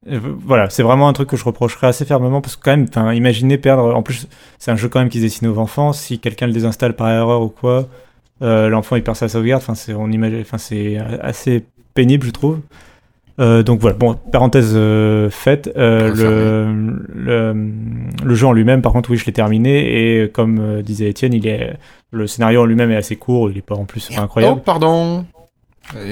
[0.06, 3.58] Voilà, c'est vraiment un truc que je reprocherais assez fermement parce que quand même, imaginez
[3.58, 3.94] perdre.
[3.94, 4.28] En plus,
[4.58, 5.92] c'est un jeu quand même qui se destine aux enfants.
[5.92, 7.86] Si quelqu'un le désinstalle par erreur ou quoi,
[8.40, 9.62] euh, l'enfant il perd sa sauvegarde.
[9.62, 12.60] Enfin, c'est on imagine, enfin, c'est assez pénible, je trouve.
[13.40, 19.16] Euh, donc voilà, bon, parenthèse euh, faite, le, le, jeu en lui-même, par contre, oui,
[19.16, 21.74] je l'ai terminé, et comme disait Étienne, il est,
[22.10, 24.56] le scénario en lui-même est assez court, il est pas en plus incroyable.
[24.58, 25.24] Oh, pardon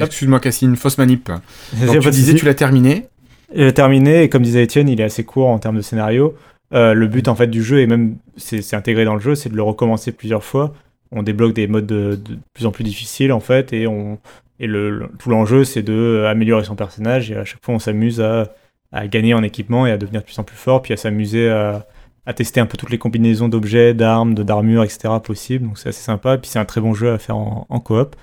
[0.00, 1.30] Excuse-moi, Cassine, fausse manip.
[1.86, 3.08] Donc, tu disais, tu l'as terminé
[3.54, 6.34] il terminé, et comme disait Étienne, il est assez court en termes de scénario.
[6.74, 9.48] Euh, le but en fait du jeu, et même c'est intégré dans le jeu, c'est
[9.48, 10.74] de le recommencer plusieurs fois.
[11.12, 12.20] On débloque des modes de,
[12.52, 14.18] plus en plus difficiles en fait, et, on,
[14.60, 17.78] et le, tout l'enjeu c'est de euh, améliorer son personnage, et à chaque fois on
[17.78, 18.52] s'amuse à,
[18.92, 21.48] à, gagner en équipement et à devenir de plus en plus fort, puis à s'amuser
[21.48, 21.86] à,
[22.26, 25.08] à, tester un peu toutes les combinaisons d'objets, d'armes, d'armures, etc.
[25.24, 25.66] possibles.
[25.66, 28.14] Donc c'est assez sympa, puis c'est un très bon jeu à faire en, en coop.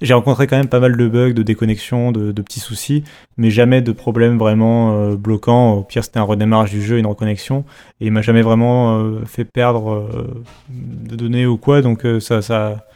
[0.00, 3.04] J'ai rencontré quand même pas mal de bugs, de déconnexions, de, petits soucis,
[3.36, 5.74] mais jamais de problèmes vraiment euh, bloquants.
[5.74, 7.64] Au pire, c'était un redémarrage du jeu, une reconnexion,
[8.00, 11.82] et il m'a jamais vraiment euh, fait perdre euh, de données ou quoi.
[11.82, 12.86] Donc ça, ça...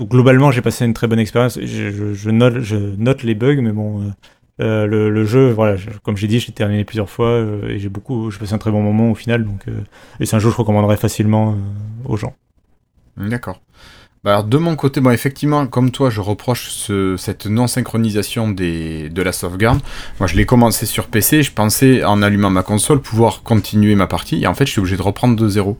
[0.00, 1.58] globalement, j'ai passé une très bonne expérience.
[1.60, 4.12] Je, note, je note les bugs, mais bon.
[4.58, 8.54] le, jeu, voilà, comme j'ai dit, j'ai terminé plusieurs fois et j'ai beaucoup, j'ai passé
[8.54, 9.44] un très bon moment au final.
[9.44, 9.66] Donc,
[10.20, 11.56] et c'est un jeu que je recommanderais facilement
[12.04, 12.34] aux gens.
[13.16, 13.60] D'accord.
[14.24, 19.22] Bah, alors de mon côté, bon effectivement, comme toi, je reproche ce, cette non-synchronisation de
[19.22, 19.80] la sauvegarde.
[20.18, 24.08] Moi, je l'ai commencé sur PC, je pensais, en allumant ma console, pouvoir continuer ma
[24.08, 25.78] partie, et en fait, je suis obligé de reprendre de zéro.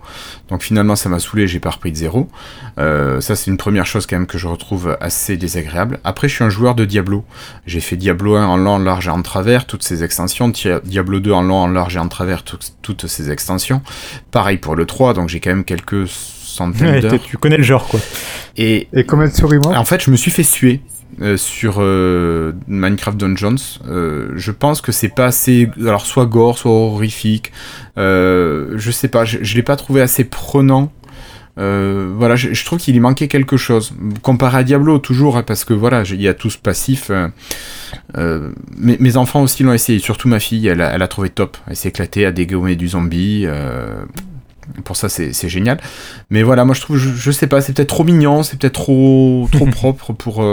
[0.49, 2.29] Donc finalement, ça m'a saoulé, j'ai pas repris de zéro.
[2.79, 5.99] Euh, ça, c'est une première chose quand même que je retrouve assez désagréable.
[6.05, 7.25] Après, je suis un joueur de Diablo.
[7.67, 10.53] J'ai fait Diablo 1 en long, en large et en travers, toutes ces extensions.
[10.85, 13.83] Diablo 2 en long, en large et en travers, toutes ces extensions.
[14.31, 16.07] Pareil pour le 3, donc j'ai quand même quelques
[17.25, 18.01] tu connais le genre, quoi.
[18.57, 19.77] Et, et combien de souris moi?
[19.77, 20.81] En fait, je me suis fait suer.
[21.23, 23.81] Euh, sur euh, Minecraft Dungeons.
[23.89, 27.53] Euh, je pense que c'est pas assez, alors soit gore, soit horrifique.
[27.97, 30.93] je sais pas, je, je l'ai pas trouvé assez prenant
[31.59, 33.95] Euh, voilà, je, trouve qu'il y manquait quelque chose.
[34.23, 37.11] Comparé à Diablo, toujours, hein, parce que voilà, il y a tout ce passif.
[37.11, 37.29] Euh,
[38.17, 41.57] euh, mes, enfants aussi l'ont essayé, surtout ma fille, elle a, trouvé top.
[41.67, 43.47] Elle s'est éclatée à dégommer du zombie.
[44.85, 45.81] Pour ça, c'est génial.
[46.31, 49.49] Mais voilà, moi je trouve, je, sais pas, c'est peut-être trop mignon, c'est peut-être trop,
[49.53, 50.45] trop propre pour,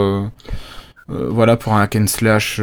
[1.08, 2.60] voilà, pour un hack and slash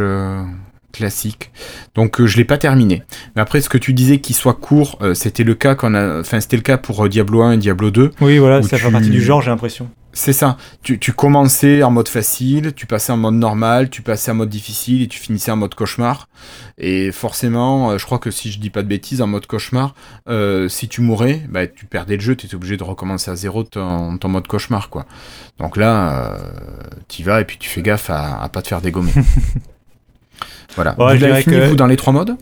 [0.92, 1.52] classique.
[1.96, 3.04] Donc euh, je l'ai pas terminé.
[3.36, 6.20] Mais après ce que tu disais qu'il soit court, euh, c'était le cas quand a
[6.20, 8.12] enfin c'était le cas pour euh, Diablo 1 et Diablo 2.
[8.22, 9.90] Oui, voilà, ça fait partie du genre, j'ai l'impression.
[10.14, 10.58] C'est ça.
[10.84, 14.50] Tu, tu, commençais en mode facile, tu passais en mode normal, tu passais en mode
[14.50, 16.28] difficile et tu finissais en mode cauchemar.
[16.78, 19.96] Et forcément, je crois que si je dis pas de bêtises, en mode cauchemar,
[20.68, 23.64] si tu mourais, bah, tu perdais le jeu, tu étais obligé de recommencer à zéro
[23.64, 24.90] ton, ton mode cauchemar.
[24.90, 25.06] quoi.
[25.60, 26.38] Donc là,
[27.08, 29.14] tu vas et puis tu fais gaffe à, à pas te faire dégommer.
[30.76, 30.96] Voilà.
[30.98, 32.36] vous l'avez fini, vous, dans les trois modes?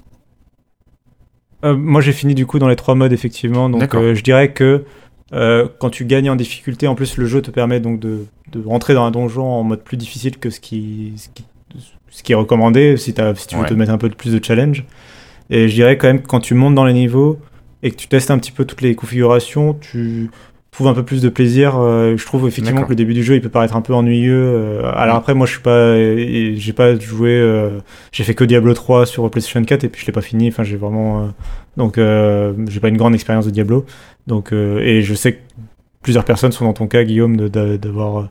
[1.65, 3.69] Euh, Moi, j'ai fini du coup dans les trois modes, effectivement.
[3.69, 4.85] Donc, euh, je dirais que
[5.33, 8.63] euh, quand tu gagnes en difficulté, en plus, le jeu te permet donc de, de,
[8.65, 11.45] rentrer dans un donjon en mode plus difficile que ce qui, ce qui,
[12.09, 14.43] ce qui est recommandé si, as, si tu veux te mettre un peu plus de
[14.43, 14.85] challenge.
[15.49, 17.39] Et je dirais quand même que quand tu montes dans les niveaux
[17.83, 20.29] et que tu testes un petit peu toutes les configurations, tu
[20.71, 21.77] trouve un peu plus de plaisir.
[21.77, 24.43] Euh, je trouve effectivement que le début du jeu il peut paraître un peu ennuyeux.
[24.43, 27.79] Euh, alors après moi je suis pas, j'ai pas joué, euh,
[28.11, 30.47] j'ai fait que Diablo 3 sur PlayStation 4 et puis je l'ai pas fini.
[30.49, 31.31] Enfin j'ai vraiment,
[31.77, 33.85] donc j'ai pas une grande expérience de Diablo.
[34.27, 35.39] Donc et je sais que
[36.03, 38.29] plusieurs personnes sont dans ton cas Guillaume d'avoir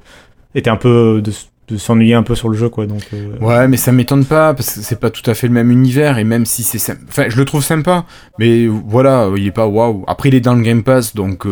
[0.54, 1.32] été un peu de,
[1.76, 3.02] s'ennuyer un peu sur le jeu quoi donc
[3.42, 6.16] ouais mais ça m'étonne pas parce que c'est pas tout à fait le même univers
[6.16, 8.06] et même si c'est enfin je le trouve sympa
[8.38, 11.46] mais voilà il est pas waouh après il est dans le Game Pass donc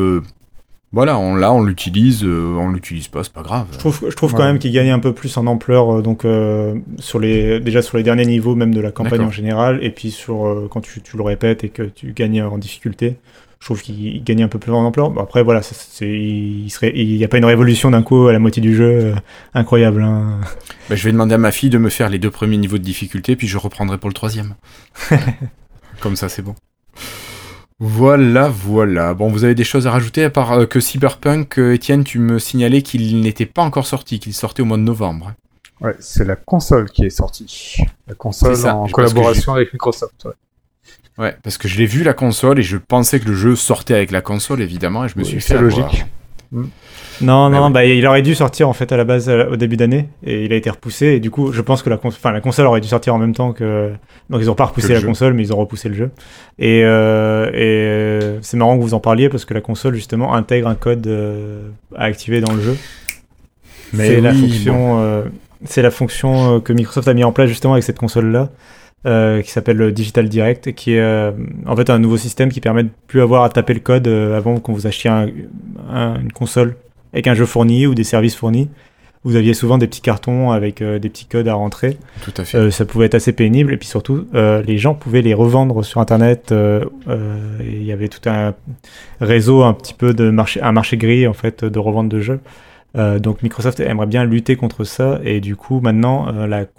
[0.93, 3.67] voilà, on, là on l'utilise, euh, on l'utilise pas, c'est pas grave.
[3.73, 6.25] Je trouve, je trouve quand même qu'il gagne un peu plus en ampleur, euh, donc
[6.25, 9.91] euh, sur les, déjà sur les derniers niveaux même de la campagne en général, et
[9.91, 13.17] puis sur quand tu, tu, le répètes et que tu gagnes en difficulté,
[13.59, 15.13] je trouve qu'il gagne un peu plus en ampleur.
[15.21, 18.77] après voilà, c'est, il n'y a pas une révolution d'un coup à la moitié du
[18.77, 19.13] jeu,
[19.55, 20.03] incroyable.
[20.03, 20.41] Hein.
[20.89, 22.85] Bah, je vais demander à ma fille de me faire les deux premiers niveaux de
[22.85, 24.55] difficulté, puis je reprendrai pour le troisième.
[26.01, 26.55] Comme ça c'est bon.
[27.79, 29.13] Voilà, voilà.
[29.13, 32.19] Bon, vous avez des choses à rajouter à part euh, que Cyberpunk, euh, Étienne, tu
[32.19, 35.35] me signalais qu'il n'était pas encore sorti, qu'il sortait au mois de novembre.
[35.83, 37.77] Ouais, c'est la console qui est sortie.
[38.09, 40.27] La console en collaboration avec Microsoft.
[41.19, 41.35] Ouais.
[41.43, 44.11] parce que je l'ai vu la console et je pensais que le jeu sortait avec
[44.11, 45.59] la console, évidemment, et je me suis fait.
[45.59, 46.05] logique.
[46.53, 46.65] Mm.
[47.21, 50.09] Non, non, bah, il aurait dû sortir en fait à la base au début d'année
[50.25, 51.07] et il a été repoussé.
[51.07, 53.35] Et du coup, je pense que la, enfin, la console aurait dû sortir en même
[53.35, 53.91] temps que.
[54.29, 56.11] Donc ils ont pas repoussé la console, mais ils ont repoussé le jeu.
[56.59, 60.35] Et, euh, et euh, c'est marrant que vous en parliez parce que la console justement
[60.35, 62.77] intègre un code euh, à activer dans le jeu.
[63.95, 65.25] C'est la fonction.
[65.65, 68.31] c'est la fonction que Microsoft a mis en place justement avec cette console
[69.05, 69.43] là.
[69.43, 71.33] qui s'appelle Digital Direct, qui est
[71.67, 74.59] en fait un nouveau système qui permet de plus avoir à taper le code avant
[74.59, 76.75] qu'on vous achetiez une console
[77.13, 78.69] avec un jeu fourni ou des services fournis.
[79.27, 81.97] Vous aviez souvent des petits cartons avec euh, des petits codes à rentrer.
[82.23, 82.59] Tout à fait.
[82.59, 85.85] Euh, ça pouvait être assez pénible et puis surtout, euh, les gens pouvaient les revendre
[85.85, 86.55] sur Internet.
[86.55, 88.55] Il y avait tout un
[89.21, 92.39] réseau, un petit peu de marché, un marché gris en fait de revente de jeux.
[92.95, 96.33] donc Microsoft aimerait bien lutter contre ça et du coup maintenant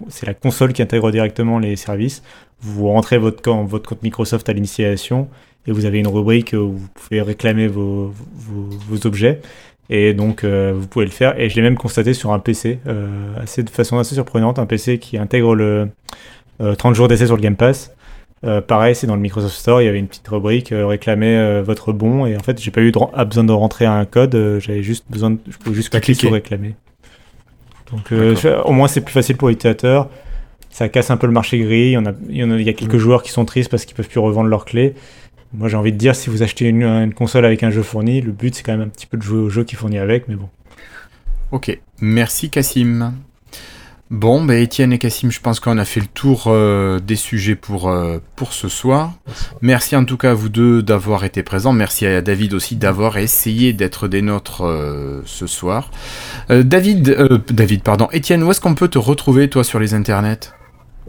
[0.08, 2.24] c'est la console qui intègre directement les services.
[2.62, 5.28] Vous rentrez votre, compte, votre compte Microsoft à l'initiation
[5.68, 9.42] et vous avez une rubrique où vous pouvez réclamer vos, vos, vos objets
[9.90, 11.40] et donc, euh, vous pouvez le faire.
[11.40, 13.08] Et je l'ai même constaté sur un PC, euh,
[13.42, 15.90] assez, de façon assez surprenante, un PC qui intègre le
[16.60, 17.94] 30 euh, jours d'essai sur le Game Pass.
[18.68, 22.26] pareil, c'est dans le Microsoft Store, il y avait une petite rubrique réclamer votre bon.
[22.26, 22.92] Et en fait, j'ai pas eu
[23.26, 26.76] besoin de rentrer un code, j'avais juste besoin de, je pouvais juste cliquer sur réclamer.
[27.92, 28.12] Donc,
[28.66, 30.10] au moins, c'est plus facile pour l'utilisateur.
[30.70, 31.88] Ça casse un peu le marché gris.
[31.88, 33.00] Il y, en a, il y, a, quelques mm.
[33.00, 34.94] joueurs qui sont tristes parce qu'ils peuvent plus revendre leurs clés.
[35.54, 38.32] Moi, j'ai envie de dire, si vous achetez une, console avec un jeu fourni, le
[38.32, 40.36] but, c'est quand même un petit peu de jouer au jeu qui fournit avec, mais
[40.36, 40.50] bon.
[41.52, 43.14] Ok, merci Cassim.
[44.10, 47.56] Bon, bah, Étienne et Cassim, je pense qu'on a fait le tour euh, des sujets
[47.56, 49.14] pour, euh, pour ce soir.
[49.62, 51.74] Merci en tout cas à vous deux d'avoir été présents.
[51.74, 55.92] Merci à David aussi d'avoir essayé d'être des nôtres euh, ce soir.
[56.50, 60.54] David, David, pardon, Étienne, où est-ce qu'on peut te retrouver toi sur les internets?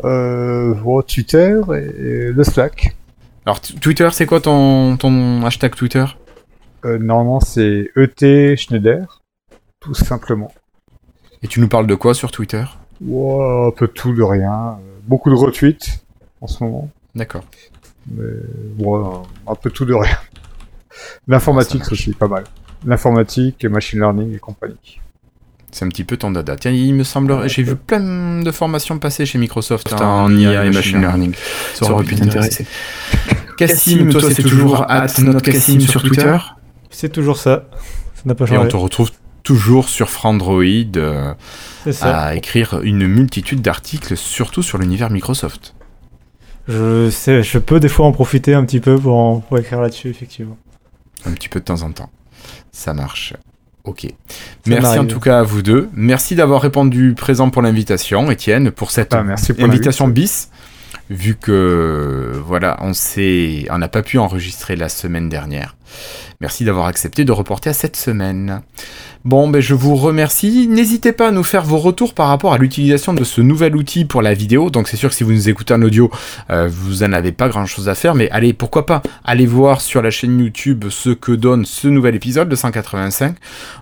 [0.04, 0.74] Euh,
[1.06, 2.96] Twitter et le Slack.
[3.48, 6.04] Alors Twitter, c'est quoi ton, ton hashtag Twitter
[6.84, 9.22] euh, Normalement, c'est ET Schneider,
[9.80, 10.52] tout simplement.
[11.42, 12.62] Et tu nous parles de quoi sur Twitter
[13.00, 14.76] Un peu tout, de rien.
[15.04, 16.04] Beaucoup de retweets
[16.42, 16.90] en ce moment.
[17.14, 17.42] D'accord.
[18.10, 18.24] Mais
[19.46, 20.18] un peu tout de rien.
[21.26, 22.44] L'informatique, c'est aussi pas mal.
[22.84, 25.00] L'informatique, machine learning et compagnie.
[25.70, 26.56] C'est un petit peu ton dada.
[26.56, 30.66] Tiens, il me semble, j'ai vu plein de formations passer chez Microsoft hein, en IA
[30.66, 31.34] et machine learning.
[31.72, 32.66] Ça aurait pu t'intéresser.
[33.66, 36.36] Cassim, toi, c'est toujours at notre Cassim sur Twitter
[36.90, 37.64] C'est toujours ça.
[38.24, 39.10] n'a pas Et on te retrouve
[39.42, 40.62] toujours sur Frandroid
[40.96, 41.32] euh,
[42.02, 45.74] à écrire une multitude d'articles, surtout sur l'univers Microsoft.
[46.68, 49.80] Je sais, je peux des fois en profiter un petit peu pour, en- pour écrire
[49.80, 50.58] là-dessus, effectivement.
[51.24, 52.10] Un petit peu de temps en temps.
[52.72, 53.32] Ça marche.
[53.84, 54.06] Ok.
[54.66, 55.88] Merci en tout cas à vous deux.
[55.94, 60.50] Merci d'avoir répondu présent pour l'invitation, Étienne, pour cette Ah, merci pour invitation bis.
[61.10, 65.77] Vu que voilà, on s'est, on n'a pas pu enregistrer la semaine dernière.
[66.40, 68.62] Merci d'avoir accepté de reporter à cette semaine.
[69.24, 70.68] Bon, ben je vous remercie.
[70.68, 74.04] N'hésitez pas à nous faire vos retours par rapport à l'utilisation de ce nouvel outil
[74.04, 74.70] pour la vidéo.
[74.70, 76.10] Donc c'est sûr que si vous nous écoutez en audio,
[76.50, 79.80] euh, vous en avez pas grand chose à faire, mais allez, pourquoi pas, allez voir
[79.80, 83.36] sur la chaîne YouTube ce que donne ce nouvel épisode de 185.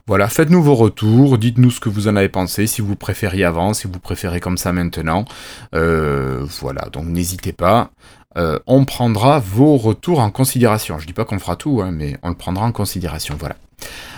[0.06, 3.74] Voilà, faites-nous vos retours, dites-nous ce que vous en avez pensé, si vous préfériez avant,
[3.74, 5.26] si vous préférez comme ça maintenant.
[5.74, 7.90] Euh, voilà, donc n'hésitez pas.
[8.36, 10.98] Euh, on prendra vos retours en considération.
[10.98, 13.34] Je dis pas qu'on fera tout, hein, mais on le prendra en considération.
[13.38, 13.56] Voilà.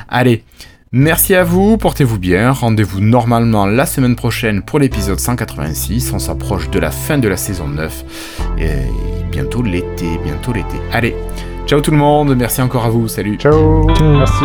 [0.08, 0.44] Allez,
[0.92, 2.50] merci à vous, portez-vous bien.
[2.50, 6.12] Rendez-vous normalement la semaine prochaine pour l'épisode 186.
[6.12, 8.04] On s'approche de la fin de la saison 9.
[8.58, 8.68] Et
[9.30, 10.78] bientôt l'été, bientôt l'été.
[10.92, 11.14] Allez,
[11.66, 13.36] ciao tout le monde, merci encore à vous, salut.
[13.36, 13.86] Ciao.
[14.00, 14.44] Merci.